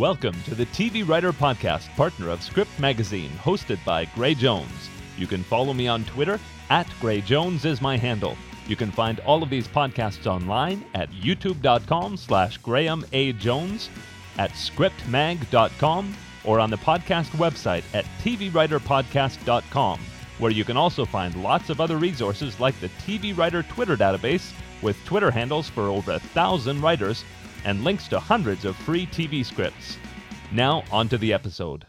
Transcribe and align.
Welcome 0.00 0.42
to 0.44 0.54
the 0.54 0.64
TV 0.64 1.06
Writer 1.06 1.30
Podcast, 1.30 1.94
partner 1.94 2.30
of 2.30 2.42
Script 2.42 2.70
Magazine, 2.78 3.28
hosted 3.32 3.84
by 3.84 4.06
Gray 4.06 4.34
Jones. 4.34 4.88
You 5.18 5.26
can 5.26 5.42
follow 5.42 5.74
me 5.74 5.88
on 5.88 6.06
Twitter, 6.06 6.40
at 6.70 6.88
Gray 7.02 7.20
Jones 7.20 7.66
is 7.66 7.82
my 7.82 7.98
handle. 7.98 8.34
You 8.66 8.76
can 8.76 8.90
find 8.90 9.20
all 9.20 9.42
of 9.42 9.50
these 9.50 9.68
podcasts 9.68 10.26
online 10.26 10.86
at 10.94 11.10
youtube.com 11.10 12.16
slash 12.16 12.56
Graham 12.56 13.04
A. 13.12 13.34
Jones, 13.34 13.90
at 14.38 14.52
scriptmag.com, 14.52 16.16
or 16.44 16.60
on 16.60 16.70
the 16.70 16.78
podcast 16.78 17.28
website 17.32 17.84
at 17.92 18.06
tvwriterpodcast.com, 18.22 20.00
where 20.38 20.50
you 20.50 20.64
can 20.64 20.78
also 20.78 21.04
find 21.04 21.42
lots 21.42 21.68
of 21.68 21.78
other 21.78 21.98
resources 21.98 22.58
like 22.58 22.80
the 22.80 22.88
TV 23.04 23.36
Writer 23.36 23.62
Twitter 23.64 23.98
database 23.98 24.50
with 24.80 24.96
Twitter 25.04 25.30
handles 25.30 25.68
for 25.68 25.82
over 25.82 26.12
a 26.12 26.18
thousand 26.18 26.80
writers 26.80 27.22
and 27.64 27.84
links 27.84 28.08
to 28.08 28.18
hundreds 28.18 28.64
of 28.64 28.76
free 28.76 29.06
TV 29.06 29.44
scripts. 29.44 29.98
Now, 30.52 30.84
on 30.90 31.08
to 31.08 31.18
the 31.18 31.32
episode. 31.32 31.86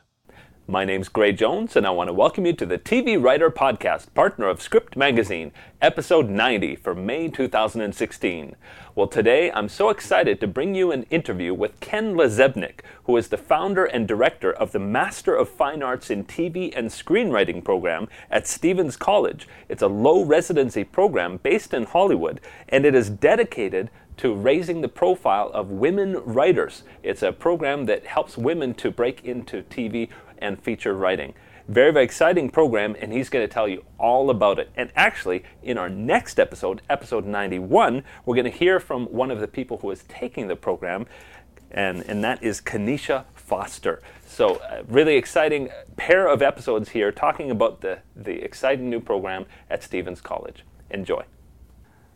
My 0.68 0.86
name's 0.86 1.10
Gray 1.10 1.34
Jones, 1.34 1.76
and 1.76 1.86
I 1.86 1.90
want 1.90 2.08
to 2.08 2.14
welcome 2.14 2.46
you 2.46 2.54
to 2.54 2.66
the 2.66 2.78
TV 2.78 3.22
Writer 3.22 3.50
Podcast, 3.50 4.14
partner 4.14 4.48
of 4.48 4.62
Script 4.62 4.96
Magazine, 4.96 5.52
episode 5.82 6.30
90 6.30 6.78
for 6.78 6.96
May 6.96 7.28
2016. 7.28 8.56
Well, 8.96 9.08
today 9.08 9.52
I'm 9.52 9.68
so 9.68 9.90
excited 9.90 10.40
to 10.40 10.48
bring 10.48 10.74
you 10.74 10.92
an 10.92 11.04
interview 11.10 11.54
with 11.54 11.80
Ken 11.82 12.14
LaZebnik, 12.14 12.82
who 13.04 13.18
is 13.18 13.28
the 13.28 13.38
founder 13.38 13.84
and 13.84 14.08
director 14.08 14.54
of 14.54 14.72
the 14.72 14.80
Master 14.80 15.36
of 15.36 15.50
Fine 15.50 15.84
Arts 15.84 16.10
in 16.10 16.24
TV 16.24 16.72
and 16.74 16.90
Screenwriting 16.90 17.64
program 17.64 18.08
at 18.30 18.48
Stephens 18.48 18.96
College. 18.96 19.50
It's 19.68 19.82
a 19.82 19.88
low 19.88 20.24
residency 20.24 20.84
program 20.84 21.38
based 21.38 21.74
in 21.74 21.84
Hollywood, 21.84 22.40
and 22.70 22.86
it 22.86 22.96
is 22.96 23.10
dedicated 23.10 23.90
to 24.22 24.36
raising 24.36 24.82
the 24.82 24.88
profile 24.88 25.50
of 25.52 25.72
women 25.72 26.16
writers. 26.24 26.84
It's 27.02 27.24
a 27.24 27.32
program 27.32 27.88
that 27.88 28.06
helps 28.06 28.38
women 28.38 28.76
to 28.76 28.92
break 28.92 29.26
into 29.26 29.64
TV 29.64 30.10
and 30.38 30.62
feature 30.62 30.94
writing. 30.94 31.34
Very, 31.68 31.92
very 31.92 32.06
exciting 32.06 32.52
program, 32.52 32.96
and 33.00 33.12
he's 33.12 33.30
going 33.30 33.48
to 33.48 33.52
tell 33.52 33.68
you 33.68 33.84
all 33.98 34.30
about 34.30 34.60
it. 34.60 34.70
And 34.76 34.92
actually, 34.96 35.44
in 35.64 35.80
our 35.80 35.90
next 35.90 36.40
episode, 36.40 36.84
episode 36.88 37.26
91, 37.26 38.04
we're 38.24 38.36
going 38.36 38.46
to 38.46 38.56
hear 38.56 38.80
from 38.80 39.08
one 39.08 39.32
of 39.32 39.40
the 39.40 39.48
people 39.48 39.78
who 39.78 39.90
is 39.90 40.04
taking 40.04 40.48
the 40.48 40.56
program, 40.56 41.08
and, 41.72 42.04
and 42.08 42.24
that 42.24 42.44
is 42.44 42.62
Kanisha 42.62 43.26
Foster. 43.34 44.04
So, 44.28 44.58
uh, 44.58 44.84
really 44.88 45.16
exciting 45.16 45.70
pair 45.98 46.28
of 46.28 46.44
episodes 46.44 46.90
here 46.90 47.12
talking 47.12 47.50
about 47.50 47.82
the, 47.82 48.02
the 48.16 48.44
exciting 48.44 48.88
new 48.88 49.00
program 49.00 49.48
at 49.68 49.82
Stephens 49.82 50.22
College. 50.22 50.64
Enjoy. 50.92 51.24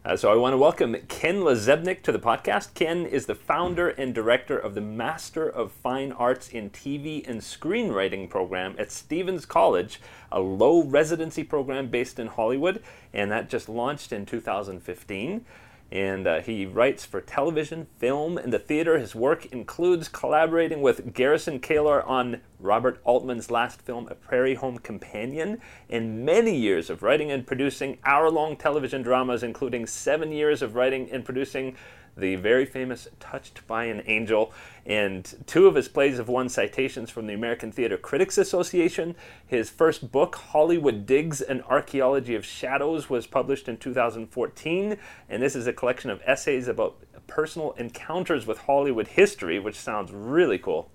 Uh, 0.06 0.16
so 0.16 0.32
I 0.32 0.36
want 0.36 0.54
to 0.54 0.58
welcome 0.58 0.96
Ken 1.08 1.38
LaZebnik 1.38 2.04
to 2.04 2.12
the 2.12 2.20
podcast. 2.20 2.76
Ken 2.76 3.08
is 3.08 3.26
the 3.26 3.34
founder 3.34 3.90
and 3.90 4.14
director 4.14 4.56
of 4.56 4.76
the 4.76 4.82
Master 4.82 5.50
of 5.50 5.72
Fine 5.72 6.12
Arts 6.12 6.48
in 6.48 6.70
TV 6.70 7.28
and 7.28 7.42
Screenwriting 7.42 8.30
program 8.30 8.76
at 8.78 8.92
Stephens 8.92 9.48
College, 9.48 10.00
a 10.32 10.40
low 10.40 10.84
residency 10.84 11.44
program 11.44 11.88
based 11.88 12.20
in 12.20 12.28
Hollywood, 12.28 12.84
and 13.14 13.32
that 13.32 13.50
just 13.50 13.68
launched 13.68 14.12
in 14.12 14.28
2015 14.28 15.44
and 15.92 16.26
uh, 16.28 16.42
he 16.42 16.66
writes 16.66 17.06
for 17.06 17.22
television, 17.22 17.88
film, 17.98 18.38
and 18.38 18.52
the 18.52 18.60
theater. 18.60 18.98
His 18.98 19.16
work 19.16 19.46
includes 19.48 20.08
collaborating 20.08 20.82
with 20.82 21.14
Garrison 21.14 21.60
Keillor 21.60 22.06
on 22.08 22.42
Robert 22.60 23.00
Altman's 23.04 23.52
last 23.52 23.82
film, 23.82 24.08
A 24.10 24.16
Prairie 24.16 24.56
Home 24.56 24.78
Companion, 24.80 25.62
and 25.90 26.26
many 26.26 26.56
years 26.56 26.90
of 26.90 27.04
writing 27.04 27.32
and 27.32 27.46
producing 27.46 27.98
hour 28.04 28.30
long 28.32 28.58
television 28.58 29.04
dramas, 29.04 29.44
including 29.44 29.86
seven 29.86 30.32
years 30.32 30.62
of 30.62 30.76
writing 30.76 31.10
and 31.12 31.24
producing 31.24 31.76
the 32.18 32.36
very 32.36 32.66
famous 32.66 33.08
Touched 33.20 33.66
by 33.68 33.86
an 33.86 34.04
Angel. 34.06 34.54
And 34.86 35.44
two 35.46 35.68
of 35.68 35.76
his 35.76 35.88
plays 35.88 36.18
have 36.18 36.30
won 36.30 36.48
citations 36.50 37.10
from 37.10 37.28
the 37.28 37.34
American 37.34 37.72
Theater 37.72 37.98
Critics 37.98 38.38
Association. 38.38 39.16
His 39.46 39.70
first 39.70 40.12
book, 40.12 40.36
Hollywood 40.36 41.06
Digs 41.06 41.42
An 41.42 41.62
Archaeology 41.64 42.36
of 42.36 42.46
Shadows, 42.46 43.10
was 43.10 43.28
published 43.28 43.68
in 43.68 43.78
2014. 43.78 44.98
And 45.30 45.44
this 45.44 45.56
is 45.56 45.68
a 45.68 45.74
collection 45.74 46.10
of 46.10 46.22
essays 46.26 46.68
about 46.68 46.98
personal 47.28 47.72
encounters 47.74 48.46
with 48.46 48.60
Hollywood 48.60 49.08
history, 49.08 49.60
which 49.60 49.76
sounds 49.76 50.12
really 50.12 50.60
cool. 50.60 50.90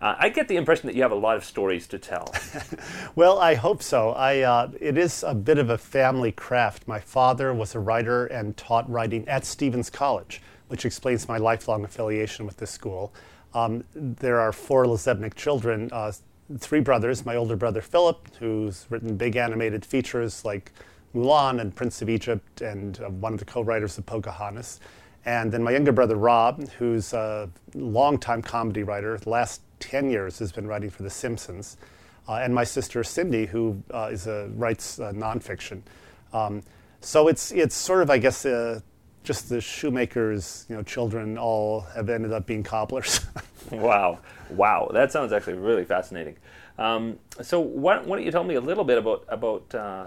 Uh, 0.00 0.14
I 0.18 0.28
get 0.28 0.48
the 0.48 0.56
impression 0.56 0.88
that 0.88 0.94
you 0.94 1.02
have 1.02 1.12
a 1.12 1.16
lot 1.16 1.36
of 1.36 1.44
stories 1.44 1.86
to 1.88 1.98
tell. 1.98 2.34
well, 3.14 3.38
I 3.38 3.54
hope 3.54 3.82
so. 3.82 4.10
I, 4.10 4.40
uh, 4.40 4.70
it 4.78 4.98
is 4.98 5.22
a 5.22 5.34
bit 5.34 5.56
of 5.56 5.70
a 5.70 5.78
family 5.78 6.32
craft. 6.32 6.86
My 6.86 7.00
father 7.00 7.54
was 7.54 7.74
a 7.74 7.80
writer 7.80 8.26
and 8.26 8.54
taught 8.58 8.90
writing 8.90 9.26
at 9.26 9.46
Stephens 9.46 9.88
College 9.88 10.42
which 10.68 10.84
explains 10.84 11.28
my 11.28 11.38
lifelong 11.38 11.84
affiliation 11.84 12.46
with 12.46 12.56
this 12.56 12.70
school. 12.70 13.12
Um, 13.54 13.84
there 13.94 14.40
are 14.40 14.52
four 14.52 14.84
LaZebnik 14.84 15.34
children, 15.34 15.88
uh, 15.92 16.12
three 16.58 16.80
brothers. 16.80 17.24
My 17.24 17.36
older 17.36 17.56
brother 17.56 17.80
Philip, 17.80 18.28
who's 18.38 18.86
written 18.90 19.16
big 19.16 19.36
animated 19.36 19.84
features 19.84 20.44
like 20.44 20.72
Mulan 21.14 21.60
and 21.60 21.74
Prince 21.74 22.02
of 22.02 22.10
Egypt, 22.10 22.60
and 22.60 23.00
uh, 23.00 23.08
one 23.08 23.32
of 23.32 23.38
the 23.38 23.44
co-writers 23.44 23.96
of 23.98 24.06
Pocahontas. 24.06 24.80
And 25.24 25.50
then 25.50 25.62
my 25.62 25.72
younger 25.72 25.92
brother 25.92 26.16
Rob, 26.16 26.68
who's 26.78 27.12
a 27.12 27.50
longtime 27.74 28.42
comedy 28.42 28.82
writer. 28.82 29.18
The 29.18 29.30
last 29.30 29.62
10 29.80 30.10
years 30.10 30.38
has 30.38 30.52
been 30.52 30.66
writing 30.66 30.90
for 30.90 31.02
The 31.02 31.10
Simpsons. 31.10 31.76
Uh, 32.28 32.34
and 32.34 32.54
my 32.54 32.64
sister 32.64 33.02
Cindy, 33.02 33.46
who 33.46 33.82
uh, 33.92 34.08
is 34.12 34.26
a, 34.26 34.48
writes 34.54 35.00
uh, 35.00 35.12
nonfiction. 35.12 35.82
Um, 36.32 36.62
so 37.00 37.28
it's, 37.28 37.52
it's 37.52 37.74
sort 37.74 38.02
of, 38.02 38.10
I 38.10 38.18
guess, 38.18 38.44
just 39.26 39.48
the 39.48 39.60
shoemakers, 39.60 40.66
you 40.68 40.76
know, 40.76 40.82
children 40.82 41.36
all 41.36 41.80
have 41.94 42.08
ended 42.08 42.32
up 42.32 42.46
being 42.46 42.62
cobblers. 42.62 43.26
wow, 43.72 44.20
wow, 44.50 44.88
that 44.94 45.10
sounds 45.10 45.32
actually 45.32 45.54
really 45.54 45.84
fascinating. 45.84 46.36
Um, 46.78 47.18
so 47.42 47.58
why, 47.58 47.98
why, 47.98 48.16
don't 48.16 48.24
you 48.24 48.30
tell 48.30 48.44
me 48.44 48.54
a 48.54 48.60
little 48.60 48.84
bit 48.84 48.98
about 48.98 49.24
about 49.28 49.74
uh, 49.74 50.06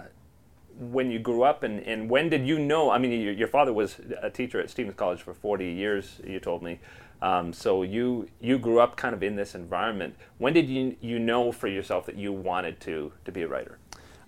when 0.79 1.11
you 1.11 1.19
grew 1.19 1.43
up 1.43 1.63
and, 1.63 1.81
and 1.81 2.09
when 2.09 2.29
did 2.29 2.47
you 2.47 2.57
know? 2.57 2.89
I 2.89 2.97
mean, 2.97 3.19
your, 3.19 3.33
your, 3.33 3.47
father 3.49 3.73
was 3.73 3.97
a 4.21 4.29
teacher 4.29 4.61
at 4.61 4.69
Stephens 4.69 4.95
College 4.95 5.21
for 5.21 5.33
40 5.33 5.69
years. 5.69 6.21
You 6.25 6.39
told 6.39 6.63
me. 6.63 6.79
Um, 7.21 7.51
so 7.51 7.83
you 7.83 8.29
you 8.39 8.57
grew 8.57 8.79
up 8.79 8.95
kind 8.95 9.13
of 9.13 9.21
in 9.21 9.35
this 9.35 9.53
environment. 9.53 10.15
When 10.37 10.53
did 10.53 10.69
you 10.69 10.95
you 11.01 11.19
know 11.19 11.51
for 11.51 11.67
yourself 11.67 12.05
that 12.05 12.15
you 12.15 12.31
wanted 12.31 12.79
to 12.81 13.11
to 13.25 13.31
be 13.33 13.41
a 13.41 13.47
writer? 13.49 13.79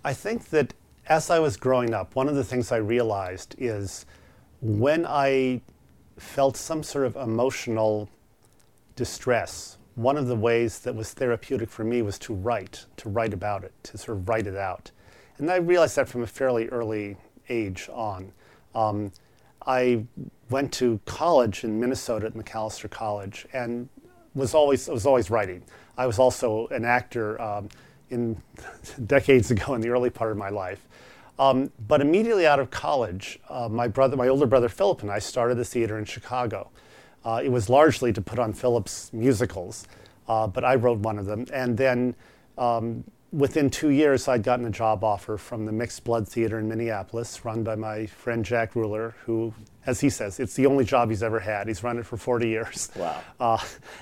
I 0.03 0.13
think 0.13 0.49
that 0.49 0.73
as 1.07 1.29
I 1.29 1.39
was 1.39 1.55
growing 1.55 1.93
up, 1.93 2.15
one 2.15 2.27
of 2.27 2.35
the 2.35 2.43
things 2.43 2.73
I 2.73 2.77
realized 2.77 3.55
is 3.57 4.05
when 4.61 5.05
I 5.05 5.61
felt 6.17 6.55
some 6.55 6.83
sort 6.83 7.05
of 7.05 7.15
emotional 7.15 8.09
distress, 8.95 9.77
one 9.95 10.17
of 10.17 10.27
the 10.27 10.35
ways 10.35 10.79
that 10.79 10.95
was 10.95 11.13
therapeutic 11.13 11.69
for 11.69 11.83
me 11.83 12.01
was 12.01 12.17
to 12.19 12.33
write, 12.33 12.85
to 12.97 13.09
write 13.09 13.33
about 13.33 13.63
it, 13.63 13.73
to 13.83 13.97
sort 13.97 14.17
of 14.17 14.29
write 14.29 14.47
it 14.47 14.55
out. 14.55 14.91
And 15.37 15.49
I 15.49 15.55
realized 15.55 15.95
that 15.95 16.07
from 16.07 16.21
a 16.21 16.27
fairly 16.27 16.67
early 16.69 17.17
age 17.49 17.89
on. 17.91 18.31
Um, 18.75 19.11
I 19.65 20.05
went 20.49 20.71
to 20.73 20.99
college 21.05 21.63
in 21.63 21.79
Minnesota 21.79 22.27
at 22.27 22.33
Macalester 22.33 22.89
College 22.89 23.47
and 23.53 23.89
was 24.33 24.53
always 24.53 24.87
was 24.87 25.05
always 25.05 25.29
writing. 25.29 25.63
I 25.97 26.07
was 26.07 26.19
also 26.19 26.67
an 26.67 26.85
actor 26.85 27.41
um, 27.41 27.69
in 28.09 28.41
decades 29.07 29.51
ago 29.51 29.73
in 29.73 29.81
the 29.81 29.89
early 29.89 30.09
part 30.09 30.31
of 30.31 30.37
my 30.37 30.49
life. 30.49 30.87
Um, 31.41 31.71
but 31.87 32.01
immediately 32.01 32.45
out 32.45 32.59
of 32.59 32.69
college, 32.69 33.39
uh, 33.49 33.67
my 33.67 33.87
brother, 33.87 34.15
my 34.15 34.27
older 34.27 34.45
brother 34.45 34.69
Philip, 34.69 35.01
and 35.01 35.09
I 35.09 35.17
started 35.17 35.55
the 35.55 35.65
theater 35.65 35.97
in 35.97 36.05
Chicago. 36.05 36.69
Uh, 37.25 37.41
it 37.43 37.49
was 37.49 37.67
largely 37.67 38.13
to 38.13 38.21
put 38.21 38.37
on 38.37 38.53
Philip's 38.53 39.11
musicals, 39.11 39.87
uh, 40.27 40.45
but 40.45 40.63
I 40.63 40.75
wrote 40.75 40.99
one 40.99 41.17
of 41.17 41.25
them. 41.25 41.47
And 41.51 41.75
then 41.75 42.15
um, 42.59 43.03
within 43.31 43.71
two 43.71 43.89
years, 43.89 44.27
I'd 44.27 44.43
gotten 44.43 44.67
a 44.67 44.69
job 44.69 45.03
offer 45.03 45.35
from 45.35 45.65
the 45.65 45.71
Mixed 45.71 46.03
Blood 46.03 46.27
Theater 46.27 46.59
in 46.59 46.67
Minneapolis, 46.67 47.43
run 47.43 47.63
by 47.63 47.73
my 47.75 48.05
friend 48.05 48.45
Jack 48.45 48.73
Reuler, 48.75 49.13
who, 49.25 49.51
as 49.87 49.99
he 49.99 50.11
says, 50.11 50.39
it's 50.39 50.53
the 50.53 50.67
only 50.67 50.85
job 50.85 51.09
he's 51.09 51.23
ever 51.23 51.39
had. 51.39 51.67
He's 51.67 51.81
run 51.83 51.97
it 51.97 52.05
for 52.05 52.17
40 52.17 52.49
years. 52.49 52.91
Wow. 52.95 53.19
Uh, 53.39 53.57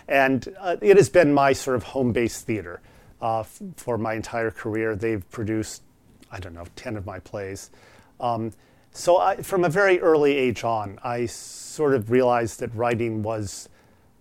and 0.10 0.54
uh, 0.60 0.76
it 0.82 0.98
has 0.98 1.08
been 1.08 1.34
my 1.34 1.54
sort 1.54 1.78
of 1.78 1.84
home 1.84 2.12
base 2.12 2.42
theater 2.42 2.82
uh, 3.22 3.40
f- 3.40 3.62
for 3.78 3.98
my 3.98 4.16
entire 4.16 4.52
career. 4.52 4.94
They've 4.98 5.24
produced 5.32 5.84
I 6.32 6.40
don't 6.40 6.54
know, 6.54 6.66
10 6.76 6.98
of 6.98 7.06
my 7.06 7.20
plays. 7.20 7.72
Um, 8.20 8.52
so 8.92 9.18
I, 9.18 9.38
from 9.38 9.64
a 9.64 9.70
very 9.70 10.00
early 10.00 10.36
age 10.36 10.64
on, 10.64 11.00
I 11.04 11.26
sort 11.26 11.94
of 11.94 12.12
realized 12.12 12.60
that 12.60 12.74
writing 12.76 13.22
was 13.22 13.70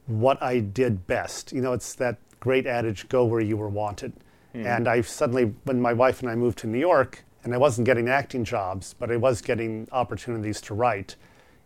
what 0.07 0.43
I 0.43 0.61
did 0.61 1.07
best. 1.07 1.53
You 1.53 1.61
know, 1.61 1.73
it's 1.73 1.95
that 1.95 2.19
great 2.41 2.67
adage, 2.67 3.09
go 3.09 3.25
where 3.25 3.41
you 3.41 3.57
were 3.57 3.69
wanted. 3.69 4.13
Mm. 4.55 4.67
And 4.67 4.89
I 4.89 5.01
suddenly, 5.01 5.55
when 5.65 5.81
my 5.81 5.93
wife 5.93 6.21
and 6.21 6.31
I 6.31 6.35
moved 6.35 6.59
to 6.59 6.67
New 6.67 6.79
York, 6.79 7.25
and 7.45 7.55
I 7.55 7.59
wasn't 7.59 7.87
getting 7.87 8.09
acting 8.09 8.45
jobs, 8.45 8.95
but 8.99 9.11
I 9.11 9.17
was 9.17 9.41
getting 9.41 9.89
opportunities 9.93 10.61
to 10.63 10.75
write, 10.75 11.17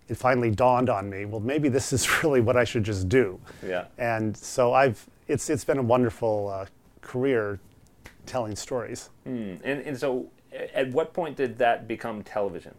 it 0.08 0.16
finally 0.16 0.50
dawned 0.50 0.90
on 0.90 1.08
me, 1.08 1.24
well, 1.24 1.40
maybe 1.40 1.68
this 1.68 1.92
is 1.92 2.22
really 2.22 2.40
what 2.40 2.56
I 2.56 2.64
should 2.64 2.84
just 2.84 3.08
do. 3.08 3.40
Yeah. 3.66 3.86
And 3.98 4.36
so 4.36 4.72
I've, 4.72 5.08
it's, 5.28 5.48
it's 5.50 5.64
been 5.64 5.78
a 5.78 5.82
wonderful 5.82 6.48
uh, 6.48 6.66
career 7.00 7.58
telling 8.26 8.56
stories. 8.56 9.10
Mm. 9.26 9.60
And, 9.64 9.80
and 9.82 9.98
so, 9.98 10.30
at 10.74 10.90
what 10.92 11.12
point 11.12 11.36
did 11.36 11.58
that 11.58 11.88
become 11.88 12.22
television? 12.22 12.74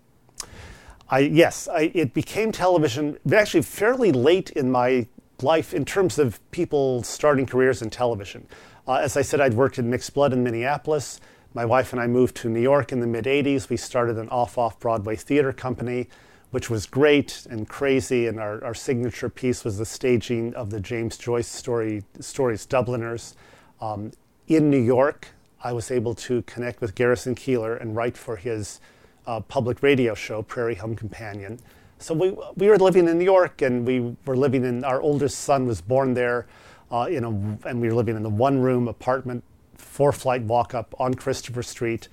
I, 1.10 1.20
yes, 1.20 1.68
I, 1.68 1.92
it 1.94 2.14
became 2.14 2.52
television 2.52 3.18
actually 3.32 3.64
fairly 3.64 4.12
late 4.12 4.52
in 4.52 4.72
my 4.72 5.08
life 5.42 5.74
in 5.74 5.86
terms 5.86 6.18
of 6.18 6.40
people 6.52 7.04
starting 7.04 7.46
careers 7.46 7.82
in 7.82 7.90
television. 7.90 8.48
Uh, 8.88 8.96
as 8.96 9.18
I 9.18 9.22
said, 9.22 9.42
I'd 9.42 9.54
worked 9.54 9.80
in 9.80 9.90
Mixed 9.90 10.14
Blood 10.14 10.34
in 10.34 10.44
Minneapolis. 10.44 11.20
My 11.54 11.66
wife 11.66 11.94
and 11.94 12.02
I 12.02 12.08
moved 12.08 12.36
to 12.38 12.50
New 12.50 12.62
York 12.62 12.92
in 12.92 13.00
the 13.00 13.08
mid 13.08 13.26
80s. 13.26 13.70
We 13.70 13.78
started 13.78 14.18
an 14.18 14.30
off 14.30 14.58
off 14.58 14.80
Broadway 14.80 15.16
theater 15.16 15.54
company, 15.54 16.10
which 16.52 16.70
was 16.70 16.86
great 16.86 17.46
and 17.50 17.70
crazy. 17.70 18.28
And 18.28 18.40
our, 18.40 18.64
our 18.64 18.74
signature 18.74 19.30
piece 19.30 19.64
was 19.64 19.78
the 19.78 19.86
staging 19.86 20.54
of 20.56 20.70
the 20.70 20.80
James 20.80 21.18
Joyce 21.18 21.48
story, 21.48 22.04
stories 22.20 22.66
Dubliners. 22.66 23.36
Um, 23.82 24.12
in 24.48 24.70
New 24.70 24.82
York, 24.82 25.30
I 25.64 25.74
was 25.74 25.92
able 25.92 26.14
to 26.16 26.42
connect 26.44 26.82
with 26.82 26.96
Garrison 26.96 27.36
Keillor 27.36 27.80
and 27.80 27.96
write 27.96 28.18
for 28.18 28.36
his 28.36 28.82
uh, 29.26 29.40
public 29.40 29.82
radio 29.82 30.14
show, 30.14 30.42
Prairie 30.42 30.76
Home 30.76 30.96
Companion. 30.96 31.60
So 32.00 32.14
we, 32.14 32.36
we 32.56 32.68
were 32.68 32.78
living 32.78 33.08
in 33.08 33.18
New 33.18 33.24
York 33.24 33.62
and 33.62 33.86
we 33.88 34.16
were 34.26 34.36
living 34.36 34.66
in, 34.66 34.84
our 34.84 35.02
oldest 35.02 35.40
son 35.40 35.66
was 35.66 35.80
born 35.80 36.14
there, 36.14 36.46
uh, 36.92 37.08
in 37.10 37.24
a, 37.24 37.30
and 37.70 37.80
we 37.80 37.88
were 37.88 37.94
living 37.94 38.18
in 38.18 38.26
a 38.26 38.30
one 38.30 38.60
room 38.60 38.90
apartment, 38.90 39.44
four 39.76 40.12
flight 40.12 40.42
walk 40.42 40.74
up 40.74 40.94
on 41.00 41.14
Christopher 41.14 41.64
Street. 41.64 42.10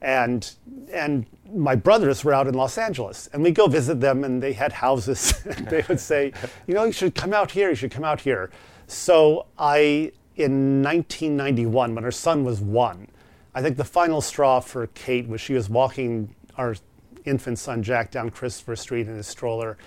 And, 0.00 0.50
and 0.90 1.26
my 1.54 1.74
brothers 1.74 2.24
were 2.24 2.32
out 2.32 2.46
in 2.46 2.54
Los 2.54 2.78
Angeles 2.78 3.28
and 3.32 3.42
we 3.42 3.50
go 3.50 3.66
visit 3.66 4.00
them 4.00 4.24
and 4.24 4.42
they 4.42 4.54
had 4.54 4.72
houses 4.72 5.42
they 5.68 5.84
would 5.88 6.00
say, 6.00 6.32
you 6.66 6.74
know, 6.74 6.84
you 6.84 6.92
should 6.92 7.14
come 7.14 7.34
out 7.34 7.50
here, 7.50 7.68
you 7.68 7.74
should 7.74 7.90
come 7.90 8.04
out 8.04 8.20
here. 8.22 8.50
So 8.86 9.46
I, 9.58 10.12
in 10.36 10.82
1991, 10.82 11.94
when 11.94 12.04
her 12.04 12.10
son 12.10 12.44
was 12.44 12.60
one, 12.60 13.08
I 13.54 13.62
think 13.62 13.76
the 13.78 13.84
final 13.84 14.20
straw 14.20 14.60
for 14.60 14.86
Kate 14.88 15.26
was 15.26 15.40
she 15.40 15.54
was 15.54 15.70
walking 15.70 16.34
our 16.58 16.76
infant 17.24 17.58
son 17.58 17.82
Jack 17.82 18.10
down 18.10 18.30
Christopher 18.30 18.76
Street 18.76 19.08
in 19.08 19.16
his 19.16 19.26
stroller, 19.26 19.78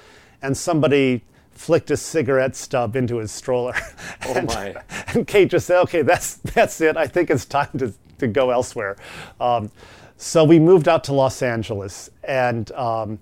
and 0.42 0.58
somebody 0.58 1.24
flicked 1.52 1.92
a 1.92 1.98
cigarette 1.98 2.56
stub 2.56 2.96
into 2.96 3.18
his 3.18 3.32
stroller. 3.32 3.76
Oh 4.26 4.34
and, 4.34 4.48
my! 4.48 4.76
And 5.14 5.26
Kate 5.28 5.50
just 5.50 5.68
said, 5.68 5.82
"Okay, 5.84 6.02
that's 6.02 6.36
that's 6.38 6.82
it. 6.82 6.98
I 6.98 7.08
think 7.08 7.30
it's 7.30 7.46
time 7.46 7.70
to 7.78 7.94
to 8.18 8.28
go 8.28 8.50
elsewhere." 8.50 8.98
Um, 9.40 9.72
so 10.18 10.44
we 10.44 10.60
moved 10.60 10.88
out 10.88 11.04
to 11.06 11.14
Los 11.14 11.42
Angeles, 11.42 12.10
and 12.24 12.72
um, 12.72 13.20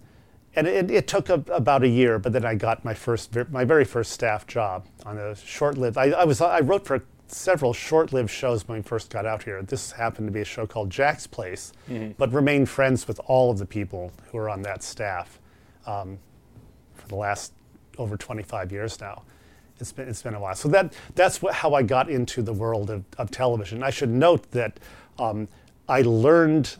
and 0.55 0.65
it, 0.65 0.89
it 0.89 1.07
took 1.07 1.29
a, 1.29 1.43
about 1.51 1.83
a 1.83 1.87
year, 1.87 2.19
but 2.19 2.33
then 2.33 2.45
I 2.45 2.55
got 2.55 2.83
my 2.85 2.93
first 2.93 3.35
my 3.51 3.65
very 3.65 3.85
first 3.85 4.11
staff 4.13 4.47
job 4.47 4.85
on 5.05 5.17
a 5.17 5.35
short-lived. 5.35 5.97
I, 5.97 6.05
I 6.11 6.23
was 6.23 6.41
I 6.41 6.61
wrote 6.61 6.85
for 6.85 7.03
several 7.31 7.73
short-lived 7.73 8.29
shows 8.29 8.67
when 8.67 8.77
we 8.77 8.81
first 8.83 9.09
got 9.09 9.25
out 9.25 9.43
here. 9.43 9.61
This 9.61 9.91
happened 9.91 10.27
to 10.27 10.31
be 10.31 10.41
a 10.41 10.45
show 10.45 10.65
called 10.67 10.89
Jack's 10.89 11.27
Place, 11.27 11.73
Mm-hmm. 11.89 12.11
but 12.17 12.31
remained 12.33 12.69
friends 12.69 13.07
with 13.07 13.19
all 13.25 13.51
of 13.51 13.57
the 13.57 13.65
people 13.65 14.11
who 14.31 14.37
are 14.37 14.49
on 14.49 14.61
that 14.63 14.83
staff 14.83 15.39
um, 15.85 16.17
for 16.95 17.07
the 17.07 17.15
last 17.15 17.53
over 17.97 18.17
25 18.17 18.71
years 18.71 18.99
now. 18.99 19.23
It's 19.79 19.91
been 19.91 20.07
it's 20.09 20.21
been 20.23 20.33
a 20.33 20.39
while. 20.39 20.55
So 20.55 20.69
that 20.69 20.93
that's 21.15 21.41
what, 21.41 21.53
how 21.53 21.73
I 21.75 21.83
got 21.83 22.09
into 22.09 22.41
the 22.41 22.53
world 22.53 22.89
of, 22.89 23.03
of 23.17 23.29
television. 23.29 23.83
I 23.83 23.91
should 23.91 24.09
note 24.09 24.49
that 24.51 24.79
um, 25.19 25.47
I 25.87 26.01
learned 26.01 26.75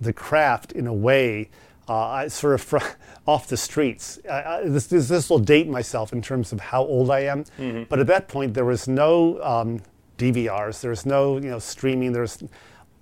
the 0.00 0.12
craft 0.12 0.72
in 0.72 0.86
a 0.86 0.92
way. 0.94 1.50
Uh, 1.90 2.28
sort 2.28 2.54
of 2.54 2.60
fr- 2.60 2.78
off 3.26 3.48
the 3.48 3.56
streets. 3.56 4.20
I, 4.30 4.62
this, 4.64 4.86
this, 4.86 5.08
this 5.08 5.28
will 5.28 5.40
date 5.40 5.68
myself 5.68 6.12
in 6.12 6.22
terms 6.22 6.52
of 6.52 6.60
how 6.60 6.82
old 6.84 7.10
I 7.10 7.20
am, 7.20 7.44
but 7.88 7.98
at 7.98 8.06
that 8.06 8.28
point 8.28 8.54
there 8.54 8.64
was 8.64 8.86
no 8.86 9.42
um, 9.42 9.80
DVRs, 10.16 10.80
there 10.82 10.90
was 10.90 11.04
no 11.04 11.36
you 11.38 11.50
know 11.50 11.58
streaming. 11.58 12.12
There's 12.12 12.44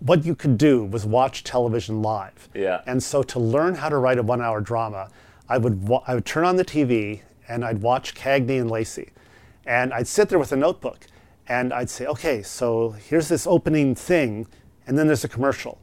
what 0.00 0.25
you 0.25 0.35
could 0.35 0.56
do 0.56 0.85
was 0.85 1.05
watch 1.05 1.44
television 1.44 2.00
live. 2.00 2.49
Yeah. 2.55 2.81
And 2.87 3.02
so 3.02 3.23
to 3.25 3.38
learn 3.38 3.75
how 3.75 3.88
to 3.90 3.99
write 3.99 4.17
a 4.19 4.23
one-hour 4.23 4.61
drama, 4.62 5.11
I 5.50 5.58
would 5.58 5.87
wa- 5.87 6.05
I 6.06 6.14
would 6.14 6.25
turn 6.25 6.44
on 6.46 6.56
the 6.56 6.64
TV 6.64 7.20
and 7.49 7.64
I'd 7.64 7.82
watch 7.82 8.14
Cagney 8.14 8.58
and 8.61 8.70
Lacey, 8.70 9.11
and 9.67 9.93
I'd 9.93 10.06
sit 10.08 10.29
there 10.31 10.38
with 10.38 10.52
a 10.52 10.56
notebook, 10.56 11.06
and 11.46 11.73
I'd 11.75 11.91
say, 11.91 12.06
okay, 12.06 12.43
so 12.43 12.91
here's 13.08 13.29
this 13.29 13.46
opening 13.46 13.94
thing, 13.94 14.46
and 14.87 14.96
then 14.99 15.06
there's 15.06 15.25
a 15.25 15.29
commercial, 15.29 15.79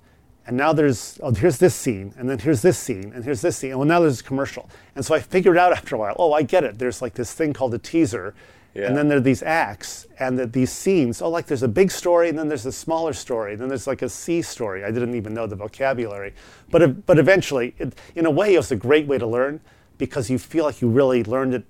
and 0.48 0.56
now 0.58 0.74
there's 0.74 1.20
oh 1.24 1.34
here's 1.34 1.58
this 1.58 1.74
scene, 1.76 2.14
and 2.18 2.30
then 2.30 2.40
here's 2.40 2.62
this 2.62 2.78
scene, 2.78 3.12
and 3.16 3.24
here's 3.24 3.42
this 3.42 3.58
scene, 3.58 3.72
and 3.72 3.80
well 3.80 3.88
now 3.88 4.00
there's 4.00 4.20
a 4.22 4.24
commercial, 4.24 4.70
and 4.96 5.04
so 5.06 5.16
I 5.16 5.20
figured 5.20 5.58
out 5.58 5.72
after 5.72 5.96
a 5.96 6.00
while, 6.00 6.16
oh 6.20 6.34
I 6.34 6.44
get 6.44 6.64
it. 6.64 6.78
There's 6.80 7.02
like 7.02 7.14
this 7.16 7.34
thing 7.34 7.54
called 7.54 7.74
a 7.74 7.80
teaser, 7.80 8.34
Yeah. 8.76 8.88
and 8.88 8.98
then 8.98 9.08
there 9.08 9.18
are 9.18 9.22
these 9.22 9.42
acts 9.44 10.06
and 10.20 10.38
that 10.38 10.54
these 10.54 10.72
scenes. 10.72 11.22
Oh, 11.22 11.30
like 11.30 11.48
there's 11.48 11.64
a 11.64 11.68
big 11.68 11.90
story, 11.92 12.30
and 12.30 12.38
then 12.38 12.48
there's 12.50 12.66
a 12.66 12.72
smaller 12.72 13.14
story, 13.14 13.54
and 13.54 13.62
then 13.62 13.70
there's 13.70 13.88
like 13.88 14.02
a 14.02 14.10
C 14.10 14.42
story. 14.42 14.84
I 14.84 14.92
didn't 14.92 15.16
even 15.16 15.34
know 15.34 15.48
the 15.48 15.56
vocabulary, 15.56 16.34
but 16.70 17.06
but 17.06 17.18
eventually, 17.18 17.74
it, 17.80 17.96
in 18.16 18.26
a 18.26 18.32
way, 18.32 18.54
it 18.54 18.58
was 18.58 18.72
a 18.72 18.76
great 18.76 19.08
way 19.08 19.18
to 19.18 19.28
learn 19.28 19.62
because 19.98 20.30
you 20.30 20.38
feel 20.38 20.66
like 20.66 20.82
you 20.82 20.90
really 20.90 21.24
learned 21.24 21.54
it 21.54 21.64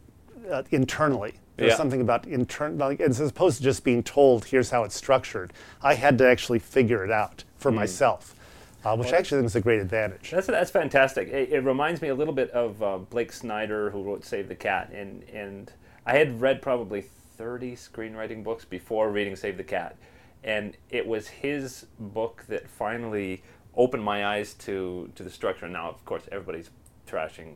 uh, 0.52 0.64
internally. 0.72 1.34
There's 1.58 1.72
Yeah. 1.72 1.78
something 1.78 2.02
about 2.02 2.28
intern, 2.28 2.78
like, 2.78 3.00
as 3.00 3.22
opposed 3.22 3.58
to 3.60 3.64
just 3.64 3.84
being 3.86 4.04
told, 4.04 4.46
"Here's 4.46 4.72
how 4.72 4.84
it's 4.84 4.96
structured." 4.96 5.54
I 5.82 5.94
had 5.94 6.18
to 6.18 6.28
actually 6.28 6.60
figure 6.60 7.06
it 7.06 7.12
out 7.12 7.46
for 7.58 7.72
Hmm. 7.72 7.78
myself, 7.78 8.35
uh, 8.86 8.96
which 8.96 9.12
I 9.12 9.18
actually 9.18 9.40
think 9.40 9.48
is 9.48 9.56
a 9.56 9.62
great 9.62 9.82
advantage. 9.82 10.32
That's 10.32 10.48
that's 10.48 10.72
fantastic. 10.72 11.30
It, 11.30 11.52
it 11.52 11.60
reminds 11.62 12.02
me 12.02 12.10
a 12.10 12.16
little 12.16 12.34
bit 12.34 12.52
of 12.52 12.82
uh, 12.84 12.98
Blake 13.00 13.32
Snyder, 13.32 13.90
who 13.90 14.04
wrote 14.04 14.24
Save 14.24 14.48
the 14.48 14.56
Cat, 14.56 14.92
and 14.94 15.24
and 15.24 15.74
I 16.06 16.18
had 16.18 16.40
read 16.40 16.62
probably 16.62 17.02
thirty 17.02 17.76
screenwriting 17.76 18.44
books 18.44 18.64
before 18.64 19.10
reading 19.12 19.36
Save 19.36 19.58
the 19.58 19.64
Cat, 19.64 19.98
and 20.44 20.78
it 20.90 21.08
was 21.08 21.28
his 21.28 21.88
book 22.00 22.46
that 22.48 22.70
finally 22.70 23.44
opened 23.76 24.04
my 24.04 24.26
eyes 24.26 24.54
to 24.54 25.12
to 25.16 25.24
the 25.24 25.32
structure. 25.32 25.66
And 25.66 25.74
now, 25.74 25.90
of 25.90 26.06
course, 26.06 26.24
everybody's 26.32 26.70
trashing 27.08 27.56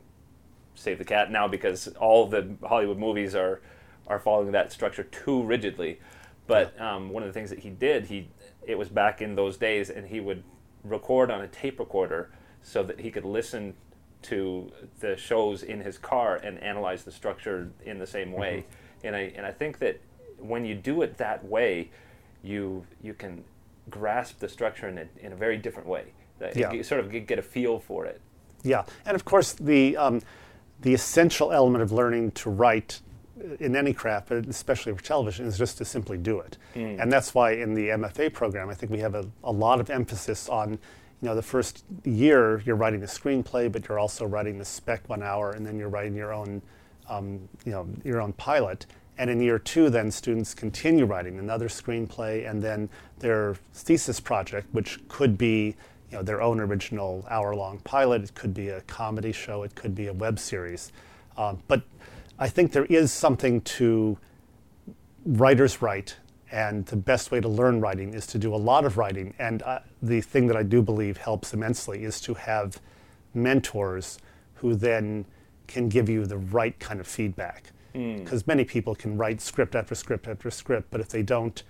Save 0.74 0.98
the 0.98 1.04
Cat 1.04 1.30
now 1.30 1.46
because 1.46 1.88
all 1.98 2.26
the 2.26 2.56
Hollywood 2.66 2.98
movies 2.98 3.34
are 3.34 3.60
are 4.06 4.18
following 4.18 4.50
that 4.52 4.72
structure 4.72 5.04
too 5.04 5.44
rigidly. 5.44 6.00
But 6.46 6.78
um, 6.80 7.10
one 7.10 7.22
of 7.22 7.28
the 7.28 7.32
things 7.32 7.50
that 7.50 7.60
he 7.60 7.70
did, 7.70 8.06
he 8.06 8.28
it 8.66 8.76
was 8.76 8.88
back 8.88 9.22
in 9.22 9.36
those 9.36 9.56
days, 9.56 9.90
and 9.90 10.08
he 10.08 10.18
would 10.18 10.42
record 10.84 11.30
on 11.30 11.42
a 11.42 11.48
tape 11.48 11.78
recorder 11.78 12.30
so 12.62 12.82
that 12.82 13.00
he 13.00 13.10
could 13.10 13.24
listen 13.24 13.74
to 14.22 14.70
the 15.00 15.16
shows 15.16 15.62
in 15.62 15.80
his 15.80 15.96
car 15.96 16.36
and 16.36 16.58
analyze 16.62 17.04
the 17.04 17.10
structure 17.10 17.70
in 17.84 17.98
the 17.98 18.06
same 18.06 18.32
way. 18.32 18.64
And 19.02 19.16
I 19.16 19.32
and 19.34 19.46
I 19.46 19.52
think 19.52 19.78
that 19.78 20.00
when 20.38 20.64
you 20.64 20.74
do 20.74 21.02
it 21.02 21.16
that 21.18 21.44
way, 21.44 21.90
you 22.42 22.84
you 23.02 23.14
can 23.14 23.44
grasp 23.88 24.38
the 24.38 24.48
structure 24.48 24.88
in 24.88 24.98
a, 24.98 25.06
in 25.20 25.32
a 25.32 25.36
very 25.36 25.56
different 25.56 25.88
way. 25.88 26.12
That 26.38 26.56
Yeah. 26.56 26.72
You 26.72 26.82
sort 26.82 27.00
of 27.00 27.10
get 27.26 27.38
a 27.38 27.42
feel 27.42 27.78
for 27.78 28.04
it. 28.06 28.20
Yeah, 28.62 28.84
and 29.06 29.14
of 29.14 29.24
course 29.24 29.52
the 29.52 29.96
um, 29.96 30.20
the 30.82 30.92
essential 30.92 31.52
element 31.52 31.82
of 31.82 31.92
learning 31.92 32.32
to 32.32 32.50
write 32.50 33.00
in 33.58 33.76
any 33.76 33.92
craft, 33.92 34.28
but 34.28 34.46
especially 34.46 34.94
for 34.94 35.02
television, 35.02 35.46
is 35.46 35.58
just 35.58 35.78
to 35.78 35.84
simply 35.84 36.18
do 36.18 36.40
it. 36.40 36.56
And 37.00 37.12
that's 37.12 37.34
why 37.34 37.52
in 37.52 37.74
the 37.74 37.88
MFA 37.88 38.32
program, 38.32 38.68
I 38.68 38.74
think 38.74 38.92
we 38.92 38.98
have 38.98 39.14
a, 39.14 39.26
a 39.44 39.52
lot 39.52 39.80
of 39.80 39.90
emphasis 39.90 40.48
on, 40.48 40.72
you 40.72 40.78
know, 41.22 41.34
the 41.34 41.42
first 41.42 41.84
year 42.04 42.62
you're 42.64 42.76
writing 42.76 43.00
the 43.00 43.06
screenplay, 43.06 43.70
but 43.70 43.88
you're 43.88 43.98
also 43.98 44.26
writing 44.26 44.58
the 44.58 44.64
spec 44.64 45.08
one 45.08 45.22
hour, 45.22 45.52
and 45.52 45.66
then 45.66 45.78
you're 45.78 45.88
writing 45.88 46.14
your 46.14 46.32
own, 46.32 46.62
um, 47.08 47.48
you 47.64 47.72
know, 47.72 47.88
your 48.04 48.20
own 48.20 48.32
pilot. 48.34 48.86
And 49.18 49.28
in 49.28 49.40
year 49.40 49.58
two, 49.58 49.90
then 49.90 50.10
students 50.10 50.54
continue 50.54 51.04
writing 51.04 51.38
another 51.38 51.68
screenplay, 51.68 52.48
and 52.48 52.62
then 52.62 52.88
their 53.18 53.56
thesis 53.74 54.18
project, 54.18 54.68
which 54.72 54.98
could 55.08 55.36
be 55.36 55.76
you 56.10 56.16
know, 56.16 56.22
their 56.22 56.42
own 56.42 56.58
original 56.58 57.24
hour-long 57.30 57.78
pilot. 57.80 58.22
It 58.22 58.34
could 58.34 58.54
be 58.54 58.68
a 58.68 58.80
comedy 58.82 59.32
show. 59.32 59.62
It 59.62 59.74
could 59.74 59.94
be 59.94 60.08
a 60.08 60.12
web 60.12 60.38
series. 60.38 60.90
Um, 61.36 61.62
but 61.68 61.82
I 62.40 62.48
think 62.48 62.72
there 62.72 62.86
is 62.86 63.12
something 63.12 63.60
to 63.60 64.16
writers 65.26 65.82
write, 65.82 66.16
and 66.50 66.86
the 66.86 66.96
best 66.96 67.30
way 67.30 67.38
to 67.40 67.48
learn 67.48 67.80
writing 67.82 68.14
is 68.14 68.26
to 68.28 68.38
do 68.38 68.54
a 68.54 68.56
lot 68.56 68.86
of 68.86 68.96
writing. 68.96 69.34
And 69.38 69.62
uh, 69.62 69.80
the 70.02 70.22
thing 70.22 70.46
that 70.46 70.56
I 70.56 70.62
do 70.62 70.80
believe 70.80 71.18
helps 71.18 71.52
immensely 71.52 72.02
is 72.02 72.18
to 72.22 72.32
have 72.34 72.80
mentors 73.34 74.18
who 74.54 74.74
then 74.74 75.26
can 75.66 75.90
give 75.90 76.08
you 76.08 76.24
the 76.24 76.38
right 76.38 76.76
kind 76.80 76.98
of 76.98 77.06
feedback. 77.06 77.72
Because 78.18 78.46
many 78.46 78.64
people 78.64 78.94
can 78.94 79.18
write 79.18 79.40
script 79.40 79.74
after 79.74 79.94
script 79.94 80.26
after 80.26 80.50
script, 80.50 80.88
but 80.90 81.00
if 81.00 81.08
they 81.10 81.22
don't 81.22 81.62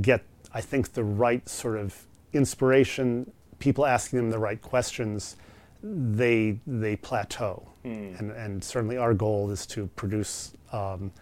get, 0.00 0.22
I 0.52 0.60
think, 0.60 0.92
the 0.92 1.04
right 1.04 1.46
sort 1.48 1.78
of 1.78 2.06
inspiration, 2.32 3.32
people 3.58 3.86
asking 3.86 4.18
them 4.18 4.30
the 4.30 4.38
right 4.38 4.60
questions, 4.60 5.36
they 5.82 6.58
they 6.66 6.96
plateau. 6.96 7.68
And, 7.84 8.32
and 8.32 8.64
certainly 8.64 8.96
our 8.96 9.14
goal 9.14 9.50
is 9.50 9.64
to 9.66 9.86
produce 9.94 10.54
um, 10.72 11.12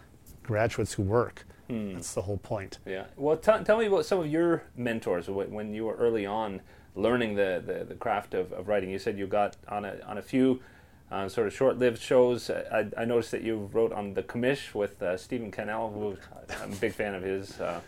graduates 0.41 0.93
who 0.93 1.03
work. 1.03 1.45
That's 1.67 2.13
the 2.13 2.21
whole 2.21 2.37
point. 2.37 2.79
Yeah. 2.85 3.05
Well, 3.17 3.37
t- 3.37 3.63
tell 3.63 3.77
me 3.77 3.85
about 3.85 4.05
some 4.05 4.19
of 4.19 4.27
your 4.27 4.63
mentors 4.75 5.27
when 5.27 5.73
you 5.73 5.85
were 5.85 5.95
early 5.95 6.25
on 6.25 6.61
learning 6.95 7.35
the, 7.35 7.61
the, 7.65 7.85
the 7.85 7.95
craft 7.95 8.33
of, 8.33 8.51
of 8.53 8.67
writing. 8.67 8.89
You 8.89 8.99
said 8.99 9.17
you 9.17 9.27
got 9.27 9.57
on 9.67 9.85
a 9.85 9.99
on 10.07 10.17
a 10.17 10.21
few 10.21 10.61
uh, 11.11 11.27
sort 11.29 11.47
of 11.47 11.53
short-lived 11.53 12.01
shows. 12.01 12.49
I, 12.49 12.87
I 12.97 13.05
noticed 13.05 13.31
that 13.31 13.41
you 13.43 13.69
wrote 13.73 13.93
on 13.93 14.13
the 14.13 14.23
Commish 14.23 14.73
with 14.73 15.01
uh, 15.01 15.17
Stephen 15.17 15.51
Cannell, 15.51 15.91
who 15.91 16.17
I'm 16.61 16.73
a 16.73 16.75
big 16.75 16.93
fan 16.93 17.13
of 17.13 17.21
his. 17.21 17.59
Uh, 17.59 17.81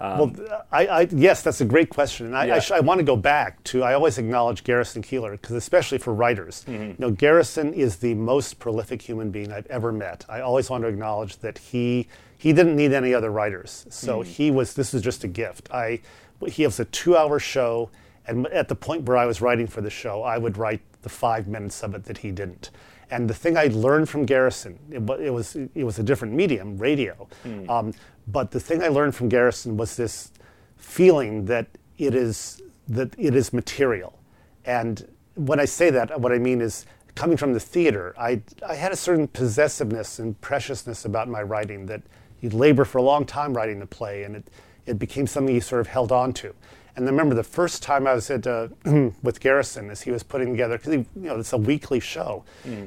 well, 0.00 0.22
um, 0.22 0.46
I, 0.72 0.86
I, 0.86 1.08
yes, 1.10 1.42
that's 1.42 1.60
a 1.60 1.64
great 1.64 1.90
question, 1.90 2.26
and 2.26 2.36
I, 2.36 2.46
Yeah. 2.46 2.54
I, 2.56 2.58
sh- 2.58 2.70
I 2.70 2.80
want 2.80 2.98
to 3.00 3.04
go 3.04 3.16
back 3.16 3.62
to. 3.64 3.82
I 3.82 3.92
always 3.92 4.16
acknowledge 4.16 4.64
Garrison 4.64 5.02
Keillor 5.02 5.32
because, 5.32 5.56
especially 5.56 5.98
for 5.98 6.14
writers, 6.14 6.64
mm-hmm. 6.66 6.82
you 6.82 6.96
know, 6.98 7.10
Garrison 7.10 7.74
is 7.74 7.96
the 7.96 8.14
most 8.14 8.58
prolific 8.58 9.02
human 9.02 9.30
being 9.30 9.52
I've 9.52 9.66
ever 9.66 9.92
met. 9.92 10.24
I 10.28 10.40
always 10.40 10.70
want 10.70 10.84
to 10.84 10.88
acknowledge 10.88 11.38
that 11.38 11.58
he 11.58 12.08
he 12.38 12.54
didn't 12.54 12.76
need 12.76 12.94
any 12.94 13.12
other 13.12 13.30
writers, 13.30 13.84
so 13.90 14.20
mm-hmm. 14.20 14.30
he 14.30 14.50
was. 14.50 14.72
This 14.72 14.94
was 14.94 15.02
just 15.02 15.22
a 15.24 15.28
gift. 15.28 15.68
I 15.70 16.00
he 16.46 16.62
has 16.62 16.80
a 16.80 16.86
two-hour 16.86 17.38
show, 17.38 17.90
and 18.30 18.46
at 18.48 18.68
the 18.68 18.76
point 18.76 19.02
where 19.02 19.16
I 19.16 19.26
was 19.26 19.40
writing 19.40 19.66
for 19.66 19.80
the 19.80 19.90
show, 19.90 20.22
I 20.22 20.38
would 20.38 20.56
write 20.56 20.80
the 21.02 21.08
five 21.08 21.48
minutes 21.48 21.82
of 21.82 21.94
it 21.96 22.04
that 22.04 22.18
he 22.18 22.30
didn't. 22.30 22.70
And 23.10 23.28
the 23.28 23.34
thing 23.34 23.56
I 23.56 23.66
learned 23.66 24.08
from 24.08 24.24
Garrison, 24.24 24.78
it, 24.88 25.02
it 25.20 25.30
was 25.30 25.56
it 25.56 25.82
was 25.82 25.98
a 25.98 26.02
different 26.04 26.32
medium, 26.34 26.78
radio. 26.78 27.28
Um, 27.68 27.92
but 28.28 28.52
the 28.52 28.60
thing 28.60 28.82
I 28.82 28.88
learned 28.88 29.16
from 29.16 29.28
Garrison 29.28 29.76
was 29.76 29.96
this 29.96 30.30
feeling 30.76 31.46
that 31.46 31.66
it 31.98 32.14
is 32.14 32.62
that 32.86 33.12
it 33.18 33.34
is 33.34 33.52
material. 33.52 34.16
And 34.64 35.08
when 35.34 35.58
I 35.58 35.64
say 35.64 35.90
that, 35.90 36.20
what 36.20 36.30
I 36.30 36.38
mean 36.38 36.60
is 36.60 36.86
coming 37.16 37.36
from 37.36 37.52
the 37.52 37.60
theater, 37.60 38.14
I 38.16 38.42
I 38.64 38.76
had 38.76 38.92
a 38.92 38.96
certain 38.96 39.26
possessiveness 39.26 40.20
and 40.20 40.40
preciousness 40.40 41.04
about 41.04 41.28
my 41.28 41.42
writing 41.42 41.86
that 41.86 42.02
you'd 42.40 42.54
labor 42.54 42.84
for 42.84 42.98
a 42.98 43.02
long 43.02 43.24
time 43.24 43.56
writing 43.56 43.80
the 43.80 43.86
play, 43.86 44.22
and 44.22 44.36
it 44.36 44.44
it 44.86 44.98
became 45.00 45.26
something 45.26 45.52
you 45.52 45.60
sort 45.60 45.80
of 45.80 45.88
held 45.88 46.12
on 46.12 46.32
to. 46.34 46.54
And 46.96 47.06
I 47.06 47.10
remember 47.10 47.34
the 47.34 47.42
first 47.44 47.82
time 47.82 48.06
I 48.06 48.14
was 48.14 48.30
at 48.30 48.46
uh, 48.46 48.68
with 49.22 49.40
Garrison 49.40 49.90
as 49.90 50.02
he 50.02 50.10
was 50.10 50.22
putting 50.22 50.50
together 50.50 50.76
because 50.76 50.94
you 50.94 51.06
know 51.14 51.38
it's 51.38 51.52
a 51.52 51.58
weekly 51.58 52.00
show, 52.00 52.44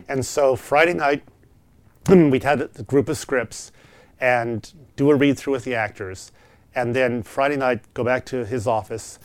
and 0.07 0.25
so 0.25 0.55
Friday 0.55 0.93
night 0.93 1.23
we'd 2.09 2.43
had 2.43 2.61
a 2.61 2.83
group 2.83 3.09
of 3.09 3.17
scripts 3.17 3.71
and 4.19 4.73
do 4.95 5.09
a 5.09 5.15
read 5.15 5.37
through 5.37 5.53
with 5.53 5.63
the 5.63 5.75
actors, 5.75 6.31
and 6.75 6.95
then 6.95 7.23
Friday 7.23 7.55
night 7.55 7.81
go 7.93 8.03
back 8.03 8.25
to 8.27 8.45
his 8.45 8.67
office, 8.67 9.19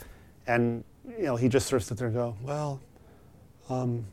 and 0.47 0.83
you 1.17 1.25
know 1.25 1.35
he 1.35 1.49
just 1.49 1.67
sort 1.67 1.81
of 1.81 1.87
sit 1.87 1.97
there 1.97 2.07
and 2.07 2.15
go, 2.15 2.35
well, 2.41 2.79
um, 3.69 4.05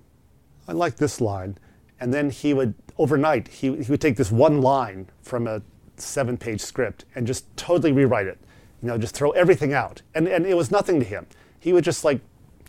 I 0.68 0.73
like 0.73 0.96
this 0.96 1.20
line, 1.20 1.58
and 2.00 2.12
then 2.12 2.30
he 2.30 2.52
would 2.54 2.75
overnight 2.99 3.49
he, 3.49 3.76
he 3.76 3.90
would 3.90 4.00
take 4.00 4.16
this 4.16 4.32
one 4.32 4.61
line 4.61 5.08
from 5.23 5.46
a 5.46 5.62
seven-page 5.96 6.61
script 6.61 7.04
and 7.14 7.26
just 7.26 7.44
totally 7.56 7.92
rewrite 7.92 8.26
it, 8.26 8.38
you 8.87 8.93
know, 8.93 8.99
just 8.99 9.16
throw 9.16 9.33
everything 9.33 9.73
out, 9.73 10.02
and 10.14 10.28
and 10.28 10.47
it 10.47 10.57
was 10.57 10.71
nothing 10.71 11.00
to 11.00 11.05
him. 11.05 11.26
He 11.59 11.73
would 11.73 11.83
just 11.83 12.05
like 12.05 12.21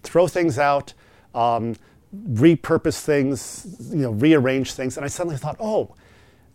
throw 0.02 0.28
things 0.28 0.58
out. 0.58 0.94
Um, 1.36 1.76
repurpose 2.16 3.02
things, 3.02 3.78
you 3.92 3.98
know, 3.98 4.12
rearrange 4.12 4.72
things, 4.74 4.98
and 4.98 5.06
I 5.06 5.10
suddenly 5.10 5.38
thought, 5.38 5.58
oh, 5.60 5.94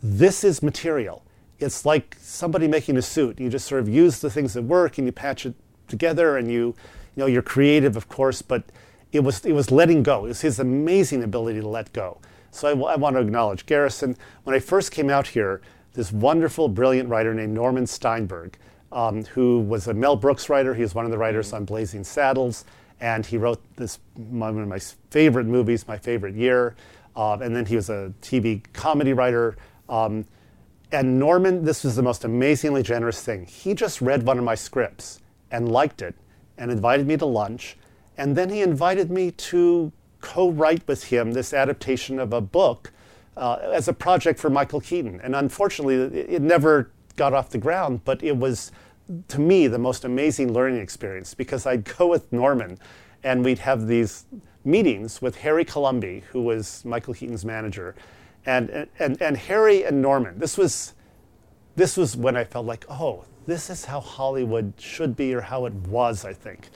this 0.03 0.43
is 0.43 0.63
material. 0.63 1.23
It's 1.61 1.87
like 1.87 2.17
somebody 2.19 2.67
making 2.67 2.97
a 2.97 3.03
suit. 3.03 3.39
You 3.39 3.49
just 3.49 3.69
sort 3.69 3.83
of 3.83 3.89
use 3.89 4.19
the 4.19 4.31
things 4.31 4.55
that 4.55 4.63
work 4.63 4.99
and 4.99 5.07
you 5.07 5.13
patch 5.13 5.47
it 5.47 5.55
together, 5.87 6.37
and 6.37 6.51
you, 6.51 6.75
you 7.15 7.19
know, 7.19 7.27
you're 7.27 7.43
creative, 7.43 7.97
of 7.97 8.09
course, 8.09 8.43
but 8.43 8.65
it 9.13 9.21
was 9.21 9.45
it 9.45 9.53
was 9.53 9.71
letting 9.71 10.03
go. 10.03 10.25
It 10.25 10.29
was 10.29 10.41
his 10.41 10.59
amazing 10.59 11.23
ability 11.23 11.61
to 11.61 11.69
let 11.69 11.93
go. 11.93 12.19
So 12.51 12.67
I 12.69 12.97
want 12.97 13.15
to 13.15 13.21
acknowledge 13.21 13.65
Garrison. 13.67 14.17
When 14.43 14.57
I 14.57 14.59
first 14.59 14.91
came 14.91 15.09
out 15.09 15.29
here, 15.29 15.61
this 15.95 16.11
wonderful, 16.11 16.69
brilliant 16.69 17.09
writer 17.09 17.33
named 17.35 17.55
Norman 17.55 17.87
Steinberg, 17.87 18.59
um, 18.93 19.25
who 19.25 19.61
was 19.61 19.89
a 19.89 19.95
Mel 19.95 20.17
Brooks 20.17 20.49
writer. 20.49 20.75
He 20.75 20.83
was 20.83 20.95
one 20.95 21.05
of 21.05 21.11
the 21.11 21.19
writers 21.19 21.53
on 21.53 21.65
Blazing 21.65 22.05
Saddles, 22.05 22.65
and 23.01 23.27
he 23.27 23.37
wrote 23.37 23.61
this 23.77 23.99
one 24.15 24.59
of 24.59 24.69
my 24.69 24.79
favorite 25.11 25.47
movies, 25.47 25.89
my 25.89 25.99
favorite 25.99 26.35
year. 26.35 26.77
Um, 27.17 27.43
and 27.43 27.55
then 27.55 27.67
he 27.67 27.77
was 27.77 27.91
a 27.91 28.13
TV 28.23 28.63
comedy 28.73 29.13
writer. 29.13 29.57
Um, 29.89 30.25
and 30.93 31.19
Norman, 31.19 31.65
this 31.65 31.85
was 31.85 31.97
the 31.97 32.03
most 32.03 32.25
amazingly 32.25 32.83
generous 32.83 33.23
thing. 33.23 33.47
He 33.47 33.75
just 33.75 34.01
read 34.01 34.23
one 34.23 34.39
of 34.39 34.45
my 34.45 34.55
scripts 34.55 35.21
and 35.51 35.71
liked 35.71 36.03
it 36.03 36.15
and 36.59 36.71
invited 36.71 37.07
me 37.07 37.17
to 37.17 37.27
lunch. 37.27 37.77
And 38.17 38.37
then 38.37 38.51
he 38.51 38.61
invited 38.61 39.11
me 39.11 39.31
to 39.33 39.91
co 40.21 40.51
write 40.51 40.87
with 40.87 41.05
him 41.05 41.33
this 41.33 41.53
adaptation 41.53 42.19
of 42.19 42.33
a 42.33 42.41
book 42.41 42.93
uh, 43.37 43.59
as 43.73 43.89
a 43.89 43.93
project 43.93 44.39
for 44.39 44.51
Michael 44.51 44.81
Keaton. 44.81 45.21
And 45.23 45.35
unfortunately, 45.35 45.97
it, 45.97 46.31
it 46.31 46.43
never 46.43 46.91
got 47.17 47.35
off 47.35 47.51
the 47.51 47.59
ground, 47.59 48.05
but 48.05 48.23
it 48.23 48.37
was, 48.37 48.73
to 49.29 49.41
me, 49.41 49.67
the 49.67 49.79
most 49.79 50.05
amazing 50.05 50.53
learning 50.53 50.81
experience 50.81 51.35
because 51.35 51.67
I'd 51.67 51.85
go 51.97 52.07
with 52.07 52.33
Norman 52.33 52.79
and 53.23 53.45
we'd 53.45 53.59
have 53.59 53.87
these 53.87 54.27
meetings 54.65 55.21
with 55.21 55.37
Harry 55.37 55.65
Colomby, 55.65 56.23
who 56.31 56.43
was 56.43 56.85
Michael 56.85 57.15
Keaton's 57.15 57.45
manager. 57.45 57.95
And, 58.47 58.89
and, 58.99 59.21
and 59.21 59.37
Harry 59.37 59.85
and 59.85 60.03
Norman, 60.03 60.39
this 60.39 60.57
was, 60.57 60.95
this 61.77 61.97
was 61.97 62.17
when 62.17 62.37
I 62.37 62.45
felt 62.45 62.67
like, 62.67 62.85
oh, 62.89 63.25
this 63.47 63.71
is 63.71 63.85
how 63.85 64.01
Hollywood 64.01 64.73
should 64.79 65.17
be 65.17 65.35
or 65.35 65.41
how 65.41 65.67
it 65.67 65.75
was, 65.75 66.25
I 66.25 66.33
think. 66.33 66.71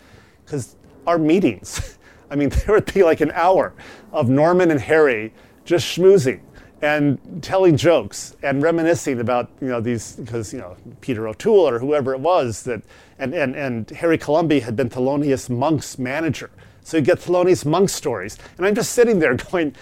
Because 0.45 0.77
our 1.07 1.19
meetings, 1.19 1.99
I 2.31 2.37
mean, 2.37 2.49
there 2.67 2.75
would 2.75 2.93
be 2.93 3.03
like 3.03 3.21
an 3.21 3.33
hour 3.33 3.75
of 4.13 4.29
Norman 4.29 4.71
and 4.71 4.81
Harry 4.81 5.33
just 5.65 5.87
schmoozing 5.97 6.41
and 6.83 7.43
telling 7.43 7.77
jokes 7.77 8.37
and 8.43 8.63
reminiscing 8.63 9.21
about, 9.21 9.51
you 9.61 9.69
know, 9.69 9.81
these, 9.81 10.17
because, 10.17 10.53
you 10.53 10.59
know, 10.59 10.77
Peter 11.01 11.27
O'Toole 11.27 11.69
or 11.69 11.79
whoever 11.79 12.13
it 12.13 12.21
was 12.21 12.63
that, 12.65 12.83
and, 13.19 13.35
and, 13.35 13.55
and 13.57 13.89
Harry 13.91 14.19
Colomby 14.19 14.61
had 14.61 14.77
been 14.77 14.91
Thelonious 14.91 15.49
Monk's 15.49 15.99
manager. 15.99 16.51
So 16.83 16.99
you 16.99 17.03
get 17.03 17.19
Thelonious 17.19 17.65
Monk 17.65 17.89
stories. 17.89 18.39
And 18.59 18.67
I'm 18.67 18.75
just 18.75 18.93
sitting 18.93 19.19
there 19.19 19.35
going, 19.35 19.75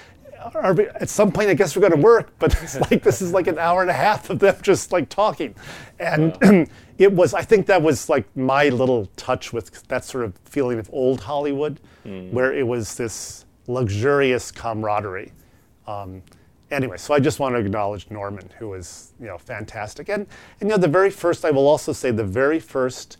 are 0.54 0.74
we, 0.74 0.86
at 0.88 1.08
some 1.08 1.32
point, 1.32 1.48
I 1.48 1.54
guess 1.54 1.74
we're 1.74 1.80
going 1.80 2.00
to 2.00 2.06
work, 2.06 2.30
but 2.38 2.54
it's 2.62 2.78
like 2.90 3.02
this 3.02 3.22
is 3.22 3.32
like 3.32 3.46
an 3.46 3.58
hour 3.58 3.80
and 3.80 3.90
a 3.90 3.94
half 3.94 4.30
of 4.30 4.38
them 4.38 4.56
just 4.62 4.92
like 4.92 5.08
talking, 5.08 5.54
and 5.98 6.68
it 6.98 7.12
was. 7.12 7.34
I 7.34 7.42
think 7.42 7.66
that 7.66 7.82
was 7.82 8.08
like 8.08 8.24
my 8.36 8.68
little 8.68 9.06
touch 9.16 9.52
with 9.52 9.86
that 9.88 10.04
sort 10.04 10.24
of 10.24 10.36
feeling 10.44 10.78
of 10.78 10.90
old 10.92 11.20
Hollywood, 11.20 11.80
where 12.30 12.52
it 12.52 12.66
was 12.66 12.96
this 12.96 13.46
luxurious 13.66 14.50
camaraderie. 14.50 15.32
Um, 15.86 16.22
anyway, 16.74 16.96
so 16.96 17.14
I 17.14 17.20
just 17.20 17.40
want 17.40 17.54
to 17.54 17.58
acknowledge 17.58 18.10
Norman, 18.10 18.50
who 18.58 18.68
was 18.68 19.12
you 19.20 19.26
know 19.26 19.38
fantastic, 19.38 20.08
and 20.08 20.26
and 20.60 20.68
you 20.68 20.76
know 20.76 20.80
the 20.80 20.88
very 20.88 21.10
first. 21.10 21.44
I 21.44 21.50
will 21.50 21.66
also 21.66 21.92
say 21.92 22.10
the 22.10 22.24
very 22.24 22.60
first 22.60 23.18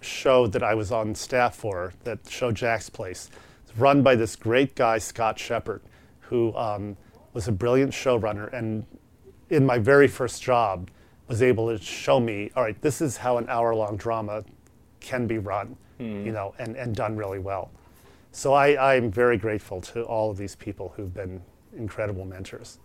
show 0.00 0.46
that 0.46 0.62
I 0.62 0.74
was 0.74 0.92
on 0.92 1.14
staff 1.14 1.54
for, 1.54 1.92
that 2.04 2.18
show 2.28 2.52
Jack's 2.52 2.90
Place, 2.90 3.30
was 3.66 3.76
run 3.78 4.02
by 4.02 4.14
this 4.14 4.36
great 4.36 4.74
guy 4.74 4.98
Scott 4.98 5.38
Shepard 5.38 5.80
who 6.28 6.54
um, 6.56 6.96
was 7.32 7.48
a 7.48 7.52
brilliant 7.52 7.92
showrunner 7.92 8.52
and 8.52 8.84
in 9.50 9.64
my 9.64 9.78
very 9.78 10.08
first 10.08 10.42
job 10.42 10.90
was 11.28 11.42
able 11.42 11.68
to 11.68 11.82
show 11.82 12.18
me 12.20 12.50
all 12.56 12.62
right 12.62 12.80
this 12.80 13.00
is 13.00 13.16
how 13.16 13.36
an 13.36 13.48
hour 13.48 13.74
long 13.74 13.96
drama 13.96 14.44
can 15.00 15.26
be 15.26 15.38
run 15.38 15.76
you 15.98 16.32
know 16.32 16.54
and, 16.58 16.76
and 16.76 16.94
done 16.94 17.16
really 17.16 17.38
well 17.38 17.70
so 18.32 18.52
I, 18.52 18.94
i'm 18.94 19.10
very 19.10 19.36
grateful 19.36 19.80
to 19.82 20.02
all 20.02 20.30
of 20.30 20.36
these 20.36 20.56
people 20.56 20.92
who've 20.96 21.12
been 21.12 21.42
incredible 21.76 22.24
mentors 22.24 22.78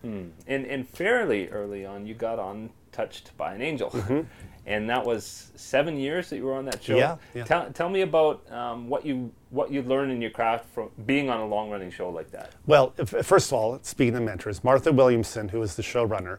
And, 0.46 0.66
and 0.66 0.88
fairly 0.88 1.48
early 1.48 1.84
on, 1.86 2.06
you 2.06 2.14
got 2.14 2.38
on 2.38 2.70
Touched 2.92 3.36
by 3.36 3.54
an 3.54 3.62
Angel. 3.62 3.90
And 4.66 4.88
that 4.90 5.04
was 5.04 5.50
seven 5.56 5.96
years 5.96 6.28
that 6.30 6.36
you 6.36 6.44
were 6.44 6.52
on 6.52 6.66
that 6.66 6.84
show. 6.84 6.96
Yeah, 6.96 7.16
yeah. 7.34 7.44
Tell, 7.44 7.72
tell 7.72 7.88
me 7.88 8.02
about 8.02 8.48
um, 8.52 8.88
what 8.88 9.06
you 9.06 9.32
what 9.48 9.72
you 9.72 9.82
learned 9.82 10.12
in 10.12 10.20
your 10.20 10.30
craft 10.30 10.66
from 10.66 10.90
being 11.06 11.30
on 11.30 11.40
a 11.40 11.46
long 11.46 11.70
running 11.70 11.90
show 11.90 12.10
like 12.10 12.30
that. 12.32 12.52
Well, 12.66 12.92
if, 12.98 13.08
first 13.08 13.48
of 13.48 13.54
all, 13.54 13.78
speaking 13.82 14.14
of 14.16 14.22
mentors, 14.22 14.62
Martha 14.62 14.92
Williamson, 14.92 15.48
who 15.48 15.60
was 15.60 15.76
the 15.76 15.82
showrunner, 15.82 16.38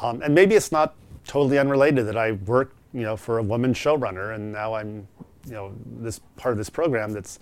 um, 0.00 0.22
and 0.22 0.34
maybe 0.34 0.54
it's 0.54 0.72
not 0.72 0.94
totally 1.26 1.58
unrelated 1.58 2.06
that 2.06 2.16
I 2.16 2.32
worked, 2.32 2.76
you 2.94 3.02
know, 3.02 3.16
for 3.16 3.38
a 3.38 3.42
woman 3.42 3.74
showrunner, 3.74 4.34
and 4.34 4.50
now 4.50 4.74
I'm, 4.74 5.06
you 5.46 5.52
know, 5.52 5.72
this 6.00 6.20
part 6.36 6.52
of 6.52 6.58
this 6.58 6.70
program 6.70 7.12
that's 7.12 7.38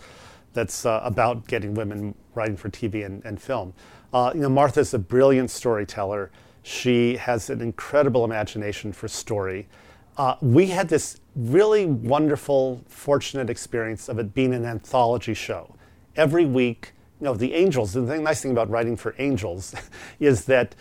that's 0.52 0.84
uh, 0.84 1.00
about 1.04 1.46
getting 1.46 1.72
women 1.72 2.14
writing 2.34 2.56
for 2.56 2.68
TV 2.68 3.06
and, 3.06 3.24
and 3.24 3.40
film. 3.40 3.72
Uh, 4.16 4.32
you 4.34 4.40
know, 4.40 4.48
Martha's 4.48 4.94
a 4.94 4.98
brilliant 4.98 5.50
storyteller. 5.50 6.30
She 6.62 7.16
has 7.16 7.50
an 7.50 7.60
incredible 7.60 8.24
imagination 8.24 8.90
for 8.90 9.08
story. 9.08 9.68
Uh, 10.16 10.36
we 10.40 10.68
had 10.68 10.88
this 10.88 11.20
really 11.34 11.84
wonderful, 11.84 12.82
fortunate 12.88 13.50
experience 13.50 14.08
of 14.08 14.18
it 14.18 14.32
being 14.32 14.54
an 14.54 14.64
anthology 14.64 15.34
show. 15.34 15.74
Every 16.16 16.46
week, 16.46 16.94
you 17.20 17.26
know, 17.26 17.34
the 17.34 17.52
angels, 17.52 17.92
the 17.92 18.06
thing, 18.06 18.22
nice 18.22 18.40
thing 18.40 18.52
about 18.52 18.70
writing 18.70 18.96
for 18.96 19.14
angels 19.18 19.74
is 20.18 20.46
that 20.46 20.74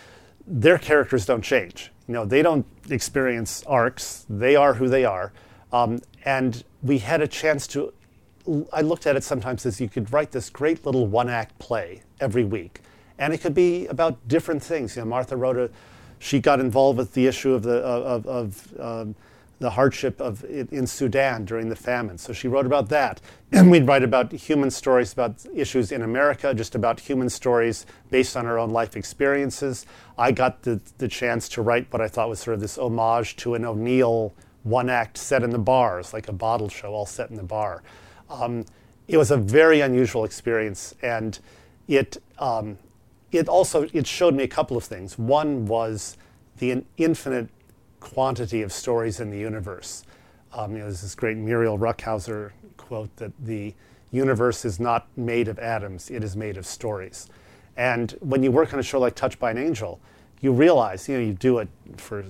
their 0.48 0.77
characters 0.77 1.25
don't 1.25 1.44
change. 1.44 1.92
You 2.08 2.13
know, 2.13 2.24
they 2.24 2.42
don't 2.42 2.65
experience 2.89 3.65
arcs, 3.68 4.25
they 4.30 4.56
are 4.56 4.75
who 4.75 4.88
they 4.88 5.04
are. 5.04 5.34
Um, 5.74 6.00
and 6.24 6.63
we 6.82 7.00
had 7.00 7.20
a 7.20 7.27
chance 7.27 7.68
to, 7.68 7.94
I 8.72 8.80
looked 8.80 9.06
at 9.06 9.18
it 9.18 9.25
sometimes 9.25 9.65
as 9.65 9.82
you 9.82 9.89
could 9.89 10.13
write 10.13 10.32
this 10.32 10.50
great 10.50 10.86
little 10.86 11.06
one 11.06 11.27
act 11.27 11.60
play 11.60 12.01
every 12.22 12.46
week. 12.46 12.80
And 13.17 13.34
it 13.34 13.39
could 13.39 13.53
be 13.53 13.88
about 13.88 14.27
different 14.27 14.62
things. 14.63 14.95
You 14.95 15.03
know, 15.03 15.07
Martha 15.07 15.38
wrote 15.38 15.57
a, 15.57 15.69
she 16.19 16.39
got 16.39 16.60
involved 16.60 16.98
with 16.98 17.13
the 17.13 17.27
issue 17.27 17.53
of 17.53 17.63
the, 17.63 17.77
of, 17.77 18.25
of 18.27 18.74
um, 18.79 19.15
the 19.60 19.69
hardship 19.69 20.19
of 20.19 20.43
in 20.43 20.86
Sudan 20.86 21.45
during 21.45 21.69
the 21.69 21.75
famine. 21.75 22.17
So 22.17 22.34
she 22.34 22.48
wrote 22.48 22.65
about 22.65 22.89
that. 22.89 23.22
And 23.51 23.72
we'd 23.72 23.88
write 23.88 24.03
about 24.03 24.34
human 24.34 24.69
stories 24.69 25.13
about 25.13 25.45
issues 25.53 25.91
in 25.91 26.01
America, 26.01 26.53
just 26.53 26.75
about 26.75 27.00
human 27.00 27.29
stories 27.29 27.86
based 28.12 28.36
on 28.36 28.45
our 28.45 28.60
own 28.60 28.72
life 28.72 28.98
experiences. 28.98 29.86
I 30.17 30.34
got 30.34 30.63
the, 30.63 30.81
the 30.98 31.07
chance 31.07 31.48
to 31.50 31.62
write 31.62 31.88
what 31.91 32.01
I 32.01 32.10
thought 32.10 32.27
was 32.27 32.39
sort 32.39 32.55
of 32.55 32.62
this 32.62 32.77
homage 32.77 33.38
to 33.38 33.55
an 33.55 33.63
O'Neill 33.63 34.34
one 34.63 34.89
act 34.89 35.17
set 35.17 35.43
in 35.43 35.51
the 35.51 35.60
bars, 35.60 36.12
like 36.12 36.27
a 36.27 36.34
bottle 36.34 36.67
show, 36.69 36.93
all 36.93 37.05
set 37.05 37.29
in 37.29 37.38
the 37.38 37.43
bar. 37.43 37.84
Um, 38.29 38.65
it 39.07 39.17
was 39.17 39.29
a 39.29 39.38
very 39.38 39.81
unusual 39.81 40.25
experience, 40.25 40.95
and 41.03 41.38
it 41.88 42.17
um, 42.39 42.77
it 43.38 43.48
also 43.48 43.88
it 43.94 44.08
showed 44.08 44.34
me 44.34 44.44
a 44.44 44.48
couple 44.48 44.77
of 44.77 44.84
things. 44.84 45.18
One 45.18 45.65
was 45.65 46.18
the 46.58 46.84
infinite 46.98 47.50
quantity 48.00 48.62
of 48.62 48.72
stories 48.72 49.20
in 49.20 49.32
the 49.32 49.38
universe. 49.38 50.04
Um, 50.54 50.72
you 50.72 50.77
know, 50.80 50.86
there's 50.86 51.01
this 51.01 51.15
great 51.15 51.38
Muriel 51.38 51.77
Rukeyser 51.77 52.51
quote 52.77 53.15
that 53.18 53.34
the 53.39 53.74
universe 54.12 54.63
is 54.63 54.80
not 54.80 55.08
made 55.18 55.48
of 55.48 55.60
atoms; 55.60 56.10
it 56.10 56.24
is 56.24 56.36
made 56.36 56.58
of 56.58 56.65
stories. 56.65 57.27
And 57.75 58.12
when 58.22 58.42
you 58.44 58.51
work 58.51 58.74
on 58.74 58.80
a 58.80 58.84
show 58.84 59.00
like 59.00 59.15
Touched 59.15 59.39
by 59.39 59.51
an 59.51 59.58
Angel, 59.58 60.00
you 60.39 60.54
realize, 60.54 61.10
you 61.10 61.18
know, 61.18 61.24
you 61.24 61.34
do 61.34 61.60
it 61.60 61.68
for 61.98 62.24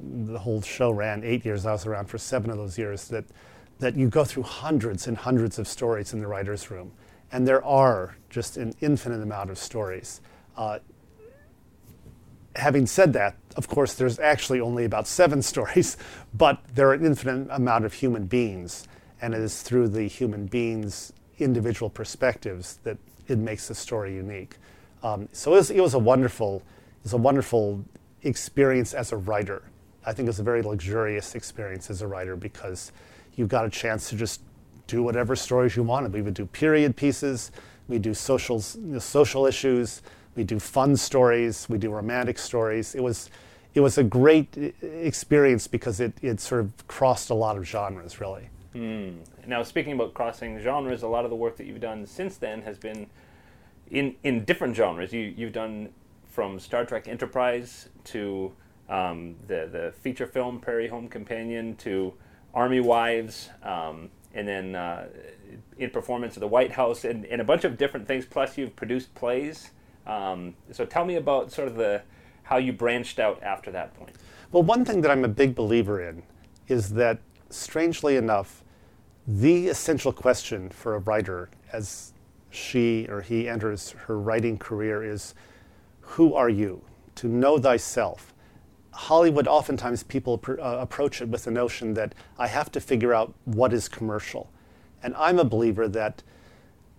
the 0.00 0.38
whole 0.38 0.60
show 0.60 0.90
ran 0.90 1.24
eight 1.24 1.44
years. 1.44 1.64
I 1.64 1.72
was 1.72 1.86
around 1.86 2.06
for 2.06 2.18
seven 2.18 2.50
of 2.50 2.56
those 2.58 2.76
years. 2.76 3.08
That 3.08 3.24
that 3.78 3.96
you 3.96 4.08
go 4.08 4.24
through 4.24 4.44
hundreds 4.44 5.06
and 5.06 5.16
hundreds 5.16 5.58
of 5.58 5.66
stories 5.66 6.12
in 6.12 6.20
the 6.20 6.26
writers' 6.26 6.70
room, 6.70 6.92
and 7.30 7.48
there 7.48 7.64
are 7.64 8.16
just 8.30 8.56
an 8.56 8.74
infinite 8.80 9.22
amount 9.22 9.50
of 9.50 9.58
stories. 9.58 10.20
Uh, 10.56 10.78
having 12.56 12.86
said 12.86 13.12
that, 13.14 13.36
of 13.56 13.68
course, 13.68 13.94
there's 13.94 14.18
actually 14.18 14.60
only 14.60 14.84
about 14.84 15.06
seven 15.06 15.42
stories, 15.52 15.96
but 16.34 16.60
there 16.74 16.88
are 16.88 16.94
an 16.94 17.04
infinite 17.04 17.48
amount 17.50 17.84
of 17.84 17.92
human 17.92 18.26
beings, 18.26 18.86
and 19.20 19.34
it 19.34 19.40
is 19.40 19.62
through 19.62 19.88
the 19.88 20.04
human 20.04 20.46
beings' 20.46 21.12
individual 21.38 21.90
perspectives 21.90 22.78
that 22.84 22.96
it 23.28 23.38
makes 23.38 23.68
the 23.68 23.74
story 23.74 24.14
unique. 24.14 24.56
Um, 25.02 25.28
so 25.32 25.52
it 25.52 25.56
was, 25.56 25.70
it 25.70 25.80
was, 25.80 25.94
a 25.94 25.98
wonderful, 25.98 26.62
it 27.00 27.04
was 27.04 27.12
a 27.12 27.18
wonderful 27.18 27.84
experience 28.22 28.94
as 28.94 29.12
a 29.12 29.16
writer. 29.16 29.62
I 30.04 30.12
think 30.12 30.26
it 30.26 30.30
was 30.30 30.40
a 30.40 30.44
very 30.44 30.62
luxurious 30.62 31.34
experience 31.34 31.90
as 31.90 32.02
a 32.02 32.06
writer 32.06 32.36
because 32.36 32.92
you 33.34 33.46
got 33.46 33.64
a 33.64 33.70
chance 33.70 34.08
to 34.10 34.16
just 34.16 34.42
do 34.86 35.02
whatever 35.02 35.34
stories 35.34 35.76
you 35.76 35.82
wanted. 35.82 36.12
We 36.12 36.22
would 36.22 36.34
do 36.34 36.46
period 36.46 36.96
pieces, 36.96 37.50
we 37.88 37.98
do 37.98 38.14
social, 38.14 38.62
you 38.76 38.92
know, 38.92 38.98
social 38.98 39.46
issues, 39.46 40.02
we 40.36 40.44
do 40.44 40.58
fun 40.58 40.96
stories, 40.96 41.68
we 41.68 41.78
do 41.78 41.90
romantic 41.90 42.38
stories. 42.38 42.94
It 42.94 43.02
was, 43.02 43.30
it 43.74 43.80
was 43.80 43.98
a 43.98 44.04
great 44.04 44.74
experience 44.82 45.66
because 45.66 46.00
it, 46.00 46.12
it 46.22 46.40
sort 46.40 46.60
of 46.60 46.86
crossed 46.88 47.30
a 47.30 47.34
lot 47.34 47.56
of 47.56 47.66
genres, 47.66 48.20
really. 48.20 48.48
Mm. 48.74 49.16
Now, 49.46 49.62
speaking 49.62 49.92
about 49.92 50.14
crossing 50.14 50.58
genres, 50.60 51.02
a 51.02 51.08
lot 51.08 51.24
of 51.24 51.30
the 51.30 51.36
work 51.36 51.56
that 51.56 51.66
you've 51.66 51.80
done 51.80 52.06
since 52.06 52.36
then 52.36 52.62
has 52.62 52.78
been 52.78 53.06
in, 53.90 54.16
in 54.22 54.44
different 54.44 54.74
genres. 54.74 55.12
You, 55.12 55.32
you've 55.36 55.52
done 55.52 55.90
from 56.26 56.58
Star 56.58 56.84
Trek 56.84 57.08
Enterprise 57.08 57.90
to 58.04 58.52
um, 58.88 59.36
the, 59.46 59.68
the 59.70 59.92
feature 60.00 60.26
film 60.26 60.60
Prairie 60.60 60.88
Home 60.88 61.08
Companion 61.08 61.76
to 61.76 62.14
Army 62.54 62.80
Wives, 62.80 63.50
um, 63.62 64.10
and 64.34 64.48
then 64.48 64.74
uh, 64.74 65.06
in 65.78 65.90
performance 65.90 66.36
of 66.36 66.40
the 66.40 66.48
White 66.48 66.72
House, 66.72 67.04
and, 67.04 67.24
and, 67.26 67.40
a 67.40 67.44
bunch 67.44 67.64
of 67.64 67.76
different 67.76 68.06
things. 68.06 68.26
Plus, 68.26 68.56
you've 68.56 68.74
produced 68.76 69.14
plays. 69.14 69.70
Um, 70.06 70.54
so, 70.70 70.84
tell 70.84 71.04
me 71.04 71.16
about 71.16 71.52
sort 71.52 71.68
of 71.68 71.76
the 71.76 72.02
how 72.44 72.56
you 72.56 72.72
branched 72.72 73.18
out 73.18 73.42
after 73.42 73.70
that 73.70 73.94
point. 73.94 74.16
Well, 74.50 74.62
one 74.62 74.84
thing 74.84 75.00
that 75.02 75.10
I'm 75.10 75.24
a 75.24 75.28
big 75.28 75.54
believer 75.54 76.06
in 76.06 76.22
is 76.68 76.90
that, 76.94 77.18
strangely 77.50 78.16
enough, 78.16 78.64
the 79.26 79.68
essential 79.68 80.12
question 80.12 80.68
for 80.68 80.94
a 80.94 80.98
writer 80.98 81.50
as 81.72 82.12
she 82.50 83.06
or 83.08 83.20
he 83.20 83.48
enters 83.48 83.92
her 84.06 84.18
writing 84.18 84.58
career 84.58 85.04
is, 85.04 85.34
"Who 86.00 86.34
are 86.34 86.48
you?" 86.48 86.82
To 87.16 87.28
know 87.28 87.58
thyself 87.58 88.32
Hollywood, 88.92 89.48
oftentimes 89.48 90.02
people 90.02 90.38
pr- 90.38 90.60
uh, 90.60 90.76
approach 90.76 91.22
it 91.22 91.28
with 91.28 91.44
the 91.44 91.50
notion 91.50 91.94
that 91.94 92.14
I 92.38 92.46
have 92.46 92.70
to 92.72 92.80
figure 92.80 93.14
out 93.14 93.34
what 93.44 93.72
is 93.72 93.88
commercial. 93.88 94.50
And 95.02 95.14
I'm 95.16 95.38
a 95.38 95.44
believer 95.44 95.88
that 95.88 96.22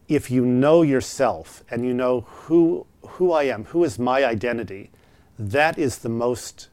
if 0.07 0.29
you 0.29 0.45
know 0.45 0.81
yourself 0.81 1.63
and 1.69 1.85
you 1.85 1.93
know 1.93 2.21
who, 2.21 2.85
who 3.07 3.31
I 3.31 3.43
am, 3.43 3.65
who 3.65 3.83
is 3.83 3.99
my 3.99 4.25
identity, 4.25 4.91
that 5.37 5.77
is 5.77 5.99
the 5.99 6.09
most 6.09 6.69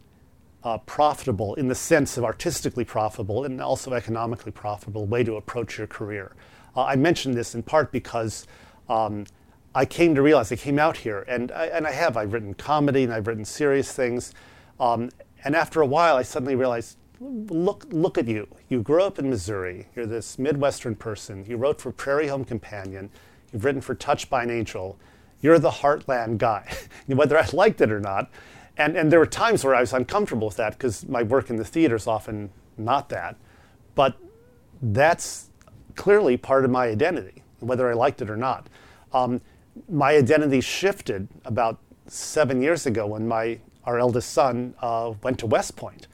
uh, 0.62 0.78
profitable, 0.78 1.54
in 1.54 1.68
the 1.68 1.74
sense 1.74 2.16
of 2.16 2.24
artistically 2.24 2.84
profitable 2.84 3.44
and 3.44 3.60
also 3.60 3.92
economically 3.94 4.52
profitable 4.52 5.06
way 5.06 5.24
to 5.24 5.36
approach 5.36 5.78
your 5.78 5.86
career. 5.86 6.32
Uh, 6.76 6.84
I 6.84 6.96
mentioned 6.96 7.34
this 7.34 7.54
in 7.54 7.62
part 7.62 7.90
because 7.92 8.46
um, 8.88 9.24
I 9.74 9.84
came 9.84 10.14
to 10.14 10.22
realize, 10.22 10.52
I 10.52 10.56
came 10.56 10.78
out 10.78 10.96
here, 10.96 11.24
and 11.28 11.50
I, 11.52 11.66
and 11.66 11.86
I 11.86 11.92
have, 11.92 12.16
I've 12.16 12.32
written 12.32 12.54
comedy 12.54 13.04
and 13.04 13.12
I've 13.12 13.26
written 13.26 13.44
serious 13.44 13.92
things. 13.92 14.34
Um, 14.78 15.10
and 15.44 15.56
after 15.56 15.80
a 15.80 15.86
while, 15.86 16.16
I 16.16 16.22
suddenly 16.22 16.56
realized 16.56 16.96
look, 17.20 17.86
look 17.90 18.18
at 18.18 18.26
you. 18.26 18.48
You 18.68 18.82
grew 18.82 19.02
up 19.02 19.18
in 19.18 19.28
Missouri. 19.28 19.86
You're 19.94 20.06
this 20.06 20.38
Midwestern 20.38 20.94
person. 20.94 21.44
You 21.46 21.56
wrote 21.56 21.80
for 21.80 21.92
Prairie 21.92 22.28
Home 22.28 22.44
Companion. 22.44 23.10
You've 23.52 23.64
written 23.64 23.80
for 23.80 23.94
Touched 23.94 24.30
by 24.30 24.42
an 24.42 24.50
Angel. 24.50 24.98
You're 25.40 25.58
the 25.58 25.70
heartland 25.70 26.38
guy, 26.38 26.72
whether 27.06 27.38
I 27.38 27.46
liked 27.52 27.80
it 27.80 27.90
or 27.90 28.00
not. 28.00 28.30
And, 28.76 28.96
and 28.96 29.10
there 29.12 29.18
were 29.18 29.26
times 29.26 29.64
where 29.64 29.74
I 29.74 29.80
was 29.80 29.92
uncomfortable 29.92 30.48
with 30.48 30.56
that 30.56 30.72
because 30.72 31.06
my 31.06 31.22
work 31.22 31.50
in 31.50 31.56
the 31.56 31.64
theater 31.64 31.96
is 31.96 32.06
often 32.06 32.50
not 32.78 33.08
that. 33.10 33.36
But 33.94 34.16
that's 34.80 35.50
clearly 35.96 36.36
part 36.36 36.64
of 36.64 36.70
my 36.70 36.86
identity, 36.86 37.42
whether 37.58 37.90
I 37.90 37.94
liked 37.94 38.22
it 38.22 38.30
or 38.30 38.36
not. 38.36 38.68
Um, 39.12 39.40
my 39.88 40.16
identity 40.16 40.60
shifted 40.60 41.28
about 41.44 41.78
seven 42.06 42.62
years 42.62 42.86
ago 42.86 43.06
when 43.06 43.28
my 43.28 43.58
our 43.84 43.98
eldest 43.98 44.32
son, 44.32 44.74
uh, 44.80 45.12
went 45.22 45.38
to 45.38 45.46
West 45.46 45.76
Point. 45.76 46.06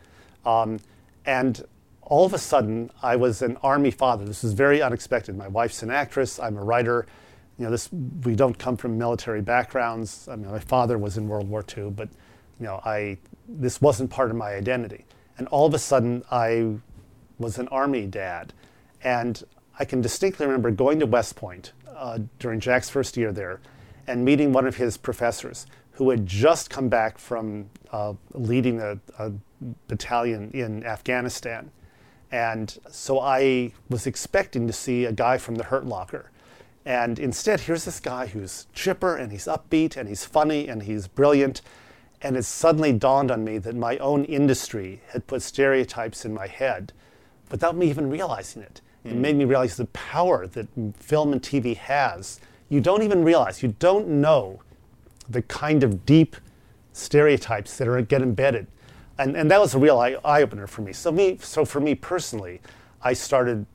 Um, 0.44 0.78
and 1.24 1.64
all 2.02 2.24
of 2.24 2.32
a 2.32 2.38
sudden, 2.38 2.90
I 3.02 3.16
was 3.16 3.42
an 3.42 3.56
Army 3.62 3.90
father. 3.90 4.24
This 4.24 4.42
was 4.42 4.52
very 4.52 4.80
unexpected. 4.80 5.36
My 5.36 5.48
wife's 5.48 5.82
an 5.82 5.90
actress, 5.90 6.38
I'm 6.38 6.56
a 6.56 6.62
writer. 6.62 7.06
You 7.58 7.64
know, 7.64 7.70
this, 7.70 7.88
we 8.24 8.34
don't 8.34 8.58
come 8.58 8.76
from 8.76 8.98
military 8.98 9.40
backgrounds. 9.40 10.28
I 10.30 10.36
mean, 10.36 10.50
my 10.50 10.58
father 10.58 10.98
was 10.98 11.16
in 11.16 11.26
World 11.26 11.48
War 11.48 11.64
II, 11.76 11.90
but 11.90 12.08
you 12.60 12.66
know, 12.66 12.80
I, 12.84 13.18
this 13.48 13.80
wasn't 13.80 14.10
part 14.10 14.30
of 14.30 14.36
my 14.36 14.54
identity. 14.54 15.04
And 15.38 15.48
all 15.48 15.66
of 15.66 15.74
a 15.74 15.78
sudden, 15.78 16.22
I 16.30 16.76
was 17.38 17.58
an 17.58 17.68
Army 17.68 18.06
dad. 18.06 18.52
And 19.02 19.42
I 19.78 19.84
can 19.84 20.00
distinctly 20.00 20.46
remember 20.46 20.70
going 20.70 21.00
to 21.00 21.06
West 21.06 21.36
Point 21.36 21.72
uh, 21.94 22.18
during 22.38 22.60
Jack's 22.60 22.88
first 22.88 23.16
year 23.16 23.32
there 23.32 23.60
and 24.06 24.24
meeting 24.24 24.52
one 24.52 24.66
of 24.66 24.76
his 24.76 24.96
professors 24.96 25.66
who 25.92 26.10
had 26.10 26.26
just 26.26 26.70
come 26.70 26.88
back 26.88 27.18
from 27.18 27.68
uh, 27.92 28.12
leading 28.34 28.80
a, 28.80 28.98
a, 29.18 29.32
battalion 29.88 30.50
in 30.52 30.84
Afghanistan. 30.84 31.70
And 32.30 32.76
so 32.90 33.20
I 33.20 33.72
was 33.88 34.06
expecting 34.06 34.66
to 34.66 34.72
see 34.72 35.06
a 35.06 35.12
guy 35.12 35.38
from 35.38 35.54
the 35.54 35.64
Hurt 35.64 35.86
Locker. 35.86 36.30
And 36.87 37.18
instead, 37.18 37.62
here's 37.62 37.85
this 37.85 37.99
guy 37.99 38.29
who's 38.29 38.68
chipper 38.72 39.16
and 39.16 39.33
he's 39.33 39.46
upbeat 39.46 39.96
and 39.96 40.09
he's 40.09 40.25
funny 40.25 40.68
and 40.68 40.85
he's 40.85 41.09
brilliant. 41.09 41.61
And 42.22 42.37
it 42.37 42.44
suddenly 42.44 42.92
dawned 42.92 43.33
on 43.33 43.42
me 43.42 43.59
that 43.59 43.75
my 43.75 43.99
own 43.99 44.25
industry 44.25 45.03
had 45.09 45.27
put 45.27 45.42
stereotypes 45.42 46.25
in 46.25 46.33
my 46.33 46.46
head 46.46 46.92
without 47.51 47.77
me 47.77 47.90
even 47.90 48.09
realizing 48.09 48.62
it. 48.62 48.81
Mm. 49.05 49.11
It 49.11 49.14
hmm. 49.14 49.20
made 49.20 49.37
me 49.37 49.44
realize 49.44 49.77
the 49.77 49.87
power 49.87 50.46
that 50.46 50.68
film 50.96 51.33
and 51.33 51.42
TV 51.42 51.77
has. 51.77 52.40
You 52.68 52.81
don't 52.81 53.03
even 53.03 53.25
realize, 53.25 53.64
you 53.64 53.75
don't 53.81 54.07
know 54.07 54.62
the 55.29 55.42
kind 55.42 55.83
of 55.83 56.07
deep 56.07 56.37
stereotypes 56.92 57.77
that 57.79 57.88
are 57.88 58.01
get 58.01 58.22
embedded. 58.22 58.68
And, 59.18 59.37
and 59.37 59.51
that 59.51 59.61
was 59.61 59.75
a 59.75 59.79
real 59.79 59.99
eye, 59.99 60.16
eye 60.25 60.42
opener 60.42 60.68
for 60.68 60.83
me. 60.83 60.92
So 60.92 61.11
me, 61.11 61.38
so 61.40 61.64
for 61.64 61.81
me 61.81 61.96
personally, 61.96 62.61
I 63.03 63.12
started 63.12 63.66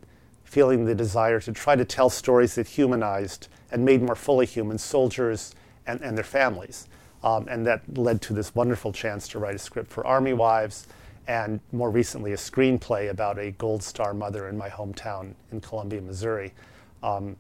feeling 0.52 0.84
the 0.84 0.94
desire 0.94 1.40
to 1.40 1.54
try 1.54 1.78
to 1.78 1.86
tell 1.86 2.10
stories 2.10 2.56
that 2.56 2.68
humanized 2.68 3.48
and 3.72 3.86
made 3.86 4.02
more 4.02 4.16
fully 4.16 4.46
human 4.46 4.78
soldiers 4.78 5.56
and, 5.88 6.02
and 6.02 6.18
their 6.18 6.26
families. 6.26 6.90
Um, 7.24 7.48
and 7.48 7.66
that 7.66 7.82
led 7.98 8.22
to 8.24 8.34
this 8.34 8.54
wonderful 8.54 8.92
chance 8.92 9.30
to 9.30 9.40
write 9.40 9.56
a 9.56 9.60
script 9.60 9.90
for 9.90 10.06
Army 10.06 10.34
Wives 10.34 10.88
and 11.26 11.62
more 11.72 11.90
recently 11.90 12.34
a 12.34 12.36
screenplay 12.36 13.10
about 13.10 13.40
a 13.40 13.52
Gold 13.52 13.82
Star 13.82 14.14
mother 14.14 14.50
in 14.50 14.58
my 14.58 14.68
hometown 14.68 15.36
in 15.54 15.62
Columbia, 15.62 16.02
Missouri. 16.02 16.54
Um, 17.02 17.38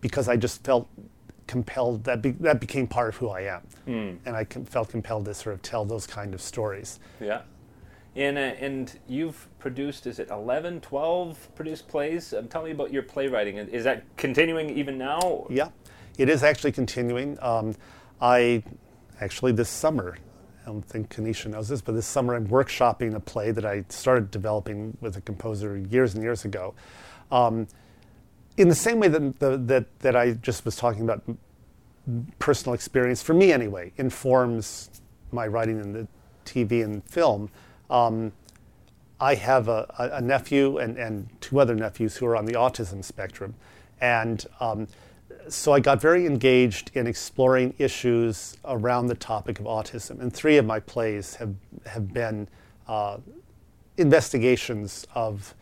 because 0.00 0.26
I 0.26 0.38
just 0.38 0.64
felt 0.64 0.88
compelled 1.46 2.04
that 2.04 2.22
be, 2.22 2.30
that 2.30 2.58
became 2.58 2.86
part 2.86 3.10
of 3.10 3.16
who 3.16 3.28
I 3.28 3.42
am, 3.42 3.62
mm. 3.86 4.16
and 4.24 4.34
I 4.34 4.44
com- 4.44 4.64
felt 4.64 4.88
compelled 4.88 5.26
to 5.26 5.34
sort 5.34 5.54
of 5.54 5.60
tell 5.60 5.84
those 5.84 6.06
kind 6.06 6.32
of 6.32 6.40
stories. 6.40 7.00
Yeah, 7.20 7.42
and 8.16 8.38
uh, 8.38 8.40
and 8.40 8.98
you've 9.08 9.48
produced 9.58 10.06
is 10.06 10.18
it 10.18 10.30
11, 10.30 10.80
12 10.80 11.54
produced 11.54 11.88
plays? 11.88 12.32
Um, 12.32 12.48
tell 12.48 12.62
me 12.62 12.70
about 12.70 12.92
your 12.92 13.02
playwriting. 13.02 13.56
Is 13.56 13.84
that 13.84 14.04
continuing 14.16 14.70
even 14.70 14.98
now? 14.98 15.46
Yeah, 15.50 15.70
it 16.18 16.28
is 16.28 16.42
actually 16.42 16.72
continuing. 16.72 17.38
Um, 17.40 17.74
I 18.20 18.62
actually 19.20 19.52
this 19.52 19.68
summer. 19.68 20.16
I 20.62 20.66
don't 20.68 20.82
think 20.82 21.14
Kanisha 21.14 21.48
knows 21.48 21.68
this, 21.68 21.82
but 21.82 21.92
this 21.92 22.06
summer 22.06 22.34
I'm 22.34 22.48
workshopping 22.48 23.14
a 23.14 23.20
play 23.20 23.50
that 23.50 23.66
I 23.66 23.84
started 23.90 24.30
developing 24.30 24.96
with 25.02 25.16
a 25.16 25.20
composer 25.20 25.76
years 25.76 26.14
and 26.14 26.22
years 26.22 26.46
ago. 26.46 26.74
Um, 27.30 27.68
in 28.56 28.68
the 28.68 28.74
same 28.74 28.98
way 28.98 29.08
that, 29.08 29.38
the, 29.40 29.58
that, 29.58 29.98
that 30.00 30.16
I 30.16 30.32
just 30.32 30.64
was 30.64 30.76
talking 30.76 31.02
about, 31.02 31.22
personal 32.38 32.72
experience, 32.74 33.22
for 33.22 33.34
me 33.34 33.52
anyway, 33.52 33.92
informs 33.96 35.02
my 35.32 35.46
writing 35.46 35.80
in 35.80 35.92
the 35.92 36.06
TV 36.46 36.84
and 36.84 37.04
film, 37.04 37.50
um, 37.90 38.32
I 39.20 39.34
have 39.34 39.68
a, 39.68 39.86
a, 39.98 40.20
nephew 40.20 40.78
and, 40.78 40.96
and 40.98 41.28
two 41.40 41.60
other 41.60 41.74
nephews 41.74 42.16
who 42.16 42.26
are 42.26 42.36
on 42.36 42.44
the 42.44 42.54
autism 42.54 43.04
spectrum. 43.04 43.54
And 44.00 44.44
um, 44.60 44.88
so 45.48 45.72
I 45.72 45.80
got 45.80 46.00
very 46.00 46.26
engaged 46.26 46.90
in 46.94 47.06
exploring 47.06 47.74
issues 47.78 48.56
around 48.64 49.06
the 49.06 49.14
topic 49.14 49.60
of 49.60 49.66
autism. 49.66 50.20
And 50.20 50.32
three 50.32 50.56
of 50.56 50.66
my 50.66 50.80
plays 50.80 51.36
have, 51.36 51.54
have 51.86 52.12
been 52.12 52.48
uh, 52.88 53.18
investigations 53.96 55.06
of, 55.14 55.54